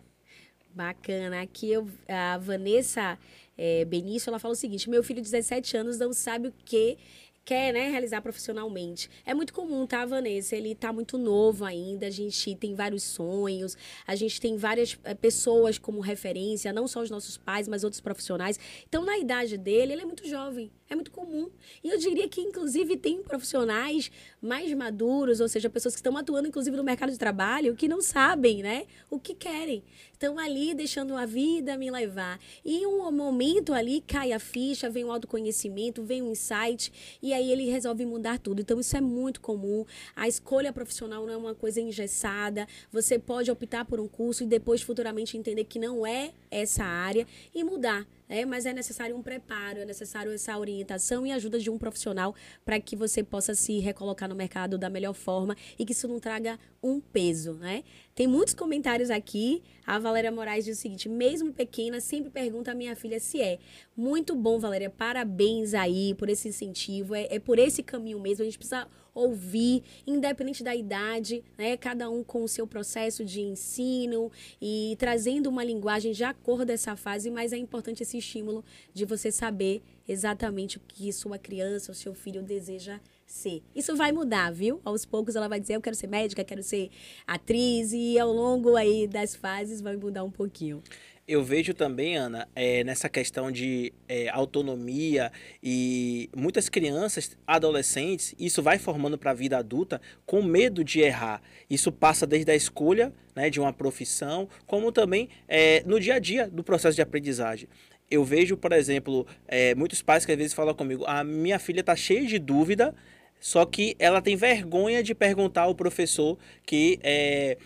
Bacana. 0.74 1.40
Aqui 1.40 1.70
eu, 1.72 1.88
a 2.08 2.36
Vanessa 2.38 3.16
é, 3.56 3.84
Benício, 3.84 4.30
ela 4.30 4.38
fala 4.38 4.52
o 4.52 4.56
seguinte: 4.56 4.88
meu 4.90 5.02
filho 5.02 5.22
de 5.22 5.30
17 5.30 5.76
anos 5.76 5.98
não 5.98 6.12
sabe 6.12 6.48
o 6.48 6.54
que 6.64 6.98
quer 7.44 7.72
né, 7.72 7.90
realizar 7.90 8.22
profissionalmente. 8.22 9.10
É 9.26 9.34
muito 9.34 9.52
comum, 9.52 9.86
tá, 9.86 10.04
Vanessa? 10.06 10.56
Ele 10.56 10.74
tá 10.74 10.92
muito 10.92 11.18
novo 11.18 11.64
ainda, 11.64 12.06
a 12.06 12.10
gente 12.10 12.54
tem 12.56 12.74
vários 12.74 13.02
sonhos, 13.02 13.76
a 14.06 14.16
gente 14.16 14.40
tem 14.40 14.56
várias 14.56 14.98
é, 15.04 15.14
pessoas 15.14 15.78
como 15.78 16.00
referência, 16.00 16.72
não 16.72 16.88
só 16.88 17.02
os 17.02 17.10
nossos 17.10 17.36
pais, 17.36 17.68
mas 17.68 17.84
outros 17.84 18.00
profissionais. 18.00 18.58
Então, 18.88 19.04
na 19.04 19.18
idade 19.18 19.58
dele, 19.58 19.92
ele 19.92 20.02
é 20.02 20.06
muito 20.06 20.26
jovem. 20.26 20.70
É 20.88 20.94
muito 20.94 21.10
comum. 21.10 21.48
E 21.82 21.88
eu 21.88 21.98
diria 21.98 22.28
que, 22.28 22.42
inclusive, 22.42 22.98
tem 22.98 23.22
profissionais 23.22 24.10
mais 24.40 24.70
maduros, 24.74 25.40
ou 25.40 25.48
seja, 25.48 25.70
pessoas 25.70 25.94
que 25.94 26.00
estão 26.00 26.14
atuando, 26.14 26.46
inclusive, 26.46 26.76
no 26.76 26.84
mercado 26.84 27.10
de 27.10 27.18
trabalho, 27.18 27.74
que 27.74 27.88
não 27.88 28.02
sabem, 28.02 28.62
né, 28.62 28.84
o 29.08 29.18
que 29.18 29.34
querem. 29.34 29.82
Estão 30.12 30.38
ali 30.38 30.74
deixando 30.74 31.16
a 31.16 31.24
vida 31.24 31.78
me 31.78 31.90
levar. 31.90 32.38
E 32.62 32.82
em 32.82 32.86
um 32.86 33.10
momento 33.10 33.72
ali 33.72 34.02
cai 34.06 34.32
a 34.32 34.38
ficha, 34.38 34.90
vem 34.90 35.04
o 35.04 35.10
autoconhecimento, 35.10 36.02
vem 36.02 36.20
o 36.20 36.30
insight, 36.30 36.92
e 37.22 37.32
aí 37.32 37.50
ele 37.50 37.70
resolve 37.70 38.04
mudar 38.04 38.38
tudo. 38.38 38.60
Então, 38.60 38.78
isso 38.78 38.94
é 38.94 39.00
muito 39.00 39.40
comum. 39.40 39.86
A 40.14 40.28
escolha 40.28 40.70
profissional 40.70 41.24
não 41.24 41.32
é 41.32 41.36
uma 41.36 41.54
coisa 41.54 41.80
engessada. 41.80 42.68
Você 42.92 43.18
pode 43.18 43.50
optar 43.50 43.86
por 43.86 43.98
um 43.98 44.06
curso 44.06 44.44
e 44.44 44.46
depois, 44.46 44.82
futuramente, 44.82 45.38
entender 45.38 45.64
que 45.64 45.78
não 45.78 46.06
é 46.06 46.32
essa 46.50 46.84
área 46.84 47.26
e 47.54 47.64
mudar. 47.64 48.06
É, 48.26 48.46
mas 48.46 48.64
é 48.64 48.72
necessário 48.72 49.14
um 49.14 49.22
preparo, 49.22 49.80
é 49.80 49.84
necessário 49.84 50.32
essa 50.32 50.58
orientação 50.58 50.73
e 50.80 51.32
ajuda 51.32 51.58
de 51.58 51.70
um 51.70 51.78
profissional 51.78 52.34
para 52.64 52.80
que 52.80 52.96
você 52.96 53.22
possa 53.22 53.54
se 53.54 53.78
recolocar 53.78 54.28
no 54.28 54.34
mercado 54.34 54.76
da 54.78 54.88
melhor 54.90 55.14
forma 55.14 55.56
e 55.78 55.84
que 55.84 55.92
isso 55.92 56.08
não 56.08 56.18
traga 56.18 56.58
um 56.82 57.00
peso, 57.00 57.54
né? 57.54 57.82
Tem 58.14 58.26
muitos 58.26 58.54
comentários 58.54 59.10
aqui. 59.10 59.62
A 59.86 59.98
Valéria 59.98 60.30
Moraes 60.30 60.64
diz 60.64 60.78
o 60.78 60.80
seguinte: 60.80 61.08
mesmo 61.08 61.52
pequena, 61.52 62.00
sempre 62.00 62.30
pergunta 62.30 62.72
a 62.72 62.74
minha 62.74 62.94
filha 62.94 63.18
se 63.18 63.40
é. 63.40 63.58
Muito 63.96 64.34
bom, 64.34 64.58
Valéria. 64.58 64.90
Parabéns 64.90 65.74
aí 65.74 66.14
por 66.14 66.28
esse 66.28 66.48
incentivo. 66.48 67.14
É, 67.14 67.26
é 67.30 67.38
por 67.38 67.58
esse 67.58 67.82
caminho 67.82 68.20
mesmo. 68.20 68.42
A 68.42 68.44
gente 68.44 68.58
precisa 68.58 68.86
ouvir, 69.14 69.82
independente 70.06 70.64
da 70.64 70.74
idade, 70.74 71.44
né? 71.56 71.76
Cada 71.76 72.10
um 72.10 72.24
com 72.24 72.42
o 72.42 72.48
seu 72.48 72.66
processo 72.66 73.24
de 73.24 73.40
ensino 73.40 74.30
e 74.60 74.96
trazendo 74.98 75.48
uma 75.48 75.64
linguagem 75.64 76.12
de 76.12 76.24
acordo 76.24 76.64
dessa 76.64 76.96
fase, 76.96 77.30
mas 77.30 77.52
é 77.52 77.56
importante 77.56 78.02
esse 78.02 78.18
estímulo 78.18 78.64
de 78.92 79.04
você 79.04 79.30
saber 79.30 79.82
exatamente 80.06 80.76
o 80.76 80.80
que 80.86 81.12
sua 81.12 81.38
criança 81.38 81.90
ou 81.90 81.94
seu 81.94 82.14
filho 82.14 82.42
deseja 82.42 83.00
ser. 83.26 83.62
Isso 83.74 83.96
vai 83.96 84.12
mudar, 84.12 84.52
viu? 84.52 84.80
Aos 84.84 85.04
poucos 85.04 85.34
ela 85.34 85.48
vai 85.48 85.58
dizer, 85.58 85.76
eu 85.76 85.80
quero 85.80 85.96
ser 85.96 86.06
médica, 86.06 86.44
quero 86.44 86.62
ser 86.62 86.90
atriz, 87.26 87.92
e 87.92 88.18
ao 88.18 88.32
longo 88.32 88.76
aí 88.76 89.06
das 89.06 89.34
fases 89.34 89.80
vai 89.80 89.96
mudar 89.96 90.24
um 90.24 90.30
pouquinho. 90.30 90.82
Eu 91.26 91.42
vejo 91.42 91.72
também, 91.72 92.16
Ana, 92.18 92.46
é, 92.54 92.84
nessa 92.84 93.08
questão 93.08 93.50
de 93.50 93.94
é, 94.06 94.28
autonomia 94.28 95.32
e 95.62 96.28
muitas 96.36 96.68
crianças, 96.68 97.34
adolescentes, 97.46 98.34
isso 98.38 98.62
vai 98.62 98.78
formando 98.78 99.16
para 99.16 99.30
a 99.30 99.34
vida 99.34 99.56
adulta 99.56 100.02
com 100.26 100.42
medo 100.42 100.84
de 100.84 101.00
errar. 101.00 101.40
Isso 101.68 101.90
passa 101.90 102.26
desde 102.26 102.50
a 102.50 102.54
escolha 102.54 103.10
né, 103.34 103.48
de 103.48 103.58
uma 103.58 103.72
profissão, 103.72 104.46
como 104.66 104.92
também 104.92 105.30
é, 105.48 105.82
no 105.86 105.98
dia 105.98 106.16
a 106.16 106.18
dia 106.18 106.46
do 106.46 106.62
processo 106.62 106.94
de 106.94 107.00
aprendizagem. 107.00 107.70
Eu 108.10 108.22
vejo, 108.22 108.54
por 108.54 108.72
exemplo, 108.72 109.26
é, 109.48 109.74
muitos 109.74 110.02
pais 110.02 110.26
que 110.26 110.32
às 110.32 110.36
vezes 110.36 110.52
falam 110.52 110.74
comigo: 110.74 111.06
a 111.06 111.24
minha 111.24 111.58
filha 111.58 111.80
está 111.80 111.96
cheia 111.96 112.26
de 112.26 112.38
dúvida, 112.38 112.94
só 113.40 113.64
que 113.64 113.96
ela 113.98 114.20
tem 114.20 114.36
vergonha 114.36 115.02
de 115.02 115.14
perguntar 115.14 115.62
ao 115.62 115.74
professor 115.74 116.38
que 116.66 116.98
é, 117.02 117.56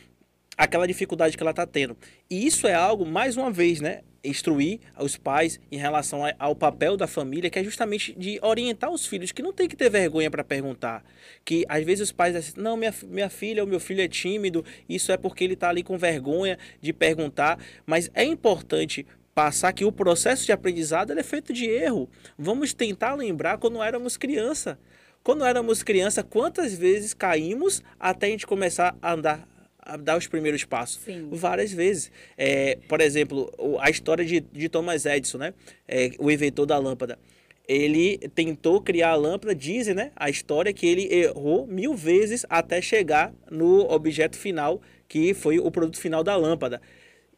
aquela 0.59 0.89
dificuldade 0.89 1.37
que 1.37 1.43
ela 1.43 1.53
está 1.53 1.65
tendo. 1.65 1.97
E 2.29 2.45
isso 2.45 2.67
é 2.67 2.75
algo, 2.75 3.07
mais 3.07 3.37
uma 3.37 3.49
vez, 3.49 3.81
né? 3.81 4.01
Instruir 4.25 4.81
os 4.99 5.17
pais 5.17 5.61
em 5.71 5.79
relação 5.79 6.23
ao 6.37 6.57
papel 6.57 6.97
da 6.97 7.07
família, 7.07 7.49
que 7.49 7.61
é 7.61 7.63
justamente 7.63 8.13
de 8.19 8.41
orientar 8.43 8.91
os 8.91 9.07
filhos, 9.07 9.31
que 9.31 9.41
não 9.41 9.53
tem 9.53 9.69
que 9.69 9.77
ter 9.77 9.89
vergonha 9.89 10.29
para 10.29 10.43
perguntar. 10.43 11.05
Que 11.45 11.65
às 11.69 11.85
vezes 11.85 12.09
os 12.09 12.13
pais 12.13 12.35
dizem, 12.35 12.61
não, 12.61 12.77
minha, 12.77 12.93
minha 13.05 13.31
filha 13.31 13.63
ou 13.63 13.69
meu 13.69 13.79
filho 13.79 14.03
é 14.03 14.09
tímido, 14.09 14.65
isso 14.89 15.13
é 15.13 15.17
porque 15.17 15.45
ele 15.45 15.55
está 15.55 15.69
ali 15.69 15.85
com 15.85 15.97
vergonha 15.97 16.59
de 16.81 16.93
perguntar. 16.93 17.61
Mas 17.87 18.11
é 18.13 18.25
importante 18.25 19.07
passar 19.33 19.73
que 19.73 19.85
o 19.85 19.93
processo 19.93 20.45
de 20.45 20.51
aprendizado 20.51 21.13
é 21.17 21.23
feito 21.23 21.53
de 21.53 21.67
erro. 21.67 22.11
Vamos 22.37 22.75
tentar 22.75 23.15
lembrar 23.15 23.59
quando 23.59 23.81
éramos 23.81 24.17
criança. 24.17 24.77
Quando 25.23 25.45
éramos 25.45 25.85
criança, 25.85 26.25
quantas 26.25 26.75
vezes 26.75 27.15
caímos 27.15 27.81
até 28.01 28.27
a 28.27 28.31
gente 28.31 28.47
começar 28.47 28.97
a 29.01 29.13
andar 29.13 29.47
a 29.89 29.97
dar 29.97 30.19
os 30.19 30.27
primeiros 30.27 30.65
passos. 30.65 31.01
Sim. 31.03 31.29
Várias 31.33 31.73
vezes. 31.73 32.13
É, 32.37 32.79
por 32.87 33.01
exemplo, 33.01 33.51
a 33.81 33.89
história 33.89 34.25
de, 34.25 34.41
de 34.41 34.69
Thomas 34.69 35.07
Edison, 35.07 35.39
né? 35.39 35.55
É, 35.89 36.11
o 36.19 36.31
inventor 36.31 36.67
da 36.67 36.79
lâmpada. 36.79 37.19
Ele 37.67 38.19
tentou 38.35 38.81
criar 38.81 39.11
a 39.11 39.15
lâmpada, 39.15 39.55
dizem, 39.55 39.95
né? 39.95 40.13
A 40.15 40.31
história 40.31 40.73
que 40.73 40.87
ele 40.87 41.13
errou 41.13 41.67
mil 41.67 41.95
vezes 41.95 42.45
até 42.49 42.81
chegar 42.81 43.33
no 43.51 43.91
objeto 43.91 44.39
final, 44.39 44.81
que 45.07 45.35
foi 45.35 45.59
o 45.59 45.71
produto 45.71 45.99
final 45.99 46.23
da 46.23 46.37
lâmpada. 46.37 46.81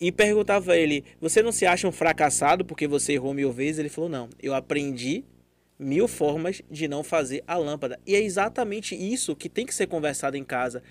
E 0.01 0.11
perguntava 0.11 0.73
a 0.73 0.77
ele: 0.77 1.05
Você 1.21 1.43
não 1.43 1.53
se 1.53 1.67
acha 1.67 1.87
um 1.87 1.93
fracassado 1.93 2.65
porque 2.65 2.87
você 2.87 3.15
errou 3.15 3.33
mil 3.33 3.53
vezes? 3.53 3.79
Ele 3.79 3.89
falou: 3.89 4.11
Não, 4.11 4.29
eu 4.43 4.55
aprendi 4.55 5.25
mil 5.81 6.07
formas 6.07 6.61
de 6.71 6.87
não 6.87 7.03
fazer 7.03 7.43
a 7.47 7.57
lâmpada. 7.57 7.99
E 8.07 8.15
é 8.15 8.21
exatamente 8.21 8.95
isso 8.95 9.35
que 9.35 9.49
tem 9.49 9.65
que 9.65 9.75
ser 9.75 9.87
conversado 9.87 10.37
em 10.37 10.45
casa. 10.45 10.83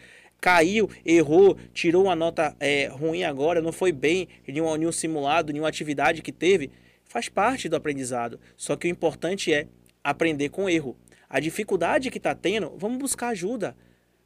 Caiu, 0.42 0.90
errou, 1.06 1.58
tirou 1.74 2.06
uma 2.06 2.16
nota 2.16 2.56
é, 2.60 2.88
ruim 2.88 3.24
agora, 3.24 3.62
não 3.62 3.72
foi 3.72 3.92
bem 3.92 4.28
em 4.48 4.62
um, 4.62 4.92
simulado, 4.92 5.52
em 5.52 5.60
uma 5.60 5.68
atividade 5.68 6.22
que 6.22 6.32
teve, 6.32 6.72
faz 7.04 7.28
parte 7.28 7.68
do 7.68 7.76
aprendizado. 7.76 8.40
Só 8.56 8.76
que 8.76 8.88
o 8.88 8.90
importante 8.90 9.54
é 9.54 9.68
aprender 10.04 10.50
com 10.50 10.70
erro. 10.70 10.96
A 11.30 11.40
dificuldade 11.40 12.10
que 12.10 12.18
está 12.18 12.34
tendo, 12.34 12.74
vamos 12.78 12.98
buscar 12.98 13.30
ajuda. 13.30 13.76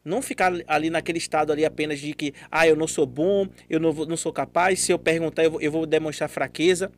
Não 0.05 0.22
ficar 0.22 0.53
ali 0.68 0.89
naquele 0.89 1.18
estado 1.18 1.51
ali 1.51 1.66
apenas 1.66 1.99
de 1.99 2.14
que, 2.14 2.34
ah, 2.51 2.68
eu 2.68 2.76
não 2.76 2.88
sou 2.88 3.05
bom, 3.05 3.47
eu 3.70 3.80
não, 3.80 3.93
não 3.93 4.18
sou 4.18 4.34
capaz, 4.34 4.82
se 4.82 4.91
eu 4.91 4.99
perguntar 4.99 5.43
eu 5.43 5.51
vou, 5.51 5.61
eu 5.61 5.72
vou 5.72 5.86
demonstrar 5.86 6.30
fraqueza. 6.30 6.91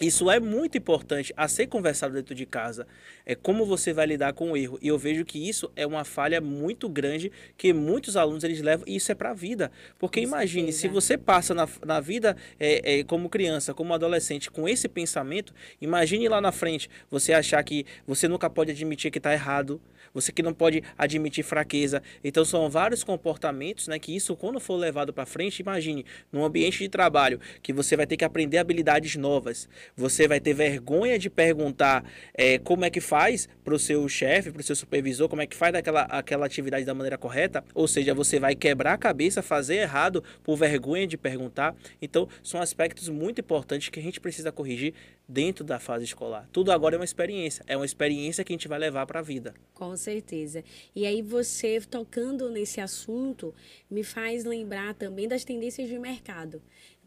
Isso 0.00 0.30
é 0.30 0.40
muito 0.40 0.78
importante 0.78 1.32
a 1.36 1.46
ser 1.46 1.66
conversado 1.66 2.14
dentro 2.14 2.34
de 2.34 2.46
casa. 2.46 2.86
É 3.26 3.34
como 3.34 3.66
você 3.66 3.92
vai 3.92 4.06
lidar 4.06 4.32
com 4.32 4.52
o 4.52 4.56
erro. 4.56 4.78
E 4.80 4.88
eu 4.88 4.96
vejo 4.96 5.24
que 5.26 5.48
isso 5.48 5.70
é 5.76 5.86
uma 5.86 6.04
falha 6.04 6.40
muito 6.40 6.88
grande 6.88 7.30
que 7.56 7.72
muitos 7.72 8.16
alunos 8.16 8.42
eles 8.42 8.62
levam. 8.62 8.84
E 8.88 8.96
isso 8.96 9.12
é 9.12 9.14
para 9.14 9.30
a 9.30 9.34
vida. 9.34 9.70
Porque 9.98 10.20
com 10.20 10.28
imagine, 10.28 10.72
certeza. 10.72 10.80
se 10.80 10.88
você 10.88 11.18
passa 11.18 11.54
na, 11.54 11.68
na 11.84 12.00
vida 12.00 12.34
é, 12.58 13.00
é, 13.00 13.04
como 13.04 13.28
criança, 13.28 13.74
como 13.74 13.92
adolescente, 13.92 14.50
com 14.50 14.66
esse 14.66 14.88
pensamento, 14.88 15.54
imagine 15.80 16.28
lá 16.28 16.40
na 16.40 16.52
frente 16.52 16.88
você 17.10 17.34
achar 17.34 17.62
que 17.62 17.84
você 18.06 18.26
nunca 18.26 18.48
pode 18.48 18.70
admitir 18.70 19.10
que 19.10 19.18
está 19.18 19.32
errado, 19.34 19.80
você 20.12 20.32
que 20.32 20.42
não 20.42 20.52
pode 20.52 20.82
admitir 20.96 21.44
fraqueza. 21.44 22.02
Então 22.22 22.44
são 22.44 22.68
vários 22.68 23.04
comportamentos, 23.04 23.88
né, 23.88 23.98
que 23.98 24.14
isso 24.14 24.36
quando 24.36 24.60
for 24.60 24.76
levado 24.76 25.12
para 25.12 25.26
frente, 25.26 25.60
imagine, 25.60 26.04
num 26.32 26.44
ambiente 26.44 26.78
de 26.78 26.88
trabalho 26.88 27.40
que 27.62 27.72
você 27.72 27.96
vai 27.96 28.06
ter 28.06 28.16
que 28.16 28.24
aprender 28.24 28.58
habilidades 28.58 29.16
novas, 29.16 29.68
você 29.96 30.26
vai 30.26 30.40
ter 30.40 30.54
vergonha 30.54 31.18
de 31.18 31.30
perguntar 31.30 32.04
é, 32.34 32.58
como 32.58 32.84
é 32.84 32.90
que 32.90 33.00
faz 33.00 33.48
para 33.64 33.74
o 33.74 33.78
seu 33.78 34.08
chefe, 34.08 34.50
para 34.50 34.60
o 34.60 34.64
seu 34.64 34.76
supervisor, 34.76 35.28
como 35.28 35.42
é 35.42 35.46
que 35.46 35.56
faz 35.56 35.74
aquela, 35.74 36.02
aquela 36.02 36.46
atividade 36.46 36.84
da 36.84 36.94
maneira 36.94 37.18
correta, 37.18 37.64
ou 37.74 37.86
seja, 37.86 38.14
você 38.14 38.38
vai 38.38 38.54
quebrar 38.54 38.94
a 38.94 38.98
cabeça, 38.98 39.42
fazer 39.42 39.76
errado 39.76 40.22
por 40.42 40.56
vergonha 40.56 41.06
de 41.06 41.16
perguntar. 41.16 41.74
Então 42.00 42.28
são 42.42 42.60
aspectos 42.60 43.08
muito 43.08 43.40
importantes 43.40 43.88
que 43.88 44.00
a 44.00 44.02
gente 44.02 44.20
precisa 44.20 44.50
corrigir 44.52 44.94
dentro 45.28 45.64
da 45.64 45.78
fase 45.78 46.04
escolar. 46.04 46.48
Tudo 46.52 46.72
agora 46.72 46.96
é 46.96 46.98
uma 46.98 47.04
experiência, 47.04 47.64
é 47.66 47.76
uma 47.76 47.86
experiência 47.86 48.42
que 48.42 48.52
a 48.52 48.54
gente 48.54 48.66
vai 48.66 48.78
levar 48.78 49.06
para 49.06 49.20
a 49.20 49.22
vida. 49.22 49.54
Com 49.74 49.96
certeza. 50.00 50.64
E 50.94 51.06
aí 51.06 51.22
você 51.22 51.80
tocando 51.80 52.50
nesse 52.50 52.80
assunto 52.80 53.54
me 53.88 54.02
faz 54.02 54.44
lembrar 54.44 54.94
também 54.94 55.28
das 55.28 55.44
tendências 55.44 55.88
de 55.88 55.98
mercado. 55.98 56.60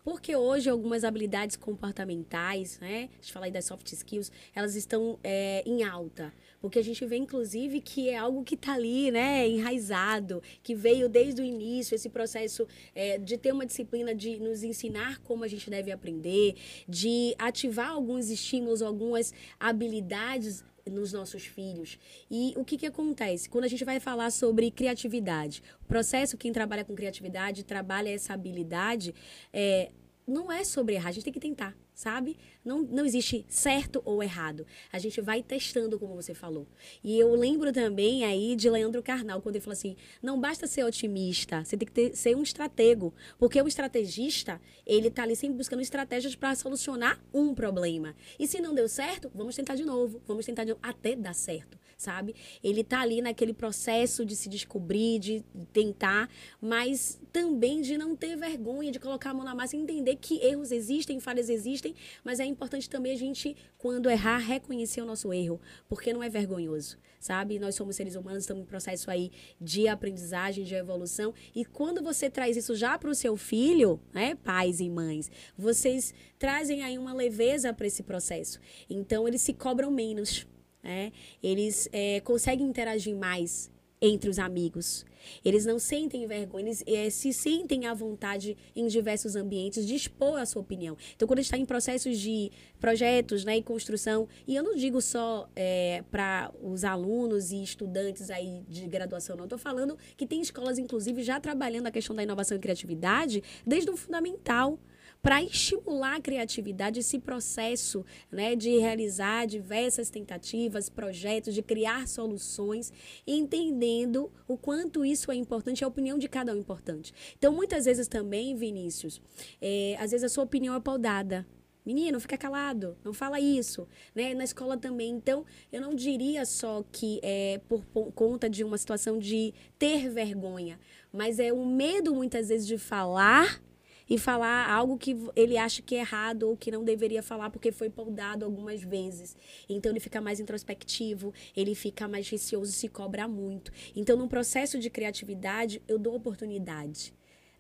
Porque 0.04 0.36
hoje 0.36 0.70
algumas 0.70 1.06
habilidades 1.06 1.56
comportamentais, 1.56 2.78
né? 2.80 3.10
A 3.10 3.16
gente 3.22 3.32
fala 3.32 3.46
aí 3.46 3.52
das 3.52 3.64
soft 3.64 3.90
skills, 3.94 4.32
elas 4.54 4.76
estão 4.76 5.18
é, 5.24 5.64
em 5.66 5.82
alta. 5.84 6.34
Porque 6.60 6.78
a 6.78 6.84
gente 6.84 7.06
vê, 7.06 7.16
inclusive, 7.16 7.80
que 7.80 8.10
é 8.10 8.18
algo 8.18 8.44
que 8.44 8.56
está 8.56 8.74
ali, 8.74 9.12
né? 9.12 9.48
Enraizado, 9.48 10.44
que 10.62 10.76
veio 10.76 11.08
desde 11.08 11.42
o 11.42 11.46
início, 11.46 11.96
esse 11.96 12.10
processo 12.10 12.68
é, 12.94 13.18
de 13.18 13.38
ter 13.38 13.54
uma 13.54 13.66
disciplina 13.66 14.14
de 14.14 14.40
nos 14.40 14.62
ensinar 14.62 15.20
como 15.20 15.46
a 15.46 15.48
gente 15.48 15.70
deve 15.70 15.90
aprender, 15.90 16.56
de 16.88 17.34
ativar 17.38 17.92
alguns 17.92 18.30
estímulos, 18.30 18.82
algumas 18.82 19.34
habilidades 19.58 20.66
nos 20.90 21.14
nossos 21.14 21.46
filhos. 21.46 21.98
E 22.30 22.54
o 22.58 22.66
que, 22.66 22.78
que 22.78 22.86
acontece? 22.86 23.50
Quando 23.50 23.66
a 23.66 23.68
gente 23.68 23.86
vai 23.86 24.00
falar 24.00 24.32
sobre 24.32 24.70
criatividade, 24.72 25.64
o 25.82 25.86
processo, 25.86 26.38
quem 26.38 26.52
trabalha 26.52 26.84
com 26.84 26.96
criatividade, 26.96 27.64
trabalha 27.64 28.10
essa 28.10 28.34
habilidade, 28.34 29.14
é, 29.52 29.92
não 30.28 30.52
é 30.52 30.64
sobre 30.64 30.96
errar, 30.96 31.10
a 31.10 31.12
gente 31.12 31.24
tem 31.24 31.34
que 31.34 31.40
tentar 31.40 31.76
sabe? 31.94 32.38
Não, 32.64 32.82
não 32.82 33.06
existe 33.06 33.46
certo 33.50 34.02
ou 34.06 34.24
errado. 34.24 34.66
A 34.92 35.00
gente 35.00 35.20
vai 35.22 35.44
testando, 35.44 36.00
como 36.00 36.16
você 36.16 36.34
falou. 36.34 36.68
E 37.04 37.20
eu 37.20 37.36
lembro 37.36 37.72
também 37.72 38.24
aí 38.26 38.56
de 38.56 38.70
Leandro 38.70 39.04
Carnal, 39.04 39.42
quando 39.42 39.56
ele 39.56 39.64
falou 39.64 39.74
assim: 39.74 39.96
não 40.22 40.40
basta 40.40 40.68
ser 40.68 40.84
otimista, 40.84 41.64
você 41.64 41.78
tem 41.78 41.86
que 41.86 41.92
ter, 41.92 42.16
ser 42.16 42.36
um 42.36 42.44
estratego. 42.44 43.14
Porque 43.38 43.62
o 43.62 43.68
estrategista, 43.68 44.60
ele 44.86 45.10
tá 45.10 45.24
ali 45.24 45.36
sempre 45.36 45.58
buscando 45.58 45.82
estratégias 45.82 46.36
para 46.36 46.56
solucionar 46.56 47.22
um 47.34 47.54
problema. 47.54 48.16
E 48.40 48.48
se 48.48 48.60
não 48.62 48.74
deu 48.74 48.88
certo, 48.88 49.32
vamos 49.34 49.56
tentar 49.56 49.76
de 49.76 49.84
novo, 49.84 50.22
vamos 50.26 50.46
tentar 50.46 50.64
de 50.64 50.70
novo, 50.70 50.82
até 50.84 51.16
dar 51.16 51.34
certo 51.34 51.78
sabe? 52.04 52.36
Ele 52.64 52.84
tá 52.84 53.02
ali 53.02 53.22
naquele 53.22 53.54
processo 53.54 54.26
de 54.26 54.36
se 54.36 54.50
descobrir, 54.50 55.20
de 55.20 55.44
tentar, 55.72 56.30
mas 56.62 57.20
também 57.32 57.82
de 57.82 57.98
não 57.98 58.16
ter 58.16 58.36
vergonha, 58.36 58.92
de 58.92 59.00
colocar 59.00 59.32
a 59.32 59.34
mão 59.34 59.46
na 59.46 59.56
massa 59.56 59.76
e 59.76 59.80
entender 59.80 60.18
que 60.18 60.40
erros 60.46 60.72
existem, 60.72 61.20
falhas 61.20 61.50
existem, 61.50 61.83
mas 62.24 62.40
é 62.40 62.46
importante 62.46 62.90
também 62.90 63.12
a 63.12 63.18
gente, 63.18 63.56
quando 63.78 64.10
errar, 64.10 64.38
reconhecer 64.38 65.02
o 65.02 65.06
nosso 65.06 65.34
erro, 65.34 65.60
porque 65.88 66.14
não 66.14 66.22
é 66.22 66.30
vergonhoso, 66.30 66.98
sabe? 67.20 67.58
Nós 67.60 67.76
somos 67.76 67.96
seres 67.96 68.16
humanos, 68.16 68.44
estamos 68.44 68.64
em 68.64 68.66
processo 68.66 69.10
aí 69.10 69.32
de 69.60 69.88
aprendizagem, 69.88 70.64
de 70.64 70.76
evolução, 70.76 71.34
e 71.56 71.66
quando 71.66 72.04
você 72.04 72.30
traz 72.30 72.56
isso 72.56 72.76
já 72.76 72.98
para 72.98 73.10
o 73.10 73.16
seu 73.16 73.36
filho, 73.36 74.00
né, 74.14 74.36
pais 74.36 74.80
e 74.80 74.90
mães, 74.90 75.32
vocês 75.58 76.14
trazem 76.38 76.84
aí 76.84 76.98
uma 76.98 77.14
leveza 77.14 77.74
para 77.74 77.88
esse 77.88 78.04
processo. 78.04 78.60
Então 78.90 79.28
eles 79.28 79.42
se 79.42 79.54
cobram 79.54 79.90
menos, 79.90 80.46
né? 80.84 81.12
Eles 81.42 81.88
é, 81.92 82.20
conseguem 82.20 82.68
interagir 82.68 83.16
mais 83.16 83.73
entre 84.04 84.30
os 84.30 84.38
amigos. 84.38 85.06
Eles 85.46 85.66
não 85.66 85.80
sentem 85.80 86.28
vergonha, 86.28 86.66
eles 86.66 86.84
é, 86.86 87.10
se 87.10 87.32
sentem 87.32 87.86
à 87.86 87.94
vontade 87.94 88.58
em 88.76 88.86
diversos 88.88 89.38
ambientes 89.38 89.88
de 89.88 89.96
expor 89.96 90.38
a 90.38 90.46
sua 90.46 90.62
opinião. 90.62 90.98
Então, 91.16 91.26
quando 91.26 91.40
a 91.40 91.42
gente 91.42 91.48
está 91.48 91.58
em 91.58 91.66
processos 91.66 92.20
de 92.20 92.52
projetos 92.82 93.46
né, 93.46 93.58
e 93.58 93.64
construção, 93.64 94.28
e 94.46 94.58
eu 94.58 94.62
não 94.62 94.76
digo 94.76 95.02
só 95.02 95.50
é, 95.56 96.04
para 96.12 96.52
os 96.62 96.84
alunos 96.84 97.54
e 97.54 97.64
estudantes 97.64 98.30
aí 98.30 98.66
de 98.68 98.86
graduação, 98.88 99.38
não. 99.38 99.46
Estou 99.46 99.58
falando 99.58 99.98
que 100.18 100.28
tem 100.28 100.42
escolas, 100.42 100.78
inclusive, 100.78 101.24
já 101.24 101.40
trabalhando 101.40 101.88
a 101.88 101.92
questão 101.92 102.14
da 102.14 102.24
inovação 102.24 102.58
e 102.58 102.60
criatividade 102.60 103.42
desde 103.66 103.90
o 103.90 103.96
fundamental 103.96 104.78
para 105.24 105.42
estimular 105.42 106.18
a 106.18 106.22
criatividade, 106.22 107.00
esse 107.00 107.18
processo 107.18 108.06
né, 108.30 108.58
de 108.58 108.78
realizar 108.78 109.48
diversas 109.48 110.10
tentativas, 110.10 110.90
projetos, 110.90 111.54
de 111.54 111.62
criar 111.62 112.10
soluções, 112.10 112.92
entendendo 113.26 114.30
o 114.46 114.58
quanto 114.58 115.06
isso 115.06 115.32
é 115.32 115.36
importante, 115.36 115.82
a 115.82 115.88
opinião 115.88 116.18
de 116.18 116.28
cada 116.28 116.52
um 116.52 116.58
é 116.58 116.60
importante. 116.60 117.14
Então, 117.38 117.54
muitas 117.54 117.86
vezes 117.86 118.06
também, 118.10 118.54
Vinícius, 118.54 119.22
é, 119.62 119.96
às 119.98 120.12
vezes 120.12 120.26
a 120.26 120.30
sua 120.30 120.44
opinião 120.44 120.76
é 120.76 120.80
podada. 120.82 121.48
Menino, 121.86 122.20
fica 122.20 122.38
calado, 122.38 122.98
não 123.04 123.14
fala 123.14 123.40
isso, 123.40 123.88
né? 124.16 124.34
Na 124.34 124.44
escola 124.44 124.78
também. 124.78 125.10
Então, 125.10 125.46
eu 125.72 125.82
não 125.82 125.94
diria 125.94 126.46
só 126.46 126.84
que 126.92 127.20
é 127.22 127.62
por, 127.68 127.84
conta 128.14 128.50
de 128.50 128.64
uma 128.64 128.78
situação 128.78 129.20
de 129.20 129.54
ter 129.78 130.10
vergonha, 130.10 130.80
mas 131.12 131.40
é 131.40 131.52
o 131.52 131.66
medo 131.66 132.14
muitas 132.14 132.50
vezes 132.50 132.68
de 132.68 132.78
falar 132.78 133.62
e 134.10 134.18
falar 134.18 134.70
algo 134.70 134.98
que 134.98 135.18
ele 135.36 135.58
acha 135.58 135.82
que 135.82 135.96
é 135.96 136.00
errado 136.00 136.44
ou 136.44 136.58
que 136.58 136.72
não 136.72 136.84
deveria 136.84 137.24
falar 137.24 137.50
porque 137.50 137.72
foi 137.72 137.90
podado 137.90 138.46
algumas 138.46 138.82
vezes. 138.82 139.36
Então 139.68 139.92
ele 139.92 140.00
fica 140.00 140.22
mais 140.22 140.40
introspectivo, 140.40 141.34
ele 141.56 141.76
fica 141.76 142.08
mais 142.08 142.30
receoso, 142.30 142.72
se 142.72 142.88
cobra 142.88 143.28
muito. 143.28 143.72
Então 143.96 144.18
no 144.18 144.28
processo 144.28 144.80
de 144.80 144.90
criatividade 144.90 145.82
eu 145.88 145.98
dou 145.98 146.16
oportunidade 146.16 147.14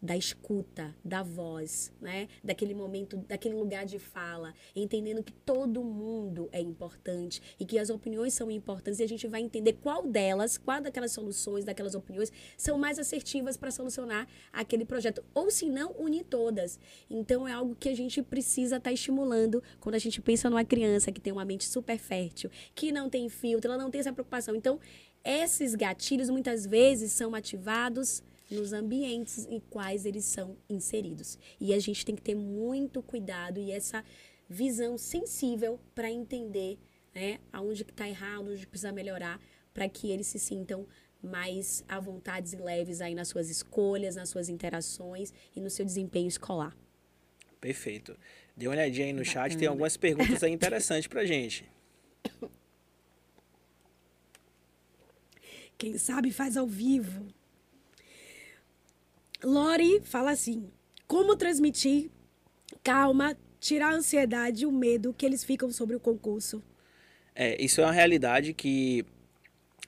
da 0.03 0.17
escuta, 0.17 0.93
da 1.01 1.23
voz, 1.23 1.89
né? 2.01 2.27
Daquele 2.43 2.73
momento, 2.73 3.15
daquele 3.25 3.55
lugar 3.55 3.85
de 3.85 3.97
fala, 3.97 4.53
entendendo 4.75 5.23
que 5.23 5.31
todo 5.31 5.81
mundo 5.81 6.49
é 6.51 6.59
importante 6.59 7.41
e 7.57 7.65
que 7.65 7.79
as 7.79 7.89
opiniões 7.89 8.33
são 8.33 8.51
importantes 8.51 8.99
e 8.99 9.03
a 9.03 9.07
gente 9.07 9.25
vai 9.27 9.39
entender 9.39 9.77
qual 9.81 10.05
delas, 10.05 10.57
qual 10.57 10.81
daquelas 10.81 11.13
soluções, 11.13 11.63
daquelas 11.63 11.95
opiniões 11.95 12.33
são 12.57 12.77
mais 12.77 12.99
assertivas 12.99 13.55
para 13.55 13.71
solucionar 13.71 14.27
aquele 14.51 14.83
projeto, 14.83 15.23
ou 15.33 15.49
se 15.49 15.69
não, 15.69 15.95
unir 15.97 16.25
todas. 16.25 16.77
Então 17.09 17.47
é 17.47 17.53
algo 17.53 17.73
que 17.73 17.87
a 17.87 17.95
gente 17.95 18.21
precisa 18.21 18.75
estar 18.75 18.89
tá 18.89 18.93
estimulando 18.93 19.63
quando 19.79 19.95
a 19.95 19.99
gente 19.99 20.19
pensa 20.19 20.49
numa 20.49 20.65
criança 20.65 21.13
que 21.13 21.21
tem 21.21 21.31
uma 21.31 21.45
mente 21.45 21.63
super 21.63 21.97
fértil, 21.97 22.51
que 22.75 22.91
não 22.91 23.09
tem 23.09 23.29
filtro, 23.29 23.71
ela 23.71 23.81
não 23.81 23.89
tem 23.89 24.01
essa 24.01 24.11
preocupação. 24.11 24.53
Então, 24.53 24.81
esses 25.23 25.75
gatilhos 25.75 26.29
muitas 26.29 26.65
vezes 26.65 27.13
são 27.13 27.33
ativados 27.33 28.21
nos 28.53 28.73
ambientes 28.73 29.45
em 29.49 29.59
quais 29.59 30.05
eles 30.05 30.25
são 30.25 30.57
inseridos. 30.69 31.37
E 31.59 31.73
a 31.73 31.79
gente 31.79 32.05
tem 32.05 32.15
que 32.15 32.21
ter 32.21 32.35
muito 32.35 33.01
cuidado 33.01 33.59
e 33.59 33.71
essa 33.71 34.03
visão 34.49 34.97
sensível 34.97 35.79
para 35.95 36.11
entender 36.11 36.77
né, 37.13 37.39
aonde 37.51 37.83
que 37.83 37.91
está 37.91 38.07
errado, 38.07 38.49
onde 38.49 38.67
precisa 38.67 38.91
melhorar, 38.91 39.39
para 39.73 39.89
que 39.89 40.11
eles 40.11 40.27
se 40.27 40.39
sintam 40.39 40.87
mais 41.21 41.83
à 41.87 41.99
vontade 41.99 42.53
e 42.53 42.59
leves 42.59 42.99
aí 43.01 43.15
nas 43.15 43.29
suas 43.29 43.49
escolhas, 43.49 44.15
nas 44.15 44.29
suas 44.29 44.49
interações 44.49 45.33
e 45.55 45.61
no 45.61 45.69
seu 45.69 45.85
desempenho 45.85 46.27
escolar. 46.27 46.75
Perfeito. 47.61 48.17
Dê 48.55 48.67
uma 48.67 48.73
olhadinha 48.73 49.07
aí 49.07 49.13
no 49.13 49.19
Bacana. 49.19 49.49
chat, 49.49 49.57
tem 49.57 49.67
algumas 49.67 49.95
perguntas 49.95 50.43
aí 50.43 50.51
interessantes 50.51 51.07
para 51.07 51.25
gente. 51.25 51.65
Quem 55.77 55.97
sabe 55.97 56.31
faz 56.31 56.57
ao 56.57 56.67
vivo. 56.67 57.25
Lori 59.43 60.01
fala 60.03 60.31
assim: 60.31 60.69
como 61.07 61.35
transmitir 61.35 62.09
calma, 62.83 63.37
tirar 63.59 63.93
a 63.93 63.95
ansiedade 63.95 64.63
e 64.63 64.65
o 64.65 64.71
medo 64.71 65.13
que 65.13 65.25
eles 65.25 65.43
ficam 65.43 65.71
sobre 65.71 65.95
o 65.95 65.99
concurso? 65.99 66.63
É, 67.35 67.61
isso 67.63 67.81
é 67.81 67.85
uma 67.85 67.91
realidade 67.91 68.53
que 68.53 69.05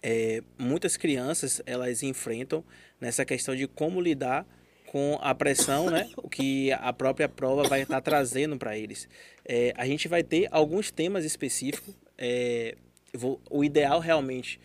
é, 0.02 0.44
muitas 0.58 0.98
crianças 0.98 1.62
elas 1.66 2.04
enfrentam 2.04 2.64
nessa 3.00 3.26
questão 3.26 3.56
de 3.56 3.68
como 3.68 4.02
lidar 4.02 4.46
com 4.88 5.18
a 5.22 5.36
pressão, 5.36 5.90
né, 5.90 6.10
o 6.18 6.30
que 6.30 6.72
a 6.72 6.94
própria 6.94 7.28
prova 7.28 7.64
vai 7.64 7.82
estar 7.82 8.02
trazendo 8.02 8.58
para 8.58 8.78
eles. 8.78 9.10
É, 9.44 9.74
a 9.76 9.86
gente 9.86 10.08
vai 10.08 10.24
ter 10.24 10.48
alguns 10.52 10.92
temas 10.92 11.26
específicos. 11.26 11.94
É, 12.18 12.78
vou, 13.14 13.42
o 13.50 13.64
ideal 13.64 14.00
realmente 14.00 14.60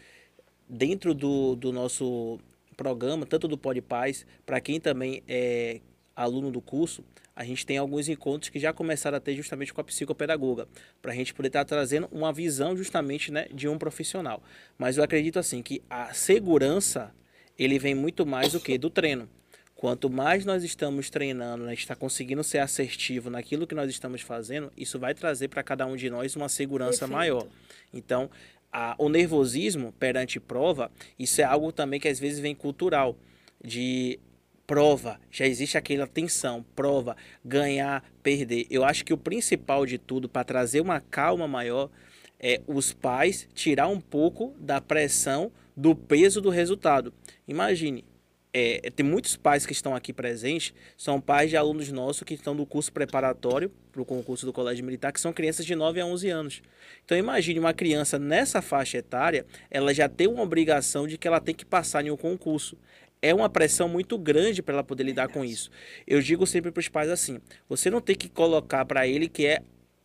dentro 0.68 1.12
do, 1.12 1.56
do 1.56 1.72
nosso 1.72 2.38
programa, 2.80 3.26
tanto 3.26 3.46
do 3.46 3.58
Pod 3.58 3.78
Paz, 3.82 4.24
para 4.46 4.58
quem 4.58 4.80
também 4.80 5.22
é 5.28 5.82
aluno 6.16 6.50
do 6.50 6.62
curso, 6.62 7.04
a 7.36 7.44
gente 7.44 7.66
tem 7.66 7.76
alguns 7.76 8.08
encontros 8.08 8.48
que 8.48 8.58
já 8.58 8.72
começaram 8.72 9.18
a 9.18 9.20
ter 9.20 9.36
justamente 9.36 9.70
com 9.70 9.82
a 9.82 9.84
psicopedagoga, 9.84 10.66
para 11.02 11.12
a 11.12 11.14
gente 11.14 11.34
poder 11.34 11.48
estar 11.48 11.60
tá 11.60 11.64
trazendo 11.66 12.08
uma 12.10 12.32
visão 12.32 12.74
justamente 12.74 13.30
né, 13.30 13.48
de 13.52 13.68
um 13.68 13.76
profissional. 13.76 14.42
Mas 14.78 14.96
eu 14.96 15.04
acredito 15.04 15.38
assim 15.38 15.62
que 15.62 15.82
a 15.90 16.14
segurança 16.14 17.14
ele 17.58 17.78
vem 17.78 17.94
muito 17.94 18.24
mais 18.24 18.52
do 18.52 18.60
que 18.60 18.78
do 18.78 18.88
treino. 18.88 19.28
Quanto 19.74 20.08
mais 20.08 20.46
nós 20.46 20.64
estamos 20.64 21.10
treinando, 21.10 21.64
né, 21.64 21.74
está 21.74 21.94
conseguindo 21.94 22.42
ser 22.42 22.58
assertivo 22.60 23.28
naquilo 23.28 23.66
que 23.66 23.74
nós 23.74 23.90
estamos 23.90 24.22
fazendo, 24.22 24.72
isso 24.74 24.98
vai 24.98 25.12
trazer 25.12 25.48
para 25.48 25.62
cada 25.62 25.84
um 25.84 25.96
de 25.96 26.08
nós 26.08 26.34
uma 26.34 26.48
segurança 26.48 27.00
Perfeito. 27.00 27.12
maior. 27.12 27.46
Então, 27.92 28.30
a, 28.72 28.94
o 28.98 29.08
nervosismo 29.08 29.92
perante 29.98 30.38
prova, 30.38 30.90
isso 31.18 31.40
é 31.40 31.44
algo 31.44 31.72
também 31.72 31.98
que 31.98 32.08
às 32.08 32.18
vezes 32.18 32.38
vem 32.38 32.54
cultural, 32.54 33.16
de 33.62 34.18
prova, 34.66 35.20
já 35.30 35.46
existe 35.46 35.76
aquela 35.76 36.06
tensão, 36.06 36.64
prova, 36.76 37.16
ganhar, 37.44 38.04
perder. 38.22 38.66
Eu 38.70 38.84
acho 38.84 39.04
que 39.04 39.12
o 39.12 39.18
principal 39.18 39.84
de 39.84 39.98
tudo 39.98 40.28
para 40.28 40.44
trazer 40.44 40.80
uma 40.80 41.00
calma 41.00 41.48
maior 41.48 41.90
é 42.38 42.60
os 42.66 42.92
pais 42.92 43.48
tirar 43.52 43.88
um 43.88 44.00
pouco 44.00 44.54
da 44.58 44.80
pressão 44.80 45.50
do 45.76 45.94
peso 45.94 46.40
do 46.40 46.50
resultado. 46.50 47.12
Imagine, 47.48 48.04
é, 48.52 48.90
tem 48.90 49.06
muitos 49.06 49.36
pais 49.36 49.64
que 49.64 49.72
estão 49.72 49.94
aqui 49.94 50.12
presentes, 50.12 50.74
são 50.96 51.20
pais 51.20 51.50
de 51.50 51.56
alunos 51.56 51.90
nossos 51.92 52.22
que 52.22 52.34
estão 52.34 52.54
do 52.54 52.66
curso 52.66 52.92
preparatório 52.92 53.70
para 53.92 54.02
o 54.02 54.04
concurso 54.04 54.44
do 54.44 54.52
Colégio 54.52 54.84
Militar, 54.84 55.12
que 55.12 55.20
são 55.20 55.32
crianças 55.32 55.64
de 55.64 55.74
9 55.74 56.00
a 56.00 56.06
11 56.06 56.28
anos. 56.28 56.62
Então 57.04 57.16
imagine 57.16 57.58
uma 57.58 57.72
criança 57.72 58.18
nessa 58.18 58.60
faixa 58.60 58.98
etária, 58.98 59.46
ela 59.70 59.94
já 59.94 60.08
tem 60.08 60.26
uma 60.26 60.42
obrigação 60.42 61.06
de 61.06 61.16
que 61.16 61.28
ela 61.28 61.40
tem 61.40 61.54
que 61.54 61.64
passar 61.64 62.04
em 62.04 62.10
um 62.10 62.16
concurso 62.16 62.76
é 63.22 63.34
uma 63.34 63.50
pressão 63.50 63.88
muito 63.88 64.16
grande 64.16 64.62
para 64.62 64.74
ela 64.74 64.84
poder 64.84 65.04
lidar 65.04 65.28
com 65.28 65.44
isso. 65.44 65.70
Eu 66.06 66.20
digo 66.20 66.46
sempre 66.46 66.70
para 66.70 66.80
os 66.80 66.88
pais 66.88 67.10
assim: 67.10 67.38
você 67.68 67.90
não 67.90 68.00
tem 68.00 68.16
que 68.16 68.28
colocar 68.28 68.84
para 68.84 69.06
ele 69.06 69.28
que 69.28 69.46
é 69.46 69.62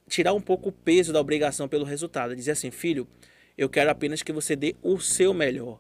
tirar 0.08 0.34
um 0.34 0.42
pouco 0.42 0.70
o 0.70 0.72
peso 0.72 1.14
da 1.14 1.20
obrigação 1.20 1.68
pelo 1.68 1.86
resultado. 1.86 2.36
Dizer 2.36 2.52
assim, 2.52 2.72
filho, 2.72 3.08
eu 3.58 3.70
quero 3.70 3.90
apenas 3.90 4.22
que 4.22 4.32
você 4.32 4.56
dê 4.56 4.76
o 4.82 5.00
seu 5.00 5.34
melhor. 5.34 5.80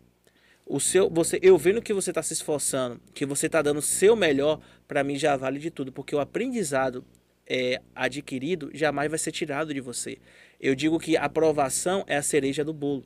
O 0.66 0.80
seu, 0.80 1.09
você, 1.09 1.39
eu 1.43 1.57
vendo 1.57 1.82
que 1.82 1.93
você 1.93 2.09
está 2.09 2.24
se 2.24 2.34
esforçando, 2.34 2.99
que 3.13 3.26
você 3.26 3.45
está 3.45 3.61
dando 3.61 3.78
o 3.78 3.84
seu 3.84 4.16
melhor, 4.16 4.59
para 4.88 5.03
mim 5.03 5.16
já 5.16 5.38
vale 5.38 5.59
de 5.59 5.70
tudo, 5.70 5.91
porque 5.91 6.16
o 6.16 6.20
aprendizado 6.20 7.05
é, 7.45 7.80
adquirido 7.93 8.72
jamais 8.74 9.09
vai 9.09 9.20
ser 9.20 9.32
tirado 9.32 9.74
de 9.74 9.80
você. 9.80 10.18
Eu 10.59 10.74
digo 10.74 10.99
que 10.99 11.16
a 11.16 11.26
aprovação 11.26 12.03
é 12.07 12.18
a 12.18 12.24
cereja 12.24 12.63
do 12.63 12.74
bolo. 12.74 13.05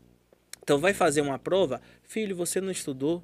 Então 0.64 0.80
vai 0.80 0.94
fazer 0.94 1.22
uma 1.22 1.38
prova, 1.38 1.82
filho, 2.04 2.36
você 2.36 2.62
não 2.62 2.72
estudou, 2.72 3.24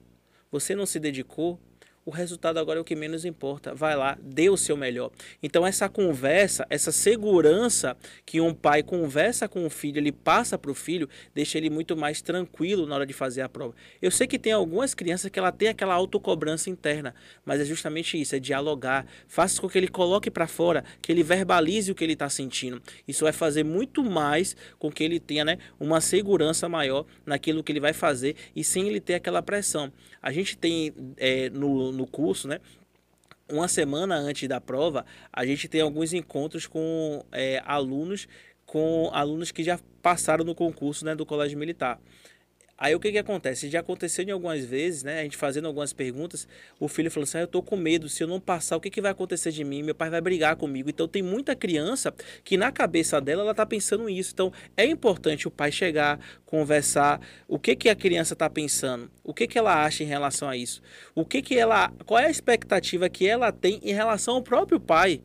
você 0.52 0.76
não 0.76 0.86
se 0.86 1.00
dedicou, 1.00 1.60
o 2.06 2.12
resultado 2.12 2.60
agora 2.60 2.78
é 2.78 2.82
o 2.82 2.86
que 2.86 2.96
menos 2.96 3.26
importa. 3.26 3.74
Vai 3.74 3.96
lá, 3.96 4.16
dê 4.22 4.48
o 4.48 4.56
seu 4.56 4.78
melhor. 4.78 5.12
Então, 5.42 5.66
essa 5.66 5.90
conversa, 5.90 6.66
essa 6.70 6.92
segurança 6.92 7.98
que 8.24 8.40
um 8.40 8.54
pai 8.54 8.84
conversa 8.84 9.48
com 9.48 9.66
o 9.66 9.70
filho, 9.72 9.98
ele 9.98 10.12
passa 10.12 10.56
para 10.56 10.70
o 10.70 10.76
filho, 10.76 11.10
deixa 11.34 11.58
ele 11.58 11.68
muito 11.68 11.98
mais 11.98 12.22
tranquilo 12.22 12.86
na 12.86 12.94
hora 12.94 13.08
de 13.08 13.14
fazer 13.14 13.42
a 13.42 13.50
prova. 13.50 13.74
Eu 14.00 14.12
sei 14.12 14.28
que 14.28 14.38
tem 14.38 14.54
algumas 14.54 14.94
crianças 14.94 15.32
que 15.32 15.40
ela 15.40 15.52
tem 15.52 15.70
aquela 15.70 15.96
autocobrança 15.96 16.70
interna, 16.70 17.16
mas 17.44 17.60
é 17.60 17.66
justamente 17.66 18.22
isso, 18.22 18.36
é 18.36 18.40
dialogar. 18.40 19.08
Faça 19.28 19.60
com 19.60 19.68
que 19.68 19.76
ele 19.76 19.88
coloque 19.88 20.30
para 20.30 20.46
fora, 20.46 20.84
que 21.02 21.12
ele 21.12 21.24
verbalize 21.24 21.92
o 21.92 21.96
que 21.96 22.04
ele 22.04 22.14
está 22.14 22.30
sentindo. 22.30 22.80
Isso 23.08 23.24
vai 23.24 23.34
fazer 23.34 23.64
muito 23.64 24.04
mais 24.04 24.56
com 24.78 24.92
que 24.92 25.04
ele 25.04 25.20
tenha 25.20 25.44
né, 25.44 25.58
uma 25.80 26.00
segurança 26.00 26.70
maior 26.70 27.04
naquilo 27.26 27.64
que 27.64 27.72
ele 27.72 27.80
vai 27.80 27.94
fazer 27.94 28.36
e 28.56 28.64
sem 28.64 28.88
ele 28.88 29.00
ter 29.00 29.16
aquela 29.16 29.42
pressão. 29.42 29.92
A 30.22 30.32
gente 30.32 30.56
tem 30.56 30.94
é, 31.18 31.50
no 31.50 31.95
no 31.96 32.06
curso, 32.06 32.48
né? 32.48 32.60
Uma 33.50 33.68
semana 33.68 34.16
antes 34.16 34.48
da 34.50 34.60
prova, 34.60 35.06
a 35.32 35.46
gente 35.46 35.68
tem 35.68 35.82
alguns 35.82 36.14
encontros 36.14 36.66
com 36.66 37.24
é, 37.32 37.62
alunos, 37.66 38.28
com 38.66 39.10
alunos 39.14 39.52
que 39.52 39.64
já 39.64 39.80
passaram 40.02 40.44
no 40.44 40.56
concurso 40.56 41.06
né, 41.06 41.16
do 41.16 41.26
Colégio 41.26 41.58
Militar. 41.58 42.00
Aí 42.78 42.94
o 42.94 43.00
que 43.00 43.10
que 43.10 43.18
acontece? 43.18 43.70
Já 43.70 43.80
aconteceu 43.80 44.26
em 44.26 44.32
algumas 44.32 44.66
vezes, 44.66 45.02
né? 45.02 45.22
A 45.22 45.24
gente 45.24 45.38
fazendo 45.38 45.66
algumas 45.66 45.94
perguntas, 45.94 46.46
o 46.78 46.90
filho 46.90 47.10
falou 47.10 47.24
assim: 47.24 47.38
ah, 47.38 47.42
eu 47.42 47.48
tô 47.48 47.64
com 47.64 47.78
medo, 47.78 48.10
se 48.10 48.22
eu 48.22 48.28
não 48.28 48.38
passar, 48.38 48.76
o 48.76 48.82
que 48.82 48.90
que 48.90 49.00
vai 49.00 49.12
acontecer 49.12 49.52
de 49.52 49.64
mim? 49.64 49.82
Meu 49.82 49.96
pai 49.96 50.10
vai 50.10 50.20
brigar 50.20 50.58
comigo. 50.58 50.90
Então 50.90 51.08
tem 51.08 51.24
muita 51.24 51.56
criança 51.56 52.14
que 52.44 52.58
na 52.58 52.74
cabeça 52.74 53.22
dela 53.22 53.44
ela 53.44 53.56
tá 53.56 53.66
pensando 53.66 54.10
isso. 54.10 54.32
Então 54.34 54.52
é 54.76 54.86
importante 54.86 55.48
o 55.48 55.52
pai 55.52 55.72
chegar, 55.72 56.20
conversar, 56.46 57.22
o 57.48 57.58
que 57.58 57.78
que 57.78 57.88
a 57.88 57.96
criança 57.96 58.36
tá 58.36 58.50
pensando, 58.50 59.10
o 59.24 59.34
que 59.34 59.48
que 59.48 59.58
ela 59.58 59.86
acha 59.86 60.04
em 60.04 60.08
relação 60.08 60.50
a 60.50 60.58
isso, 60.58 60.82
o 61.14 61.24
que 61.24 61.42
que 61.42 61.58
ela, 61.58 61.94
qual 62.06 62.20
é 62.20 62.26
a 62.26 62.32
expectativa 62.32 63.08
que 63.08 63.26
ela 63.26 63.54
tem 63.54 63.80
em 63.84 63.94
relação 63.94 64.36
ao 64.36 64.42
próprio 64.42 64.82
pai. 64.82 65.22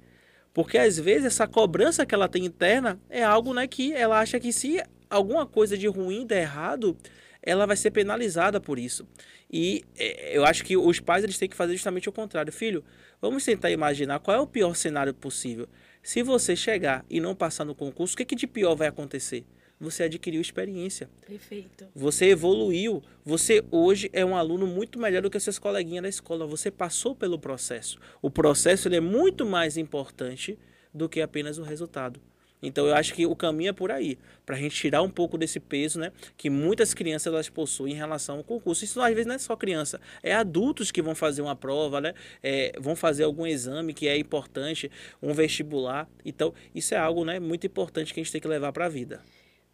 Porque 0.55 0.79
às 0.79 0.99
vezes 0.99 1.27
essa 1.27 1.49
cobrança 1.49 2.07
que 2.07 2.15
ela 2.15 2.29
tem 2.29 2.45
interna 2.45 3.01
é 3.09 3.25
algo, 3.25 3.53
né, 3.55 3.67
que 3.67 3.93
ela 3.93 4.21
acha 4.21 4.39
que 4.39 4.53
se 4.53 4.81
alguma 5.09 5.47
coisa 5.47 5.77
de 5.77 5.89
ruim 5.89 6.25
der 6.27 6.43
errado, 6.43 6.97
ela 7.43 7.67
vai 7.67 7.77
ser 7.77 7.91
penalizada 7.91 8.61
por 8.61 8.79
isso. 8.79 9.07
E 9.51 9.85
é, 9.99 10.37
eu 10.37 10.45
acho 10.45 10.65
que 10.65 10.77
os 10.77 11.01
pais 11.01 11.25
eles 11.25 11.39
têm 11.39 11.49
que 11.49 11.57
fazer 11.57 11.73
justamente 11.73 12.09
o 12.09 12.13
contrário. 12.13 12.53
Filho, 12.53 12.85
vamos 13.21 13.45
tentar 13.45 13.71
imaginar 13.71 14.21
qual 14.21 14.37
é 14.37 14.41
o 14.41 14.47
pior 14.47 14.75
cenário 14.75 15.15
possível. 15.15 15.69
Se 16.03 16.23
você 16.23 16.57
chegar 16.57 17.05
e 17.11 17.21
não 17.21 17.35
passar 17.35 17.65
no 17.65 17.75
concurso, 17.75 18.15
o 18.15 18.17
que, 18.17 18.25
que 18.25 18.37
de 18.37 18.47
pior 18.47 18.75
vai 18.75 18.89
acontecer? 18.89 19.45
Você 19.81 20.03
adquiriu 20.03 20.43
experiência. 20.43 21.09
Perfeito. 21.27 21.87
Você 21.95 22.27
evoluiu. 22.27 23.03
Você 23.25 23.65
hoje 23.71 24.11
é 24.13 24.23
um 24.23 24.37
aluno 24.37 24.67
muito 24.67 24.99
melhor 24.99 25.23
do 25.23 25.31
que 25.31 25.41
seus 25.41 25.59
coleguinhas 25.59 26.03
da 26.03 26.09
escola. 26.09 26.47
Você 26.47 26.71
passou 26.71 27.15
pelo 27.15 27.39
processo. 27.39 27.99
O 28.21 28.31
processo 28.31 28.89
ele 28.89 28.97
é 28.97 29.01
muito 29.01 29.47
mais 29.47 29.79
importante 29.79 30.59
do 30.93 31.09
que 31.09 31.23
apenas 31.23 31.57
o 31.57 31.63
resultado. 31.63 32.21
Então 32.63 32.87
eu 32.87 32.95
acho 32.95 33.15
que 33.15 33.27
o 33.27 33.35
caminho 33.35 33.71
é 33.71 33.73
por 33.73 33.91
aí, 33.91 34.19
para 34.45 34.57
a 34.57 34.59
gente 34.59 34.75
tirar 34.75 35.03
um 35.03 35.11
pouco 35.11 35.39
desse 35.39 35.59
peso, 35.59 35.99
né, 35.99 36.13
que 36.37 36.51
muitas 36.51 36.93
crianças 36.95 37.33
elas 37.33 37.49
possuem 37.49 37.95
em 37.95 37.97
relação 37.97 38.39
ao 38.39 38.45
concurso. 38.45 38.85
Isso 38.85 39.01
às 39.01 39.11
vezes 39.11 39.27
não 39.27 39.35
é 39.35 39.39
só 39.39 39.57
criança, 39.57 40.01
é 40.23 40.35
adultos 40.35 40.91
que 40.91 41.01
vão 41.01 41.15
fazer 41.15 41.43
uma 41.43 41.57
prova, 41.57 42.01
né, 42.01 42.15
é, 42.43 42.73
vão 42.79 42.95
fazer 42.95 43.25
algum 43.25 43.47
exame 43.47 43.95
que 43.95 44.09
é 44.09 44.17
importante, 44.17 44.91
um 45.23 45.33
vestibular. 45.33 46.09
Então 46.25 46.53
isso 46.75 46.95
é 46.95 46.99
algo, 46.99 47.25
né, 47.25 47.41
muito 47.41 47.67
importante 47.67 48.13
que 48.13 48.21
a 48.21 48.23
gente 48.23 48.33
tem 48.33 48.41
que 48.41 48.49
levar 48.49 48.73
para 48.73 48.87
a 48.87 48.89
vida. 48.89 49.23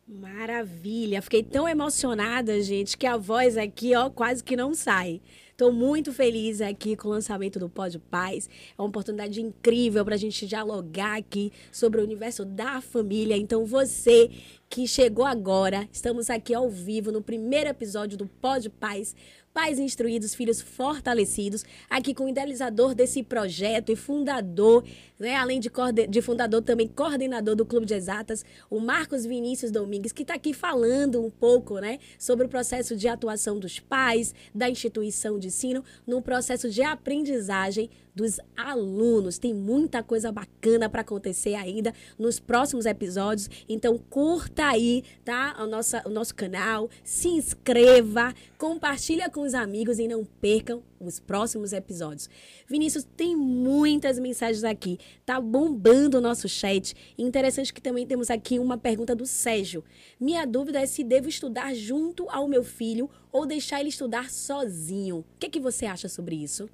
Maravilha, 0.08 1.20
fiquei 1.20 1.42
tão 1.42 1.68
emocionada, 1.68 2.62
gente, 2.62 2.96
que 2.96 3.06
a 3.06 3.16
voz 3.16 3.56
aqui, 3.56 3.92
ó, 3.96 4.08
quase 4.08 4.42
que 4.42 4.54
não 4.54 4.72
sai. 4.72 5.20
Estou 5.56 5.72
muito 5.72 6.12
feliz 6.12 6.60
aqui 6.60 6.94
com 6.94 7.08
o 7.08 7.10
lançamento 7.10 7.58
do 7.58 7.66
Pódio 7.66 7.98
Paz. 7.98 8.46
É 8.78 8.82
uma 8.82 8.88
oportunidade 8.88 9.40
incrível 9.40 10.04
para 10.04 10.14
a 10.14 10.18
gente 10.18 10.46
dialogar 10.46 11.16
aqui 11.16 11.50
sobre 11.72 11.98
o 11.98 12.04
universo 12.04 12.44
da 12.44 12.82
família. 12.82 13.34
Então, 13.38 13.64
você 13.64 14.30
que 14.68 14.86
chegou 14.86 15.24
agora, 15.24 15.88
estamos 15.90 16.28
aqui 16.28 16.52
ao 16.52 16.68
vivo 16.68 17.10
no 17.10 17.22
primeiro 17.22 17.70
episódio 17.70 18.18
do 18.18 18.26
Pódio 18.26 18.70
Paz 18.70 19.16
pais 19.56 19.78
instruídos, 19.78 20.34
filhos 20.34 20.60
fortalecidos, 20.60 21.64
aqui 21.88 22.12
com 22.12 22.26
o 22.26 22.28
idealizador 22.28 22.94
desse 22.94 23.22
projeto 23.22 23.90
e 23.90 23.96
fundador, 23.96 24.84
né, 25.18 25.34
além 25.34 25.58
de, 25.58 25.70
de 26.10 26.20
fundador, 26.20 26.60
também 26.60 26.86
coordenador 26.86 27.56
do 27.56 27.64
Clube 27.64 27.86
de 27.86 27.94
Exatas, 27.94 28.44
o 28.68 28.78
Marcos 28.78 29.24
Vinícius 29.24 29.72
Domingues, 29.72 30.12
que 30.12 30.20
está 30.20 30.34
aqui 30.34 30.52
falando 30.52 31.24
um 31.24 31.30
pouco 31.30 31.78
né, 31.78 31.98
sobre 32.18 32.44
o 32.44 32.50
processo 32.50 32.94
de 32.94 33.08
atuação 33.08 33.58
dos 33.58 33.80
pais, 33.80 34.34
da 34.54 34.68
instituição 34.68 35.38
de 35.38 35.46
ensino, 35.46 35.82
no 36.06 36.20
processo 36.20 36.68
de 36.68 36.82
aprendizagem 36.82 37.88
dos 38.16 38.40
alunos. 38.56 39.36
Tem 39.38 39.52
muita 39.52 40.02
coisa 40.02 40.32
bacana 40.32 40.88
para 40.88 41.02
acontecer 41.02 41.54
ainda 41.54 41.92
nos 42.18 42.40
próximos 42.40 42.86
episódios. 42.86 43.50
Então 43.68 43.98
curta 43.98 44.64
aí, 44.64 45.04
tá? 45.22 45.54
O 45.60 45.66
nosso, 45.66 45.96
o 46.06 46.08
nosso 46.08 46.34
canal, 46.34 46.88
se 47.04 47.28
inscreva, 47.28 48.34
compartilha 48.56 49.28
com 49.28 49.42
os 49.42 49.52
amigos 49.52 49.98
e 49.98 50.08
não 50.08 50.24
percam 50.24 50.82
os 50.98 51.20
próximos 51.20 51.74
episódios. 51.74 52.30
Vinícius, 52.66 53.06
tem 53.16 53.36
muitas 53.36 54.18
mensagens 54.18 54.64
aqui. 54.64 54.98
Tá 55.26 55.38
bombando 55.38 56.16
o 56.16 56.20
nosso 56.20 56.48
chat. 56.48 56.94
Interessante 57.18 57.72
que 57.72 57.82
também 57.82 58.06
temos 58.06 58.30
aqui 58.30 58.58
uma 58.58 58.78
pergunta 58.78 59.14
do 59.14 59.26
Sérgio. 59.26 59.84
Minha 60.18 60.46
dúvida 60.46 60.80
é 60.80 60.86
se 60.86 61.04
devo 61.04 61.28
estudar 61.28 61.74
junto 61.74 62.28
ao 62.30 62.48
meu 62.48 62.64
filho 62.64 63.10
ou 63.30 63.44
deixar 63.44 63.80
ele 63.80 63.90
estudar 63.90 64.30
sozinho. 64.30 65.18
O 65.18 65.24
que, 65.38 65.50
que 65.50 65.60
você 65.60 65.84
acha 65.84 66.08
sobre 66.08 66.36
isso? 66.36 66.66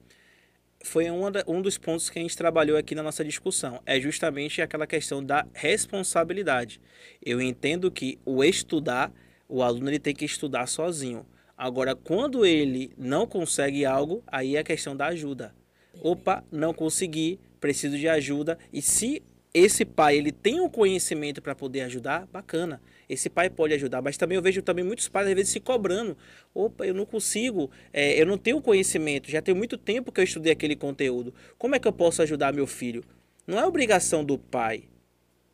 Foi 0.85 1.07
da, 1.31 1.45
um 1.47 1.63
dos 1.63 1.79
pontos 1.79 2.11
que 2.11 2.19
a 2.19 2.23
gente 2.23 2.37
trabalhou 2.37 2.77
aqui 2.77 2.95
na 2.95 3.03
nossa 3.03 3.25
discussão. 3.25 3.81
É 3.87 4.01
justamente 4.01 4.61
aquela 4.61 4.87
questão 4.87 5.23
da 5.23 5.47
responsabilidade. 5.53 6.81
Eu 7.25 7.41
entendo 7.41 7.91
que 7.91 8.19
o 8.25 8.43
estudar, 8.43 9.13
o 9.49 9.63
aluno 9.63 9.91
ele 9.91 9.99
tem 9.99 10.15
que 10.15 10.25
estudar 10.25 10.67
sozinho. 10.67 11.27
Agora, 11.57 11.95
quando 11.95 12.45
ele 12.45 12.93
não 12.99 13.27
consegue 13.27 13.85
algo, 13.85 14.23
aí 14.27 14.57
é 14.57 14.61
a 14.61 14.65
questão 14.65 14.97
da 14.97 15.07
ajuda. 15.07 15.55
Opa, 16.01 16.43
não 16.51 16.75
consegui, 16.75 17.39
preciso 17.61 17.97
de 17.97 18.09
ajuda. 18.09 18.59
E 18.73 18.83
se 18.83 19.23
esse 19.55 19.85
pai 19.85 20.17
ele 20.17 20.33
tem 20.33 20.61
o 20.61 20.65
um 20.65 20.69
conhecimento 20.69 21.43
para 21.43 21.55
poder 21.55 21.83
ajudar, 21.83 22.27
bacana. 22.33 22.81
Esse 23.13 23.29
pai 23.29 23.51
pode 23.51 23.75
ajudar, 23.75 24.01
mas 24.01 24.17
também 24.17 24.37
eu 24.37 24.43
vejo 24.43 24.63
também 24.63 24.83
muitos 24.83 25.07
pais 25.07 25.29
às 25.29 25.35
vezes 25.35 25.53
se 25.53 25.61
cobrando. 25.61 26.17
Opa, 26.55 26.87
eu 26.87 26.95
não 26.95 27.05
consigo, 27.05 27.71
é, 27.93 28.19
eu 28.19 28.25
não 28.25 28.39
tenho 28.39 28.59
conhecimento, 28.63 29.31
já 29.31 29.43
tem 29.43 29.55
muito 29.55 29.77
tempo 29.77 30.11
que 30.11 30.19
eu 30.19 30.25
estudei 30.25 30.51
aquele 30.51 30.75
conteúdo. 30.75 31.35
Como 31.59 31.75
é 31.75 31.79
que 31.79 31.87
eu 31.87 31.93
posso 31.93 32.23
ajudar 32.23 32.55
meu 32.55 32.67
filho? 32.67 33.05
Não 33.47 33.59
é 33.59 33.67
obrigação 33.67 34.25
do 34.25 34.39
pai. 34.39 34.85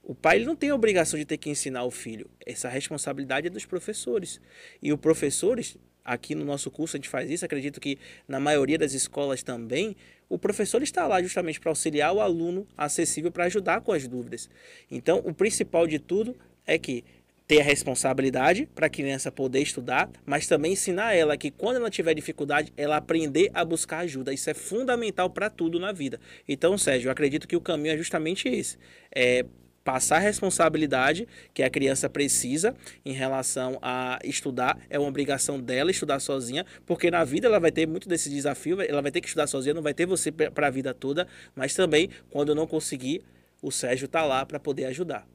O 0.04 0.14
pai 0.14 0.38
não 0.44 0.54
tem 0.54 0.70
a 0.70 0.74
obrigação 0.76 1.18
de 1.18 1.24
ter 1.24 1.36
que 1.36 1.50
ensinar 1.50 1.82
o 1.82 1.90
filho. 1.90 2.30
Essa 2.46 2.68
responsabilidade 2.68 3.48
é 3.48 3.50
dos 3.50 3.66
professores. 3.66 4.40
E 4.80 4.92
os 4.92 5.00
professores, 5.00 5.76
aqui 6.04 6.36
no 6.36 6.44
nosso 6.44 6.70
curso 6.70 6.96
a 6.96 6.98
gente 6.98 7.08
faz 7.08 7.28
isso, 7.28 7.44
acredito 7.44 7.80
que 7.80 7.98
na 8.28 8.38
maioria 8.38 8.78
das 8.78 8.92
escolas 8.92 9.42
também, 9.42 9.96
o 10.28 10.38
professor 10.38 10.80
está 10.80 11.08
lá 11.08 11.20
justamente 11.20 11.58
para 11.58 11.72
auxiliar 11.72 12.14
o 12.14 12.20
aluno 12.20 12.68
acessível 12.76 13.32
para 13.32 13.46
ajudar 13.46 13.80
com 13.80 13.92
as 13.92 14.06
dúvidas. 14.06 14.48
Então, 14.88 15.20
o 15.24 15.34
principal 15.34 15.88
de 15.88 15.98
tudo 15.98 16.36
é 16.64 16.78
que 16.78 17.02
ter 17.48 17.62
a 17.62 17.64
responsabilidade 17.64 18.68
para 18.74 18.86
a 18.86 18.90
criança 18.90 19.32
poder 19.32 19.60
estudar, 19.60 20.10
mas 20.26 20.46
também 20.46 20.74
ensinar 20.74 21.14
ela 21.14 21.34
que 21.34 21.50
quando 21.50 21.76
ela 21.76 21.90
tiver 21.90 22.12
dificuldade, 22.12 22.70
ela 22.76 22.98
aprender 22.98 23.50
a 23.54 23.64
buscar 23.64 24.00
ajuda. 24.00 24.34
Isso 24.34 24.50
é 24.50 24.54
fundamental 24.54 25.30
para 25.30 25.48
tudo 25.48 25.80
na 25.80 25.90
vida. 25.90 26.20
Então, 26.46 26.76
Sérgio, 26.76 27.08
eu 27.08 27.12
acredito 27.12 27.48
que 27.48 27.56
o 27.56 27.60
caminho 27.60 27.94
é 27.94 27.96
justamente 27.96 28.46
esse. 28.48 28.76
É 29.10 29.46
passar 29.82 30.16
a 30.16 30.18
responsabilidade 30.18 31.26
que 31.54 31.62
a 31.62 31.70
criança 31.70 32.10
precisa 32.10 32.76
em 33.02 33.14
relação 33.14 33.78
a 33.80 34.18
estudar, 34.22 34.78
é 34.90 34.98
uma 34.98 35.08
obrigação 35.08 35.58
dela 35.58 35.90
estudar 35.90 36.20
sozinha, 36.20 36.66
porque 36.84 37.10
na 37.10 37.24
vida 37.24 37.46
ela 37.46 37.58
vai 37.58 37.72
ter 37.72 37.86
muito 37.86 38.06
desse 38.06 38.28
desafio, 38.28 38.82
ela 38.82 39.00
vai 39.00 39.10
ter 39.10 39.22
que 39.22 39.28
estudar 39.28 39.46
sozinha, 39.46 39.72
não 39.72 39.80
vai 39.80 39.94
ter 39.94 40.04
você 40.04 40.30
para 40.30 40.66
a 40.66 40.70
vida 40.70 40.92
toda, 40.92 41.26
mas 41.56 41.74
também 41.74 42.10
quando 42.28 42.54
não 42.54 42.66
conseguir, 42.66 43.22
o 43.62 43.70
Sérgio 43.70 44.04
está 44.04 44.22
lá 44.22 44.44
para 44.44 44.60
poder 44.60 44.84
ajudar. 44.84 45.26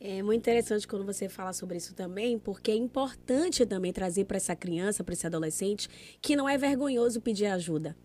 É 0.00 0.22
muito 0.22 0.38
interessante 0.38 0.86
quando 0.86 1.04
você 1.04 1.28
fala 1.28 1.52
sobre 1.52 1.76
isso 1.76 1.92
também, 1.92 2.38
porque 2.38 2.70
é 2.70 2.74
importante 2.76 3.66
também 3.66 3.92
trazer 3.92 4.26
para 4.26 4.36
essa 4.36 4.54
criança, 4.54 5.02
para 5.02 5.12
esse 5.12 5.26
adolescente, 5.26 5.88
que 6.22 6.36
não 6.36 6.48
é 6.48 6.56
vergonhoso 6.56 7.20
pedir 7.20 7.46
ajuda. 7.46 7.96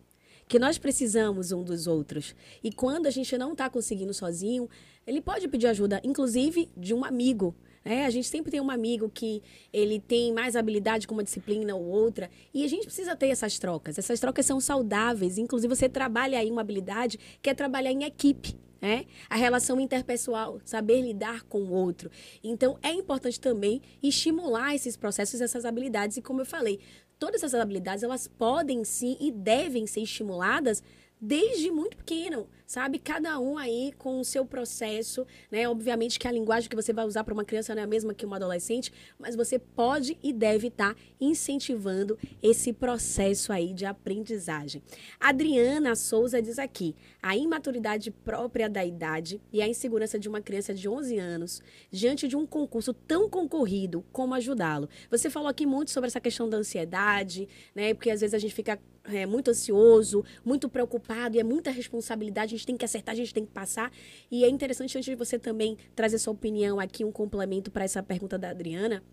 Que 0.48 0.58
nós 0.58 0.80
precisamos 0.80 1.52
um 1.52 1.64
dos 1.64 1.86
outros. 1.86 2.36
E 2.64 2.72
quando 2.72 3.06
a 3.06 3.12
gente 3.12 3.38
não 3.38 3.52
está 3.52 3.70
conseguindo 3.70 4.12
sozinho, 4.12 4.68
ele 5.06 5.22
pode 5.22 5.48
pedir 5.48 5.68
ajuda, 5.68 6.02
inclusive 6.04 6.68
de 6.76 6.96
um 6.96 7.06
amigo. 7.06 7.56
É, 7.86 8.06
a 8.06 8.10
gente 8.10 8.28
sempre 8.28 8.50
tem 8.50 8.60
um 8.60 8.72
amigo 8.72 9.08
que 9.08 9.44
ele 9.72 10.00
tem 10.00 10.34
mais 10.34 10.56
habilidade 10.56 11.06
com 11.06 11.14
uma 11.14 11.24
disciplina 11.24 11.76
ou 11.76 11.86
outra, 11.86 12.28
e 12.52 12.64
a 12.66 12.68
gente 12.68 12.86
precisa 12.86 13.16
ter 13.16 13.28
essas 13.28 13.60
trocas. 13.60 14.00
Essas 14.00 14.20
trocas 14.20 14.48
são 14.48 14.60
saudáveis. 14.60 15.38
Inclusive, 15.38 15.76
você 15.76 15.88
trabalha 15.88 16.40
aí 16.40 16.50
uma 16.50 16.62
habilidade 16.62 17.20
que 17.40 17.52
é 17.52 17.54
trabalhar 17.54 17.92
em 17.92 18.04
equipe 18.04 18.58
né? 18.84 19.06
A 19.30 19.38
relação 19.38 19.80
interpessoal, 19.80 20.60
saber 20.66 21.00
lidar 21.00 21.44
com 21.44 21.62
o 21.62 21.72
outro. 21.72 22.12
Então, 22.44 22.78
é 22.84 22.92
importante 22.92 23.40
também 23.40 23.82
estimular 24.04 24.76
esses 24.76 24.98
processos, 24.98 25.40
essas 25.40 25.64
habilidades. 25.64 26.18
E 26.18 26.22
como 26.22 26.42
eu 26.42 26.46
falei, 26.46 26.82
todas 27.18 27.42
essas 27.42 27.62
habilidades, 27.62 28.04
elas 28.04 28.28
podem 28.28 28.84
sim 28.84 29.16
e 29.22 29.32
devem 29.32 29.88
ser 29.88 30.02
estimuladas 30.02 30.84
desde 31.22 31.72
muito 31.72 31.96
pequeno, 31.96 32.50
sabe? 32.74 32.98
Cada 32.98 33.40
um 33.40 33.56
aí 33.56 33.94
com 34.00 34.20
o 34.20 34.26
seu 34.26 34.44
processo, 34.44 35.28
né? 35.52 35.70
Obviamente 35.70 36.18
que 36.18 36.28
a 36.28 36.32
linguagem 36.32 36.68
que 36.68 36.76
você 36.76 36.92
vai 36.92 37.06
usar 37.06 37.24
para 37.24 37.34
uma 37.34 37.46
criança 37.46 37.76
não 37.76 37.84
é 37.84 37.86
a 37.86 37.88
mesma 37.88 38.16
que 38.16 38.26
uma 38.26 38.38
adolescente, 38.38 38.92
mas 39.20 39.36
você 39.36 39.60
pode 39.60 40.18
e 40.24 40.34
deve 40.34 40.70
estar 40.70 40.96
tá 40.96 41.00
incentivando 41.22 42.18
esse 42.42 42.74
processo 42.74 43.54
aí 43.54 43.76
de 43.76 43.86
aprendizagem. 43.86 44.82
Adriana 45.20 45.96
Souza 45.96 46.42
diz 46.42 46.58
aqui: 46.58 46.96
a 47.22 47.38
imaturidade 47.38 48.10
própria 48.10 48.68
da 48.68 48.84
idade 48.84 49.40
e 49.52 49.62
a 49.62 49.68
insegurança 49.68 50.18
de 50.18 50.28
uma 50.28 50.42
criança 50.42 50.74
de 50.74 50.90
11 50.90 51.20
anos 51.20 51.62
diante 51.92 52.28
de 52.28 52.36
um 52.36 52.44
concurso 52.44 52.92
tão 52.92 53.30
concorrido, 53.30 54.04
como 54.12 54.34
ajudá-lo? 54.34 54.90
Você 55.12 55.30
falou 55.30 55.48
aqui 55.48 55.68
muito 55.68 55.92
sobre 55.92 56.08
essa 56.08 56.20
questão 56.20 56.50
da 56.50 56.58
ansiedade, 56.58 57.48
né? 57.76 57.94
Porque 57.94 58.10
às 58.10 58.22
vezes 58.22 58.34
a 58.34 58.40
gente 58.40 58.56
fica 58.56 58.80
é, 59.06 59.26
muito 59.26 59.52
ansioso, 59.52 60.24
muito 60.46 60.70
preocupado, 60.70 61.36
e 61.36 61.40
é 61.40 61.44
muita 61.44 61.72
responsabilidade, 61.72 62.56
gente 62.64 62.66
tem 62.66 62.78
que 62.78 62.86
acertar, 62.86 63.14
a 63.14 63.16
gente 63.16 63.34
tem 63.34 63.46
que 63.46 63.52
passar. 63.52 63.92
E 64.32 64.44
é 64.44 64.50
interessante, 64.50 64.98
antes 64.98 65.06
de 65.06 65.16
você 65.16 65.38
também 65.38 65.78
trazer 65.96 66.18
sua 66.18 66.34
opinião 66.34 66.80
aqui, 66.80 67.04
um 67.04 67.12
complemento 67.12 67.70
para 67.70 67.84
essa 67.84 68.02
pergunta 68.02 68.38
da 68.38 68.50
Adriana, 68.50 69.04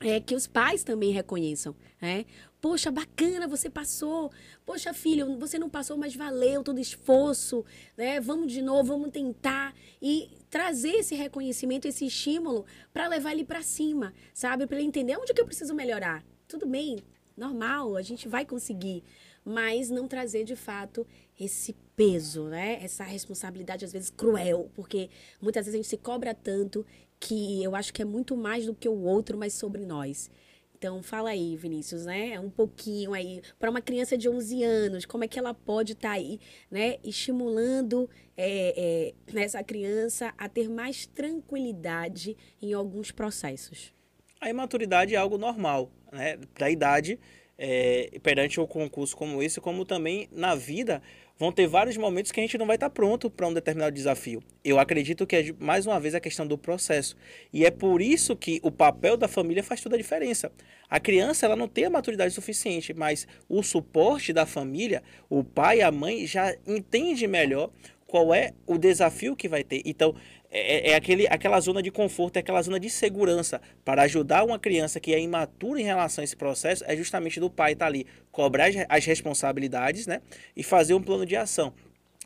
é 0.00 0.20
que 0.20 0.34
os 0.34 0.46
pais 0.46 0.84
também 0.84 1.10
reconheçam, 1.10 1.74
né? 2.00 2.26
Poxa, 2.60 2.90
bacana, 2.90 3.48
você 3.48 3.70
passou. 3.70 4.30
Poxa, 4.64 4.92
filho, 4.92 5.38
você 5.38 5.58
não 5.58 5.70
passou, 5.70 5.96
mas 5.96 6.14
valeu 6.14 6.62
todo 6.62 6.78
esforço, 6.78 7.64
né? 7.96 8.20
Vamos 8.20 8.52
de 8.52 8.60
novo, 8.60 8.88
vamos 8.88 9.10
tentar 9.10 9.74
e 10.02 10.28
trazer 10.50 10.96
esse 10.96 11.14
reconhecimento, 11.14 11.88
esse 11.88 12.06
estímulo 12.06 12.66
para 12.92 13.08
levar 13.08 13.32
ele 13.32 13.44
para 13.44 13.62
cima, 13.62 14.12
sabe? 14.34 14.66
Para 14.66 14.78
ele 14.78 14.86
entender 14.86 15.16
onde 15.16 15.32
que 15.32 15.40
eu 15.40 15.46
preciso 15.46 15.74
melhorar. 15.74 16.22
Tudo 16.46 16.66
bem, 16.66 16.98
normal, 17.34 17.96
a 17.96 18.02
gente 18.02 18.28
vai 18.28 18.44
conseguir 18.44 19.02
mas 19.46 19.88
não 19.90 20.08
trazer 20.08 20.42
de 20.42 20.56
fato 20.56 21.06
esse 21.38 21.74
peso, 21.94 22.44
né? 22.44 22.78
Essa 22.82 23.04
responsabilidade 23.04 23.84
às 23.84 23.92
vezes 23.92 24.10
cruel, 24.10 24.70
porque 24.74 25.10
muitas 25.40 25.66
vezes 25.66 25.74
a 25.74 25.82
gente 25.82 25.88
se 25.88 25.96
cobra 25.96 26.34
tanto 26.34 26.84
que 27.18 27.62
eu 27.62 27.74
acho 27.74 27.92
que 27.92 28.02
é 28.02 28.04
muito 28.04 28.36
mais 28.36 28.66
do 28.66 28.74
que 28.74 28.88
o 28.88 29.02
outro, 29.02 29.38
mas 29.38 29.54
sobre 29.54 29.84
nós. 29.84 30.30
Então, 30.78 31.02
fala 31.02 31.30
aí, 31.30 31.56
Vinícius, 31.56 32.04
né? 32.04 32.38
Um 32.38 32.50
pouquinho 32.50 33.14
aí, 33.14 33.40
para 33.58 33.70
uma 33.70 33.80
criança 33.80 34.16
de 34.16 34.28
11 34.28 34.62
anos, 34.62 35.06
como 35.06 35.24
é 35.24 35.28
que 35.28 35.38
ela 35.38 35.54
pode 35.54 35.94
estar 35.94 36.10
tá 36.10 36.14
aí, 36.14 36.38
né? 36.70 36.96
Estimulando 37.02 38.10
é, 38.36 39.14
é, 39.34 39.42
essa 39.42 39.64
criança 39.64 40.34
a 40.36 40.50
ter 40.50 40.68
mais 40.68 41.06
tranquilidade 41.06 42.36
em 42.60 42.74
alguns 42.74 43.10
processos. 43.10 43.94
A 44.38 44.50
imaturidade 44.50 45.14
é 45.14 45.16
algo 45.16 45.38
normal, 45.38 45.90
né? 46.12 46.38
Da 46.58 46.68
idade, 46.68 47.18
é, 47.56 48.10
perante 48.22 48.60
um 48.60 48.66
concurso 48.66 49.16
como 49.16 49.42
esse, 49.42 49.62
como 49.62 49.82
também 49.84 50.28
na 50.30 50.54
vida, 50.54 51.02
vão 51.38 51.52
ter 51.52 51.66
vários 51.66 51.96
momentos 51.96 52.32
que 52.32 52.40
a 52.40 52.42
gente 52.42 52.58
não 52.58 52.66
vai 52.66 52.76
estar 52.76 52.90
pronto 52.90 53.30
para 53.30 53.46
um 53.46 53.52
determinado 53.52 53.94
desafio. 53.94 54.42
Eu 54.64 54.78
acredito 54.78 55.26
que 55.26 55.36
é, 55.36 55.54
mais 55.58 55.86
uma 55.86 56.00
vez, 56.00 56.14
a 56.14 56.20
questão 56.20 56.46
do 56.46 56.56
processo. 56.56 57.16
E 57.52 57.64
é 57.64 57.70
por 57.70 58.00
isso 58.00 58.34
que 58.34 58.60
o 58.62 58.70
papel 58.70 59.16
da 59.16 59.28
família 59.28 59.62
faz 59.62 59.80
toda 59.80 59.96
a 59.96 59.98
diferença. 59.98 60.50
A 60.88 60.98
criança 60.98 61.46
ela 61.46 61.56
não 61.56 61.68
tem 61.68 61.84
a 61.84 61.90
maturidade 61.90 62.32
suficiente, 62.32 62.94
mas 62.94 63.26
o 63.48 63.62
suporte 63.62 64.32
da 64.32 64.46
família, 64.46 65.02
o 65.28 65.44
pai 65.44 65.78
e 65.78 65.82
a 65.82 65.90
mãe 65.90 66.26
já 66.26 66.54
entende 66.66 67.26
melhor 67.26 67.70
qual 68.06 68.32
é 68.32 68.52
o 68.66 68.78
desafio 68.78 69.36
que 69.36 69.48
vai 69.48 69.64
ter. 69.64 69.82
Então, 69.84 70.14
é, 70.50 70.90
é, 70.90 70.94
aquele, 70.94 71.26
aquela 71.28 71.60
zona 71.60 71.82
de 71.82 71.90
conforto, 71.90 72.36
é 72.36 72.40
aquela 72.40 72.62
zona 72.62 72.78
de 72.78 72.88
segurança 72.88 73.60
para 73.84 74.02
ajudar 74.02 74.44
uma 74.44 74.58
criança 74.58 75.00
que 75.00 75.12
é 75.14 75.20
imatura 75.20 75.80
em 75.80 75.84
relação 75.84 76.22
a 76.22 76.24
esse 76.24 76.36
processo, 76.36 76.84
é 76.86 76.96
justamente 76.96 77.40
do 77.40 77.50
pai 77.50 77.72
estar 77.72 77.84
tá 77.84 77.88
ali, 77.88 78.06
cobrar 78.30 78.68
as 78.88 79.04
responsabilidades 79.04 80.06
né, 80.06 80.20
e 80.56 80.62
fazer 80.62 80.94
um 80.94 81.02
plano 81.02 81.26
de 81.26 81.36
ação. 81.36 81.72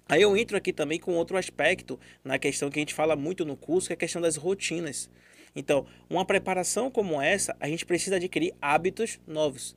Aí 0.08 0.22
eu 0.22 0.36
entro 0.36 0.56
aqui 0.56 0.72
também 0.72 0.98
com 0.98 1.14
outro 1.14 1.36
aspecto 1.36 1.98
na 2.24 2.38
questão 2.38 2.68
que 2.68 2.78
a 2.78 2.82
gente 2.82 2.94
fala 2.94 3.14
muito 3.14 3.44
no 3.44 3.56
curso, 3.56 3.86
que 3.86 3.92
é 3.92 3.94
a 3.94 3.96
questão 3.96 4.20
das 4.20 4.36
rotinas. 4.36 5.08
Então, 5.54 5.86
uma 6.08 6.24
preparação 6.24 6.90
como 6.90 7.20
essa, 7.20 7.56
a 7.60 7.68
gente 7.68 7.86
precisa 7.86 8.16
adquirir 8.16 8.52
hábitos 8.60 9.20
novos. 9.26 9.76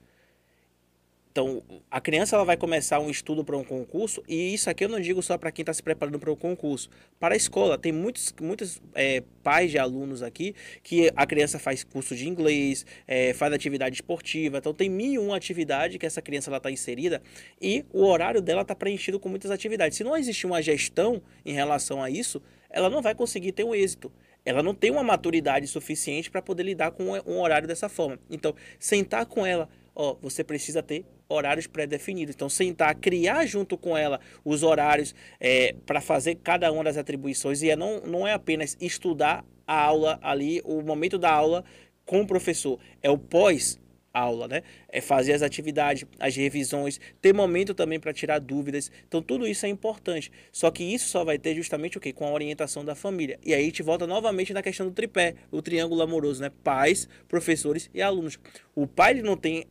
Então, 1.33 1.63
a 1.89 1.99
criança 1.99 2.35
ela 2.35 2.45
vai 2.45 2.55
começar 2.55 2.99
um 2.99 3.09
estudo 3.09 3.43
para 3.43 3.57
um 3.57 3.63
concurso, 3.63 4.23
e 4.27 4.53
isso 4.53 4.69
aqui 4.69 4.85
eu 4.85 4.89
não 4.89 4.99
digo 4.99 5.19
só 5.23 5.35
para 5.35 5.51
quem 5.51 5.63
está 5.63 5.73
se 5.73 5.81
preparando 5.81 6.19
para 6.19 6.31
o 6.31 6.37
concurso. 6.37 6.91
Para 7.19 7.33
a 7.33 7.35
escola, 7.35 7.75
tem 7.75 7.91
muitos, 7.91 8.31
muitos 8.39 8.79
é, 8.93 9.23
pais 9.41 9.71
de 9.71 9.79
alunos 9.79 10.21
aqui 10.21 10.53
que 10.83 11.11
a 11.15 11.25
criança 11.25 11.57
faz 11.57 11.83
curso 11.83 12.15
de 12.15 12.29
inglês, 12.29 12.85
é, 13.07 13.33
faz 13.33 13.51
atividade 13.51 13.95
esportiva, 13.95 14.59
então 14.59 14.75
tem 14.75 14.87
mil 14.87 15.11
e 15.11 15.17
uma 15.17 15.35
atividade 15.35 15.97
que 15.97 16.05
essa 16.05 16.21
criança 16.21 16.55
está 16.55 16.69
inserida 16.69 17.19
e 17.59 17.83
o 17.91 18.05
horário 18.05 18.39
dela 18.39 18.61
está 18.61 18.75
preenchido 18.75 19.19
com 19.19 19.27
muitas 19.27 19.49
atividades. 19.49 19.97
Se 19.97 20.03
não 20.03 20.15
existir 20.15 20.45
uma 20.45 20.61
gestão 20.61 21.19
em 21.43 21.53
relação 21.53 22.03
a 22.03 22.11
isso, 22.11 22.43
ela 22.69 22.91
não 22.91 23.01
vai 23.01 23.15
conseguir 23.15 23.53
ter 23.53 23.63
um 23.63 23.73
êxito 23.73 24.11
ela 24.45 24.61
não 24.61 24.75
tem 24.75 24.91
uma 24.91 25.03
maturidade 25.03 25.67
suficiente 25.67 26.29
para 26.29 26.41
poder 26.41 26.63
lidar 26.63 26.91
com 26.91 27.05
um 27.25 27.39
horário 27.39 27.67
dessa 27.67 27.87
forma. 27.87 28.19
Então, 28.29 28.53
sentar 28.77 29.25
com 29.25 29.45
ela, 29.45 29.69
ó, 29.95 30.15
você 30.21 30.43
precisa 30.43 30.81
ter 30.81 31.05
horários 31.27 31.67
pré-definidos. 31.67 32.35
Então, 32.35 32.49
sentar, 32.49 32.95
criar 32.95 33.45
junto 33.45 33.77
com 33.77 33.97
ela 33.97 34.19
os 34.43 34.63
horários 34.63 35.13
é, 35.39 35.75
para 35.85 36.01
fazer 36.01 36.35
cada 36.35 36.71
uma 36.71 36.83
das 36.83 36.97
atribuições. 36.97 37.61
E 37.61 37.69
é, 37.69 37.75
não, 37.75 38.01
não 38.01 38.27
é 38.27 38.33
apenas 38.33 38.77
estudar 38.79 39.45
a 39.65 39.81
aula 39.81 40.19
ali, 40.21 40.61
o 40.63 40.81
momento 40.81 41.17
da 41.17 41.31
aula 41.31 41.63
com 42.05 42.21
o 42.21 42.27
professor. 42.27 42.79
É 43.01 43.09
o 43.09 43.17
pós 43.17 43.79
aula, 44.13 44.47
né? 44.47 44.61
É 44.87 45.01
fazer 45.01 45.33
as 45.33 45.41
atividades, 45.41 46.05
as 46.19 46.35
revisões, 46.35 46.99
ter 47.19 47.33
momento 47.33 47.73
também 47.73 47.99
para 47.99 48.13
tirar 48.13 48.39
dúvidas. 48.39 48.91
Então 49.07 49.21
tudo 49.21 49.47
isso 49.47 49.65
é 49.65 49.69
importante. 49.69 50.31
Só 50.51 50.69
que 50.69 50.83
isso 50.83 51.09
só 51.09 51.23
vai 51.23 51.39
ter 51.39 51.55
justamente 51.55 51.97
o 51.97 52.01
quê? 52.01 52.13
Com 52.13 52.27
a 52.27 52.31
orientação 52.31 52.85
da 52.85 52.93
família. 52.93 53.39
E 53.43 53.53
aí 53.53 53.63
a 53.63 53.65
gente 53.65 53.81
volta 53.81 54.05
novamente 54.05 54.53
na 54.53 54.61
questão 54.61 54.87
do 54.87 54.93
tripé, 54.93 55.33
o 55.51 55.61
triângulo 55.61 56.01
amoroso, 56.01 56.41
né? 56.41 56.51
Pais, 56.63 57.09
professores 57.27 57.89
e 57.93 58.01
alunos. 58.01 58.37
O 58.75 58.85
pai 58.85 59.13
ele 59.13 59.23
não 59.23 59.35
tem 59.35 59.65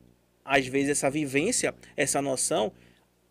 às 0.45 0.67
vezes 0.67 0.91
essa 0.91 1.11
vivência, 1.11 1.75
essa 1.97 2.21
noção, 2.23 2.73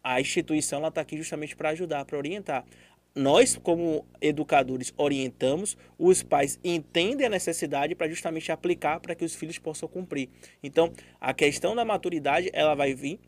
a 0.04 0.20
instituição 0.20 0.86
está 0.88 1.02
aqui 1.02 1.18
justamente 1.18 1.56
para 1.56 1.70
ajudar, 1.70 2.06
para 2.06 2.18
orientar 2.18 2.66
nós, 3.14 3.58
como 3.58 4.06
educadores, 4.22 4.94
orientamos, 4.96 5.78
os 5.98 6.24
pais 6.24 6.58
entendem 6.64 7.28
a 7.28 7.30
necessidade 7.30 7.94
para 7.94 8.08
justamente 8.08 8.52
aplicar 8.52 9.00
para 9.00 9.14
que 9.14 9.26
os 9.26 9.36
filhos 9.36 9.58
possam 9.58 9.88
cumprir. 9.90 10.30
Então, 10.64 10.92
a 11.20 11.34
questão 11.34 11.76
da 11.76 11.84
maturidade, 11.84 12.50
ela 12.54 12.74
vai 12.74 12.94
vir 12.94 13.20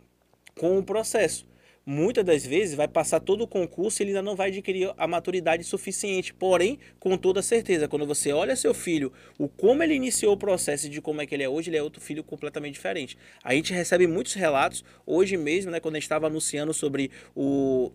com 0.58 0.78
o 0.78 0.84
processo. 0.84 1.46
Muitas 1.86 2.24
das 2.24 2.46
vezes 2.46 2.76
vai 2.76 2.88
passar 2.88 3.20
todo 3.20 3.44
o 3.44 3.48
concurso 3.48 4.02
e 4.02 4.04
ele 4.04 4.12
ainda 4.12 4.22
não 4.22 4.38
vai 4.38 4.48
adquirir 4.48 4.94
a 4.98 5.06
maturidade 5.06 5.66
suficiente. 5.66 6.34
Porém, 6.34 6.80
com 6.98 7.18
toda 7.18 7.42
certeza, 7.42 7.90
quando 7.90 8.06
você 8.06 8.32
olha 8.32 8.56
seu 8.56 8.74
filho, 8.74 9.12
o 9.38 9.50
como 9.50 9.84
ele 9.84 9.94
iniciou 9.94 10.34
o 10.34 10.38
processo 10.38 10.88
de 10.90 11.02
como 11.02 11.22
é 11.22 11.26
que 11.26 11.36
ele 11.36 11.44
é 11.44 11.50
hoje, 11.50 11.70
ele 11.70 11.78
é 11.78 11.84
outro 11.84 12.00
filho 12.00 12.24
completamente 12.24 12.76
diferente. 12.76 13.18
A 13.44 13.54
gente 13.54 13.74
recebe 13.74 14.08
muitos 14.08 14.34
relatos, 14.34 14.84
hoje 15.06 15.36
mesmo, 15.36 15.72
né, 15.72 15.82
quando 15.82 15.96
a 15.96 15.98
gente 15.98 16.04
estava 16.04 16.28
anunciando 16.28 16.74
sobre 16.74 17.12
o 17.36 17.92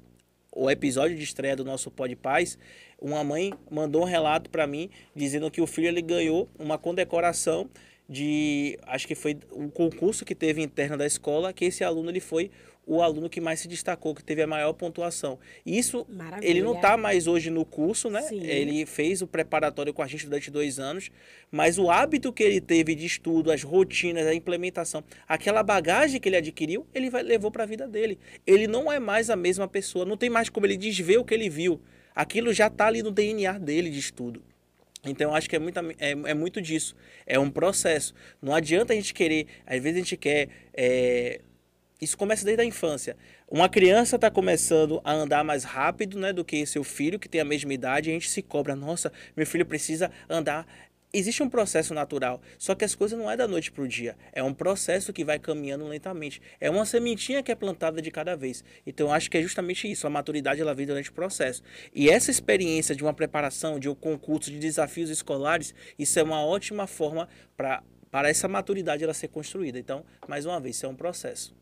o 0.50 0.68
episódio 0.70 1.16
de 1.16 1.22
estreia 1.22 1.54
do 1.54 1.64
nosso 1.64 1.90
Pod 1.90 2.14
Paz, 2.16 2.58
uma 3.00 3.22
mãe 3.22 3.52
mandou 3.70 4.02
um 4.02 4.06
relato 4.06 4.50
para 4.50 4.66
mim 4.66 4.90
dizendo 5.14 5.50
que 5.50 5.60
o 5.60 5.66
filho 5.66 5.86
ele 5.86 6.02
ganhou 6.02 6.48
uma 6.58 6.78
condecoração 6.78 7.70
de 8.08 8.78
acho 8.84 9.06
que 9.06 9.14
foi 9.14 9.38
um 9.52 9.68
concurso 9.68 10.24
que 10.24 10.34
teve 10.34 10.62
interno 10.62 10.96
da 10.96 11.06
escola 11.06 11.52
que 11.52 11.66
esse 11.66 11.84
aluno 11.84 12.10
ele 12.10 12.20
foi 12.20 12.50
o 12.88 13.02
aluno 13.02 13.28
que 13.28 13.40
mais 13.40 13.60
se 13.60 13.68
destacou, 13.68 14.14
que 14.14 14.24
teve 14.24 14.42
a 14.42 14.46
maior 14.46 14.72
pontuação. 14.72 15.38
Isso, 15.64 16.06
Maravilha. 16.08 16.48
ele 16.48 16.62
não 16.62 16.74
está 16.74 16.96
mais 16.96 17.26
hoje 17.26 17.50
no 17.50 17.64
curso, 17.64 18.08
né? 18.08 18.22
Sim. 18.22 18.42
Ele 18.42 18.86
fez 18.86 19.20
o 19.20 19.26
preparatório 19.26 19.92
com 19.92 20.02
a 20.02 20.06
gente 20.06 20.24
durante 20.24 20.50
dois 20.50 20.78
anos, 20.78 21.10
mas 21.50 21.78
o 21.78 21.90
hábito 21.90 22.32
que 22.32 22.42
ele 22.42 22.62
teve 22.62 22.94
de 22.94 23.04
estudo, 23.04 23.52
as 23.52 23.62
rotinas, 23.62 24.26
a 24.26 24.34
implementação, 24.34 25.04
aquela 25.28 25.62
bagagem 25.62 26.18
que 26.18 26.30
ele 26.30 26.36
adquiriu, 26.36 26.86
ele 26.94 27.10
vai, 27.10 27.22
levou 27.22 27.50
para 27.50 27.64
a 27.64 27.66
vida 27.66 27.86
dele. 27.86 28.18
Ele 28.46 28.66
não 28.66 28.90
é 28.90 28.98
mais 28.98 29.28
a 29.28 29.36
mesma 29.36 29.68
pessoa, 29.68 30.06
não 30.06 30.16
tem 30.16 30.30
mais 30.30 30.48
como 30.48 30.64
ele 30.64 30.78
desver 30.78 31.18
o 31.18 31.24
que 31.24 31.34
ele 31.34 31.50
viu. 31.50 31.78
Aquilo 32.14 32.54
já 32.54 32.68
está 32.68 32.86
ali 32.86 33.02
no 33.02 33.10
DNA 33.10 33.58
dele 33.58 33.90
de 33.90 33.98
estudo. 33.98 34.42
Então, 35.04 35.30
eu 35.30 35.36
acho 35.36 35.48
que 35.48 35.56
é 35.56 35.58
muito, 35.58 35.78
é, 35.78 36.10
é, 36.10 36.34
muito 36.34 36.60
disso. 36.60 36.96
É 37.26 37.38
um 37.38 37.50
processo. 37.50 38.14
Não 38.42 38.54
adianta 38.54 38.92
a 38.92 38.96
gente 38.96 39.14
querer, 39.14 39.46
às 39.66 39.80
vezes 39.80 39.96
a 39.96 40.00
gente 40.00 40.16
quer 40.16 40.48
é, 40.74 41.40
isso 42.00 42.16
começa 42.16 42.44
desde 42.44 42.62
a 42.62 42.64
infância. 42.64 43.16
Uma 43.48 43.68
criança 43.68 44.16
está 44.16 44.30
começando 44.30 45.00
a 45.04 45.12
andar 45.12 45.42
mais 45.42 45.64
rápido 45.64 46.18
né, 46.18 46.32
do 46.32 46.44
que 46.44 46.64
seu 46.66 46.84
filho, 46.84 47.18
que 47.18 47.28
tem 47.28 47.40
a 47.40 47.44
mesma 47.44 47.72
idade, 47.72 48.08
e 48.08 48.12
a 48.12 48.14
gente 48.14 48.30
se 48.30 48.42
cobra, 48.42 48.76
nossa, 48.76 49.12
meu 49.36 49.46
filho 49.46 49.66
precisa 49.66 50.10
andar. 50.28 50.66
Existe 51.10 51.42
um 51.42 51.48
processo 51.48 51.94
natural, 51.94 52.38
só 52.58 52.74
que 52.74 52.84
as 52.84 52.94
coisas 52.94 53.18
não 53.18 53.30
é 53.30 53.36
da 53.36 53.48
noite 53.48 53.72
para 53.72 53.82
o 53.82 53.88
dia. 53.88 54.14
É 54.30 54.42
um 54.42 54.52
processo 54.52 55.10
que 55.10 55.24
vai 55.24 55.38
caminhando 55.38 55.86
lentamente. 55.86 56.40
É 56.60 56.68
uma 56.68 56.84
sementinha 56.84 57.42
que 57.42 57.50
é 57.50 57.54
plantada 57.54 58.02
de 58.02 58.10
cada 58.10 58.36
vez. 58.36 58.62
Então, 58.86 59.10
acho 59.10 59.30
que 59.30 59.38
é 59.38 59.42
justamente 59.42 59.90
isso. 59.90 60.06
A 60.06 60.10
maturidade 60.10 60.60
ela 60.60 60.74
vem 60.74 60.86
durante 60.86 61.08
o 61.08 61.14
processo. 61.14 61.62
E 61.94 62.10
essa 62.10 62.30
experiência 62.30 62.94
de 62.94 63.02
uma 63.02 63.14
preparação, 63.14 63.80
de 63.80 63.88
um 63.88 63.94
concurso, 63.94 64.50
de 64.50 64.58
desafios 64.58 65.08
escolares, 65.08 65.74
isso 65.98 66.18
é 66.18 66.22
uma 66.22 66.44
ótima 66.44 66.86
forma 66.86 67.26
para 67.56 67.82
para 68.10 68.30
essa 68.30 68.48
maturidade 68.48 69.04
ela 69.04 69.14
ser 69.14 69.28
construída. 69.28 69.78
Então, 69.78 70.04
mais 70.26 70.46
uma 70.46 70.58
vez, 70.58 70.76
isso 70.76 70.86
é 70.86 70.88
um 70.88 70.94
processo. 70.94 71.54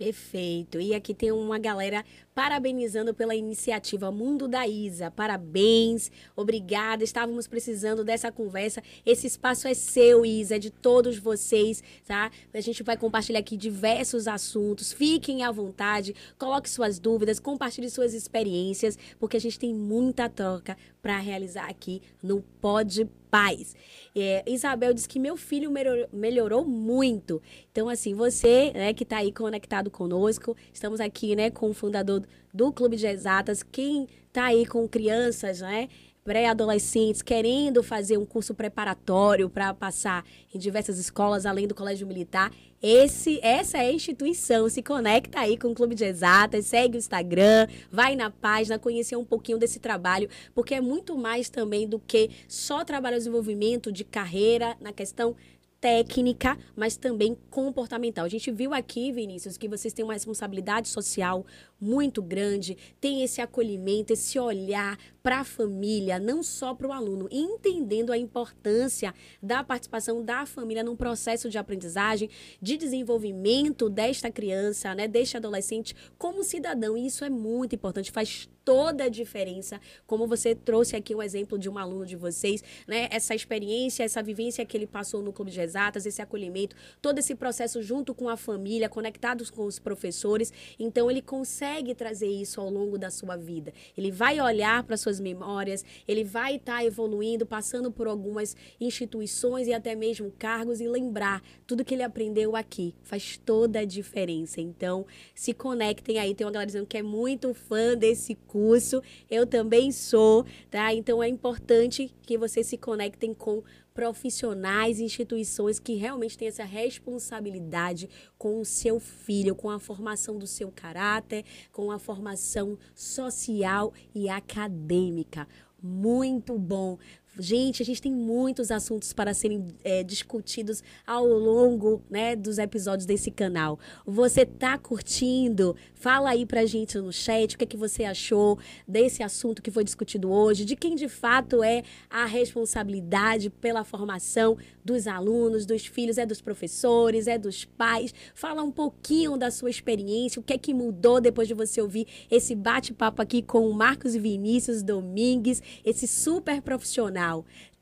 Perfeito. 0.00 0.80
E 0.80 0.94
aqui 0.94 1.12
tem 1.12 1.30
uma 1.30 1.58
galera 1.58 2.02
parabenizando 2.34 3.12
pela 3.12 3.34
iniciativa 3.34 4.10
Mundo 4.10 4.48
da 4.48 4.66
Isa. 4.66 5.10
Parabéns, 5.10 6.10
obrigada. 6.34 7.04
Estávamos 7.04 7.46
precisando 7.46 8.02
dessa 8.02 8.32
conversa. 8.32 8.82
Esse 9.04 9.26
espaço 9.26 9.68
é 9.68 9.74
seu, 9.74 10.24
Isa, 10.24 10.56
é 10.56 10.58
de 10.58 10.70
todos 10.70 11.18
vocês, 11.18 11.82
tá? 12.06 12.30
A 12.54 12.60
gente 12.62 12.82
vai 12.82 12.96
compartilhar 12.96 13.40
aqui 13.40 13.58
diversos 13.58 14.26
assuntos. 14.26 14.90
Fiquem 14.90 15.42
à 15.42 15.52
vontade, 15.52 16.14
coloque 16.38 16.70
suas 16.70 16.98
dúvidas, 16.98 17.38
compartilhe 17.38 17.90
suas 17.90 18.14
experiências, 18.14 18.98
porque 19.18 19.36
a 19.36 19.40
gente 19.40 19.58
tem 19.58 19.74
muita 19.74 20.30
troca 20.30 20.78
para 21.00 21.18
realizar 21.18 21.68
aqui 21.68 22.02
no 22.22 22.42
Pod 22.60 23.08
Paz. 23.30 23.74
É, 24.14 24.42
Isabel 24.46 24.92
diz 24.92 25.06
que 25.06 25.18
meu 25.18 25.36
filho 25.36 25.70
melhorou, 25.70 26.08
melhorou 26.12 26.64
muito. 26.64 27.40
Então, 27.70 27.88
assim, 27.88 28.14
você 28.14 28.72
né, 28.72 28.92
que 28.92 29.04
está 29.04 29.18
aí 29.18 29.32
conectado 29.32 29.90
conosco, 29.90 30.56
estamos 30.72 31.00
aqui 31.00 31.36
né, 31.36 31.50
com 31.50 31.70
o 31.70 31.74
fundador 31.74 32.24
do 32.52 32.72
Clube 32.72 32.96
de 32.96 33.06
Exatas, 33.06 33.62
quem 33.62 34.08
está 34.28 34.46
aí 34.46 34.66
com 34.66 34.88
crianças, 34.88 35.60
né? 35.60 35.88
Pré-adolescentes 36.24 37.22
querendo 37.22 37.82
fazer 37.82 38.18
um 38.18 38.26
curso 38.26 38.54
preparatório 38.54 39.48
para 39.48 39.72
passar 39.74 40.24
em 40.54 40.58
diversas 40.58 40.98
escolas 40.98 41.46
além 41.46 41.66
do 41.66 41.74
colégio 41.74 42.06
militar, 42.06 42.52
esse, 42.82 43.38
essa 43.42 43.78
é 43.78 43.88
a 43.88 43.92
instituição. 43.92 44.68
Se 44.68 44.82
conecta 44.82 45.40
aí 45.40 45.58
com 45.58 45.68
o 45.68 45.74
Clube 45.74 45.94
de 45.94 46.04
Exatas, 46.04 46.66
segue 46.66 46.96
o 46.96 46.98
Instagram, 46.98 47.66
vai 47.90 48.16
na 48.16 48.30
página, 48.30 48.78
conhecer 48.78 49.16
um 49.16 49.24
pouquinho 49.24 49.58
desse 49.58 49.78
trabalho, 49.78 50.28
porque 50.54 50.74
é 50.74 50.80
muito 50.80 51.16
mais 51.16 51.50
também 51.50 51.86
do 51.86 51.98
que 51.98 52.30
só 52.48 52.84
trabalho 52.84 53.16
de 53.16 53.20
desenvolvimento 53.20 53.92
de 53.92 54.04
carreira 54.04 54.76
na 54.80 54.92
questão 54.92 55.36
técnica, 55.80 56.58
mas 56.76 56.96
também 56.96 57.36
comportamental. 57.50 58.24
A 58.24 58.28
gente 58.28 58.50
viu 58.50 58.74
aqui, 58.74 59.10
Vinícius, 59.10 59.56
que 59.56 59.66
vocês 59.66 59.94
têm 59.94 60.04
uma 60.04 60.12
responsabilidade 60.12 60.88
social 60.88 61.44
muito 61.80 62.22
grande, 62.22 62.76
tem 63.00 63.22
esse 63.22 63.40
acolhimento, 63.40 64.12
esse 64.12 64.38
olhar 64.38 64.98
para 65.22 65.40
a 65.40 65.44
família, 65.44 66.18
não 66.18 66.42
só 66.42 66.74
para 66.74 66.86
o 66.86 66.92
aluno, 66.92 67.28
entendendo 67.30 68.12
a 68.12 68.18
importância 68.18 69.14
da 69.42 69.62
participação 69.62 70.24
da 70.24 70.46
família 70.46 70.82
num 70.82 70.96
processo 70.96 71.48
de 71.48 71.58
aprendizagem, 71.58 72.28
de 72.60 72.76
desenvolvimento 72.76 73.88
desta 73.88 74.30
criança, 74.30 74.94
né, 74.94 75.06
deste 75.06 75.36
adolescente 75.36 75.94
como 76.18 76.42
cidadão. 76.42 76.96
E 76.96 77.06
isso 77.06 77.24
é 77.24 77.30
muito 77.30 77.74
importante, 77.74 78.10
faz 78.10 78.48
toda 78.64 79.04
a 79.04 79.08
diferença, 79.08 79.80
como 80.06 80.26
você 80.26 80.54
trouxe 80.54 80.94
aqui 80.94 81.14
um 81.14 81.22
exemplo 81.22 81.58
de 81.58 81.68
um 81.68 81.78
aluno 81.78 82.04
de 82.06 82.14
vocês, 82.14 82.62
né? 82.86 83.08
Essa 83.10 83.34
experiência, 83.34 84.04
essa 84.04 84.22
vivência 84.22 84.64
que 84.64 84.76
ele 84.76 84.86
passou 84.86 85.22
no 85.22 85.32
Clube 85.32 85.50
de 85.50 85.60
Exatas, 85.60 86.06
esse 86.06 86.20
acolhimento, 86.20 86.76
todo 87.00 87.18
esse 87.18 87.34
processo 87.34 87.82
junto 87.82 88.14
com 88.14 88.28
a 88.28 88.36
família, 88.36 88.88
conectados 88.88 89.50
com 89.50 89.64
os 89.64 89.78
professores. 89.78 90.52
Então, 90.78 91.10
ele 91.10 91.22
consegue 91.22 91.69
trazer 91.94 92.28
isso 92.28 92.60
ao 92.60 92.70
longo 92.70 92.98
da 92.98 93.10
sua 93.10 93.36
vida. 93.36 93.72
Ele 93.96 94.10
vai 94.10 94.40
olhar 94.40 94.82
para 94.82 94.96
suas 94.96 95.20
memórias, 95.20 95.84
ele 96.06 96.24
vai 96.24 96.56
estar 96.56 96.78
tá 96.78 96.84
evoluindo, 96.84 97.46
passando 97.46 97.90
por 97.90 98.06
algumas 98.06 98.56
instituições 98.80 99.66
e 99.68 99.72
até 99.72 99.94
mesmo 99.94 100.32
cargos 100.38 100.80
e 100.80 100.88
lembrar 100.88 101.42
tudo 101.66 101.84
que 101.84 101.94
ele 101.94 102.02
aprendeu 102.02 102.56
aqui. 102.56 102.94
Faz 103.02 103.36
toda 103.38 103.80
a 103.80 103.84
diferença. 103.84 104.60
Então, 104.60 105.06
se 105.34 105.52
conectem 105.52 106.18
aí. 106.18 106.34
Tem 106.34 106.46
uma 106.46 106.52
galera 106.52 106.66
dizendo 106.66 106.86
que 106.86 106.98
é 106.98 107.02
muito 107.02 107.54
fã 107.54 107.96
desse 107.96 108.34
curso. 108.34 109.02
Eu 109.30 109.46
também 109.46 109.92
sou, 109.92 110.44
tá? 110.70 110.92
Então, 110.94 111.22
é 111.22 111.28
importante 111.28 112.12
que 112.22 112.38
vocês 112.38 112.66
se 112.66 112.76
conectem 112.76 113.34
com 113.34 113.62
profissionais, 114.00 114.98
instituições 114.98 115.78
que 115.78 115.92
realmente 115.92 116.38
têm 116.38 116.48
essa 116.48 116.64
responsabilidade 116.64 118.08
com 118.38 118.58
o 118.58 118.64
seu 118.64 118.98
filho, 118.98 119.54
com 119.54 119.68
a 119.68 119.78
formação 119.78 120.38
do 120.38 120.46
seu 120.46 120.72
caráter, 120.72 121.44
com 121.70 121.90
a 121.90 121.98
formação 121.98 122.78
social 122.94 123.92
e 124.14 124.30
acadêmica. 124.30 125.46
Muito 125.82 126.58
bom. 126.58 126.96
Gente, 127.38 127.80
a 127.80 127.86
gente 127.86 128.02
tem 128.02 128.12
muitos 128.12 128.72
assuntos 128.72 129.12
para 129.12 129.32
serem 129.32 129.68
é, 129.84 130.02
discutidos 130.02 130.82
ao 131.06 131.26
longo 131.26 132.02
né, 132.10 132.34
dos 132.34 132.58
episódios 132.58 133.06
desse 133.06 133.30
canal. 133.30 133.78
Você 134.04 134.44
tá 134.44 134.76
curtindo? 134.76 135.76
Fala 135.94 136.30
aí 136.30 136.44
pra 136.44 136.66
gente 136.66 136.98
no 136.98 137.12
chat 137.12 137.54
o 137.54 137.58
que, 137.58 137.64
é 137.64 137.66
que 137.66 137.76
você 137.76 138.02
achou 138.02 138.58
desse 138.86 139.22
assunto 139.22 139.62
que 139.62 139.70
foi 139.70 139.84
discutido 139.84 140.30
hoje, 140.30 140.64
de 140.64 140.74
quem 140.74 140.96
de 140.96 141.08
fato 141.08 141.62
é 141.62 141.84
a 142.08 142.24
responsabilidade 142.24 143.48
pela 143.48 143.84
formação 143.84 144.58
dos 144.84 145.06
alunos, 145.06 145.64
dos 145.64 145.86
filhos, 145.86 146.18
é 146.18 146.26
dos 146.26 146.40
professores, 146.40 147.28
é 147.28 147.38
dos 147.38 147.64
pais. 147.64 148.12
Fala 148.34 148.62
um 148.62 148.72
pouquinho 148.72 149.36
da 149.36 149.52
sua 149.52 149.70
experiência, 149.70 150.40
o 150.40 150.42
que 150.42 150.54
é 150.54 150.58
que 150.58 150.74
mudou 150.74 151.20
depois 151.20 151.46
de 151.46 151.54
você 151.54 151.80
ouvir 151.80 152.08
esse 152.28 152.56
bate-papo 152.56 153.22
aqui 153.22 153.40
com 153.40 153.68
o 153.68 153.74
Marcos 153.74 154.16
Vinícius 154.16 154.82
Domingues, 154.82 155.62
esse 155.84 156.08
super 156.08 156.60
profissional. 156.60 157.19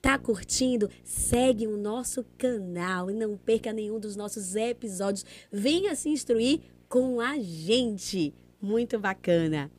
Tá 0.00 0.18
curtindo? 0.18 0.88
Segue 1.02 1.66
o 1.66 1.76
nosso 1.76 2.24
canal 2.36 3.10
e 3.10 3.14
não 3.14 3.36
perca 3.36 3.72
nenhum 3.72 3.98
dos 3.98 4.14
nossos 4.14 4.54
episódios. 4.54 5.24
Venha 5.50 5.94
se 5.94 6.08
instruir 6.08 6.60
com 6.88 7.20
a 7.20 7.38
gente. 7.38 8.32
Muito 8.60 8.98
bacana. 8.98 9.70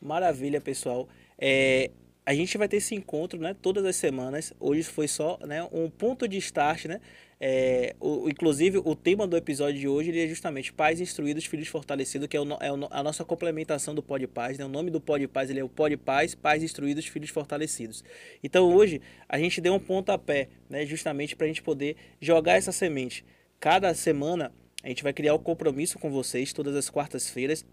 Maravilha, 0.00 0.60
pessoal. 0.60 1.08
É, 1.38 1.90
a 2.26 2.34
gente 2.34 2.56
vai 2.56 2.68
ter 2.68 2.78
esse 2.78 2.94
encontro, 2.94 3.38
né, 3.38 3.54
todas 3.60 3.84
as 3.84 3.96
semanas. 3.96 4.52
Hoje 4.58 4.82
foi 4.82 5.08
só, 5.08 5.38
né, 5.46 5.66
um 5.70 5.90
ponto 5.90 6.26
de 6.26 6.38
start, 6.38 6.86
né? 6.86 7.00
É, 7.40 7.94
o, 8.00 8.28
inclusive, 8.28 8.78
o 8.78 8.94
tema 8.94 9.26
do 9.26 9.36
episódio 9.36 9.80
de 9.80 9.88
hoje 9.88 10.18
é 10.18 10.26
justamente 10.26 10.72
Pais 10.72 11.00
Instruídos, 11.00 11.44
Filhos 11.44 11.68
Fortalecidos, 11.68 12.28
que 12.28 12.36
é, 12.36 12.40
o, 12.40 12.46
é 12.60 12.72
o, 12.72 12.88
a 12.90 13.02
nossa 13.02 13.24
complementação 13.24 13.94
do 13.94 14.02
Pod 14.02 14.26
Paz. 14.26 14.58
Né? 14.58 14.64
O 14.64 14.68
nome 14.68 14.90
do 14.90 15.00
Pod 15.00 15.26
Paz 15.28 15.50
ele 15.50 15.60
é 15.60 15.64
o 15.64 15.68
Pod 15.68 15.96
Paz, 15.96 16.34
Pais 16.34 16.62
Instruídos, 16.62 17.06
Filhos 17.06 17.30
Fortalecidos. 17.30 18.04
Então, 18.42 18.72
hoje, 18.72 19.00
a 19.28 19.38
gente 19.38 19.60
deu 19.60 19.74
um 19.74 19.80
pontapé, 19.80 20.48
né, 20.68 20.86
justamente 20.86 21.34
para 21.36 21.46
a 21.46 21.48
gente 21.48 21.62
poder 21.62 21.96
jogar 22.20 22.54
essa 22.54 22.72
semente. 22.72 23.24
Cada 23.60 23.94
semana, 23.94 24.52
a 24.82 24.88
gente 24.88 25.02
vai 25.02 25.12
criar 25.12 25.34
um 25.34 25.38
compromisso 25.38 25.98
com 25.98 26.10
vocês, 26.10 26.52
todas 26.52 26.76
as 26.76 26.90
quartas-feiras, 26.90 27.64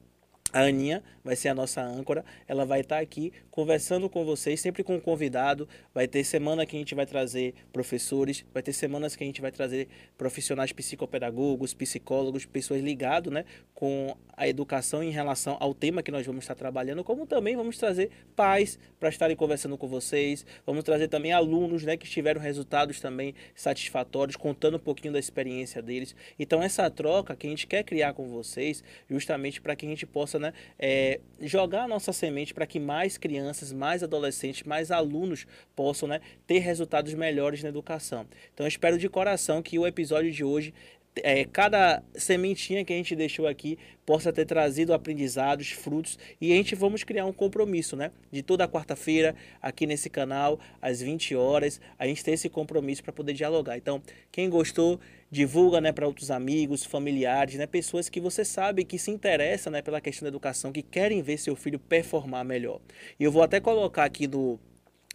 a 0.53 0.61
Aninha 0.61 1.03
vai 1.23 1.35
ser 1.35 1.49
a 1.49 1.55
nossa 1.55 1.81
âncora. 1.81 2.25
Ela 2.47 2.65
vai 2.65 2.81
estar 2.81 2.99
aqui 2.99 3.31
conversando 3.49 4.09
com 4.09 4.25
vocês, 4.25 4.59
sempre 4.59 4.83
com 4.83 4.95
um 4.95 4.99
convidado. 4.99 5.67
Vai 5.93 6.07
ter 6.07 6.23
semana 6.23 6.65
que 6.65 6.75
a 6.75 6.79
gente 6.79 6.95
vai 6.95 7.05
trazer 7.05 7.53
professores, 7.71 8.45
vai 8.53 8.61
ter 8.63 8.73
semanas 8.73 9.15
que 9.15 9.23
a 9.23 9.27
gente 9.27 9.41
vai 9.41 9.51
trazer 9.51 9.87
profissionais 10.17 10.71
psicopedagogos, 10.71 11.73
psicólogos, 11.73 12.45
pessoas 12.45 12.81
ligadas 12.81 13.31
né, 13.31 13.45
com 13.73 14.15
a 14.35 14.47
educação 14.47 15.03
em 15.03 15.11
relação 15.11 15.57
ao 15.59 15.73
tema 15.73 16.01
que 16.01 16.11
nós 16.11 16.25
vamos 16.25 16.43
estar 16.43 16.55
trabalhando, 16.55 17.03
como 17.03 17.25
também 17.25 17.55
vamos 17.55 17.77
trazer 17.77 18.09
pais 18.35 18.79
para 18.99 19.09
estarem 19.09 19.35
conversando 19.35 19.77
com 19.77 19.87
vocês. 19.87 20.45
Vamos 20.65 20.83
trazer 20.83 21.07
também 21.07 21.31
alunos 21.31 21.83
né, 21.83 21.95
que 21.95 22.07
tiveram 22.07 22.41
resultados 22.41 22.99
também 22.99 23.33
satisfatórios, 23.55 24.35
contando 24.35 24.77
um 24.77 24.79
pouquinho 24.79 25.13
da 25.13 25.19
experiência 25.19 25.81
deles. 25.81 26.15
Então, 26.39 26.61
essa 26.61 26.89
troca 26.89 27.35
que 27.35 27.47
a 27.47 27.49
gente 27.49 27.67
quer 27.67 27.83
criar 27.83 28.13
com 28.13 28.29
vocês, 28.29 28.83
justamente 29.09 29.61
para 29.61 29.75
que 29.75 29.85
a 29.85 29.89
gente 29.89 30.05
possa 30.05 30.39
né, 30.41 30.53
é, 30.77 31.19
jogar 31.39 31.83
a 31.83 31.87
nossa 31.87 32.11
semente 32.11 32.53
para 32.53 32.65
que 32.65 32.79
mais 32.79 33.17
crianças, 33.17 33.71
mais 33.71 34.03
adolescentes, 34.03 34.63
mais 34.63 34.91
alunos 34.91 35.47
possam 35.75 36.09
né, 36.09 36.19
ter 36.45 36.59
resultados 36.59 37.13
melhores 37.13 37.63
na 37.63 37.69
educação. 37.69 38.27
Então, 38.53 38.65
eu 38.65 38.69
espero 38.69 38.97
de 38.97 39.07
coração 39.07 39.61
que 39.61 39.79
o 39.79 39.87
episódio 39.87 40.31
de 40.31 40.43
hoje 40.43 40.73
é, 41.15 41.45
cada 41.45 42.01
sementinha 42.15 42.85
que 42.85 42.93
a 42.93 42.95
gente 42.95 43.15
deixou 43.15 43.47
aqui 43.47 43.77
possa 44.05 44.31
ter 44.31 44.45
trazido 44.45 44.93
aprendizados, 44.93 45.71
frutos 45.71 46.17
e 46.39 46.51
a 46.51 46.55
gente 46.55 46.73
vamos 46.75 47.03
criar 47.03 47.25
um 47.25 47.33
compromisso, 47.33 47.95
né? 47.95 48.11
De 48.31 48.41
toda 48.41 48.67
quarta-feira 48.67 49.35
aqui 49.61 49.85
nesse 49.85 50.09
canal, 50.09 50.59
às 50.81 51.01
20 51.01 51.35
horas, 51.35 51.81
a 51.99 52.05
gente 52.07 52.23
tem 52.23 52.33
esse 52.33 52.49
compromisso 52.49 53.03
para 53.03 53.13
poder 53.13 53.33
dialogar. 53.33 53.77
Então, 53.77 54.01
quem 54.31 54.49
gostou, 54.49 54.99
divulga 55.32 55.79
né, 55.79 55.93
para 55.93 56.05
outros 56.05 56.29
amigos, 56.29 56.84
familiares, 56.84 57.55
né, 57.55 57.65
pessoas 57.65 58.09
que 58.09 58.19
você 58.19 58.43
sabe 58.43 58.84
que 58.84 58.99
se 58.99 59.09
interessam 59.09 59.71
né, 59.71 59.82
pela 59.82 60.01
questão 60.01 60.25
da 60.25 60.29
educação, 60.29 60.73
que 60.73 60.82
querem 60.84 61.21
ver 61.21 61.38
seu 61.38 61.55
filho 61.55 61.79
performar 61.79 62.43
melhor. 62.43 62.82
E 63.17 63.23
eu 63.23 63.32
vou 63.32 63.41
até 63.41 63.61
colocar 63.61 64.03
aqui 64.03 64.27
no, 64.27 64.59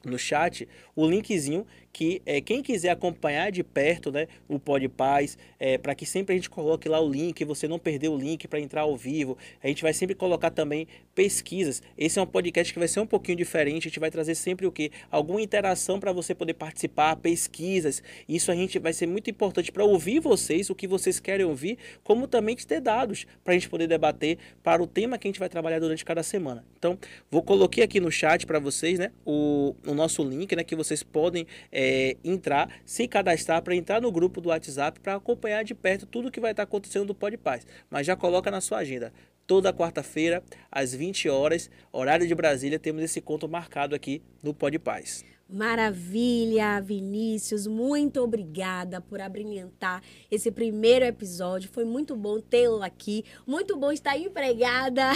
no 0.03 0.19
chat 0.19 0.67
o 0.95 1.07
linkzinho 1.07 1.67
que 1.97 2.21
é, 2.27 2.43
quem 2.43 2.63
quiser 2.63 2.91
acompanhar 2.91 3.51
de 3.51 3.65
perto 3.65 4.13
né, 4.13 4.29
o 4.47 4.59
Pod 4.59 4.87
Paz, 4.87 5.39
é, 5.59 5.79
para 5.79 5.95
que 5.95 6.05
sempre 6.05 6.35
a 6.35 6.37
gente 6.37 6.51
coloque 6.51 6.91
lá 6.91 7.01
o 7.01 7.11
link, 7.11 7.43
você 7.43 7.67
não 7.67 7.79
perder 7.79 8.11
o 8.11 8.19
link 8.19 8.47
para 8.47 8.61
entrar 8.61 8.83
ao 8.83 8.95
vivo. 8.95 9.39
A 9.65 9.67
gente 9.67 9.83
vai 9.83 9.95
sempre 9.95 10.15
colocar 10.15 10.51
também 10.51 10.87
pesquisas. 11.15 11.83
Esse 11.97 12.19
é 12.19 12.23
um 12.23 12.27
podcast 12.27 12.71
que 12.71 12.79
vai 12.79 12.87
ser 12.87 13.01
um 13.01 13.07
pouquinho 13.07 13.39
diferente, 13.39 13.87
a 13.87 13.89
gente 13.89 13.99
vai 13.99 14.11
trazer 14.11 14.35
sempre 14.35 14.67
o 14.67 14.73
que? 14.73 14.91
Alguma 15.11 15.41
interação 15.41 15.99
para 15.99 16.13
você 16.13 16.35
poder 16.35 16.53
participar, 16.53 17.17
pesquisas. 17.17 18.03
Isso 18.29 18.53
a 18.53 18.55
gente 18.55 18.79
vai 18.79 18.93
ser 18.93 19.07
muito 19.07 19.31
importante 19.31 19.73
para 19.73 19.83
ouvir 19.83 20.21
vocês, 20.21 20.69
o 20.69 20.75
que 20.75 20.87
vocês 20.87 21.19
querem 21.19 21.47
ouvir, 21.47 21.79
como 22.05 22.27
também 22.27 22.55
ter 22.57 22.83
dados 22.83 23.27
para 23.43 23.55
a 23.55 23.57
gente 23.57 23.71
poder 23.71 23.87
debater 23.87 24.37
para 24.63 24.83
o 24.83 24.87
tema 24.87 25.17
que 25.17 25.29
a 25.29 25.31
gente 25.31 25.41
vai 25.41 25.49
trabalhar 25.49 25.79
durante 25.79 26.05
cada 26.05 26.23
semana. 26.23 26.63
Então, 26.77 26.99
vou 27.31 27.43
coloquei 27.43 27.83
aqui 27.83 28.01
no 28.01 28.11
chat 28.11 28.45
para 28.45 28.59
vocês 28.59 28.99
né, 28.99 29.13
o, 29.25 29.75
o 29.87 29.95
nosso 29.95 30.23
link, 30.23 30.55
né, 30.55 30.63
que 30.63 30.77
vocês 30.77 31.03
podem. 31.03 31.47
É, 31.73 31.86
é, 31.87 32.17
entrar, 32.25 32.69
se 32.85 33.07
cadastrar 33.07 33.63
para 33.63 33.77
entrar 33.77 34.01
no 34.01 34.11
grupo 34.11 34.41
do 34.41 34.49
WhatsApp 34.49 34.99
para 34.99 35.15
acompanhar 35.15 35.63
de 35.63 35.73
perto 35.73 36.05
tudo 36.05 36.33
que 36.33 36.41
vai 36.41 36.51
estar 36.51 36.65
tá 36.65 36.69
acontecendo 36.69 37.07
do 37.07 37.15
Pode 37.15 37.37
Paz. 37.37 37.65
Mas 37.89 38.07
já 38.07 38.17
coloca 38.17 38.51
na 38.51 38.61
sua 38.61 38.79
agenda. 38.79 39.13
Toda 39.47 39.73
quarta-feira, 39.73 40.43
às 40.71 40.93
20 40.93 41.29
horas, 41.29 41.71
horário 41.93 42.27
de 42.27 42.35
Brasília, 42.35 42.81
temos 42.81 43.05
esse 43.05 43.21
conto 43.21 43.49
marcado 43.49 43.95
aqui 43.95 44.21
no 44.43 44.53
Pode 44.53 44.81
Paz. 44.81 45.25
Maravilha, 45.49 46.81
Vinícius, 46.81 47.69
muito 47.69 48.21
obrigada 48.21 49.01
por 49.01 49.21
abrilhantar 49.21 50.03
esse 50.29 50.51
primeiro 50.51 51.05
episódio. 51.05 51.71
Foi 51.73 51.85
muito 51.85 52.17
bom 52.17 52.41
tê-lo 52.41 52.83
aqui, 52.83 53.25
muito 53.47 53.77
bom 53.77 53.93
estar 53.93 54.19
empregada. 54.19 55.13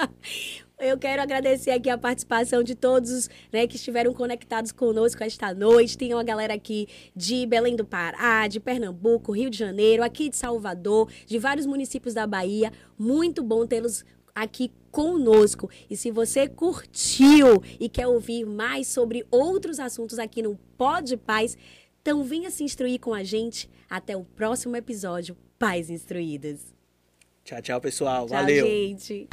Eu 0.78 0.98
quero 0.98 1.22
agradecer 1.22 1.70
aqui 1.70 1.88
a 1.88 1.96
participação 1.96 2.62
de 2.62 2.74
todos 2.74 3.30
né, 3.50 3.66
que 3.66 3.76
estiveram 3.76 4.12
conectados 4.12 4.72
conosco 4.72 5.24
esta 5.24 5.54
noite. 5.54 5.96
Tem 5.96 6.12
uma 6.12 6.22
galera 6.22 6.52
aqui 6.52 6.86
de 7.14 7.46
Belém 7.46 7.74
do 7.74 7.84
Pará, 7.84 8.46
de 8.46 8.60
Pernambuco, 8.60 9.32
Rio 9.32 9.48
de 9.48 9.56
Janeiro, 9.56 10.02
aqui 10.02 10.28
de 10.28 10.36
Salvador, 10.36 11.10
de 11.26 11.38
vários 11.38 11.64
municípios 11.64 12.12
da 12.12 12.26
Bahia. 12.26 12.70
Muito 12.98 13.42
bom 13.42 13.66
tê-los 13.66 14.04
aqui 14.34 14.70
conosco. 14.90 15.70
E 15.88 15.96
se 15.96 16.10
você 16.10 16.46
curtiu 16.46 17.62
e 17.80 17.88
quer 17.88 18.06
ouvir 18.06 18.44
mais 18.44 18.86
sobre 18.86 19.26
outros 19.30 19.80
assuntos 19.80 20.18
aqui 20.18 20.42
no 20.42 20.56
Pod 20.76 21.16
Paz, 21.16 21.56
então 22.02 22.22
venha 22.22 22.50
se 22.50 22.62
instruir 22.62 23.00
com 23.00 23.14
a 23.14 23.24
gente. 23.24 23.70
Até 23.88 24.14
o 24.14 24.24
próximo 24.24 24.76
episódio. 24.76 25.34
Paz 25.58 25.88
Instruídas. 25.88 26.60
Tchau, 27.44 27.62
tchau, 27.62 27.80
pessoal. 27.80 28.26
Tchau, 28.26 28.36
Valeu. 28.36 28.66
gente. 28.66 29.26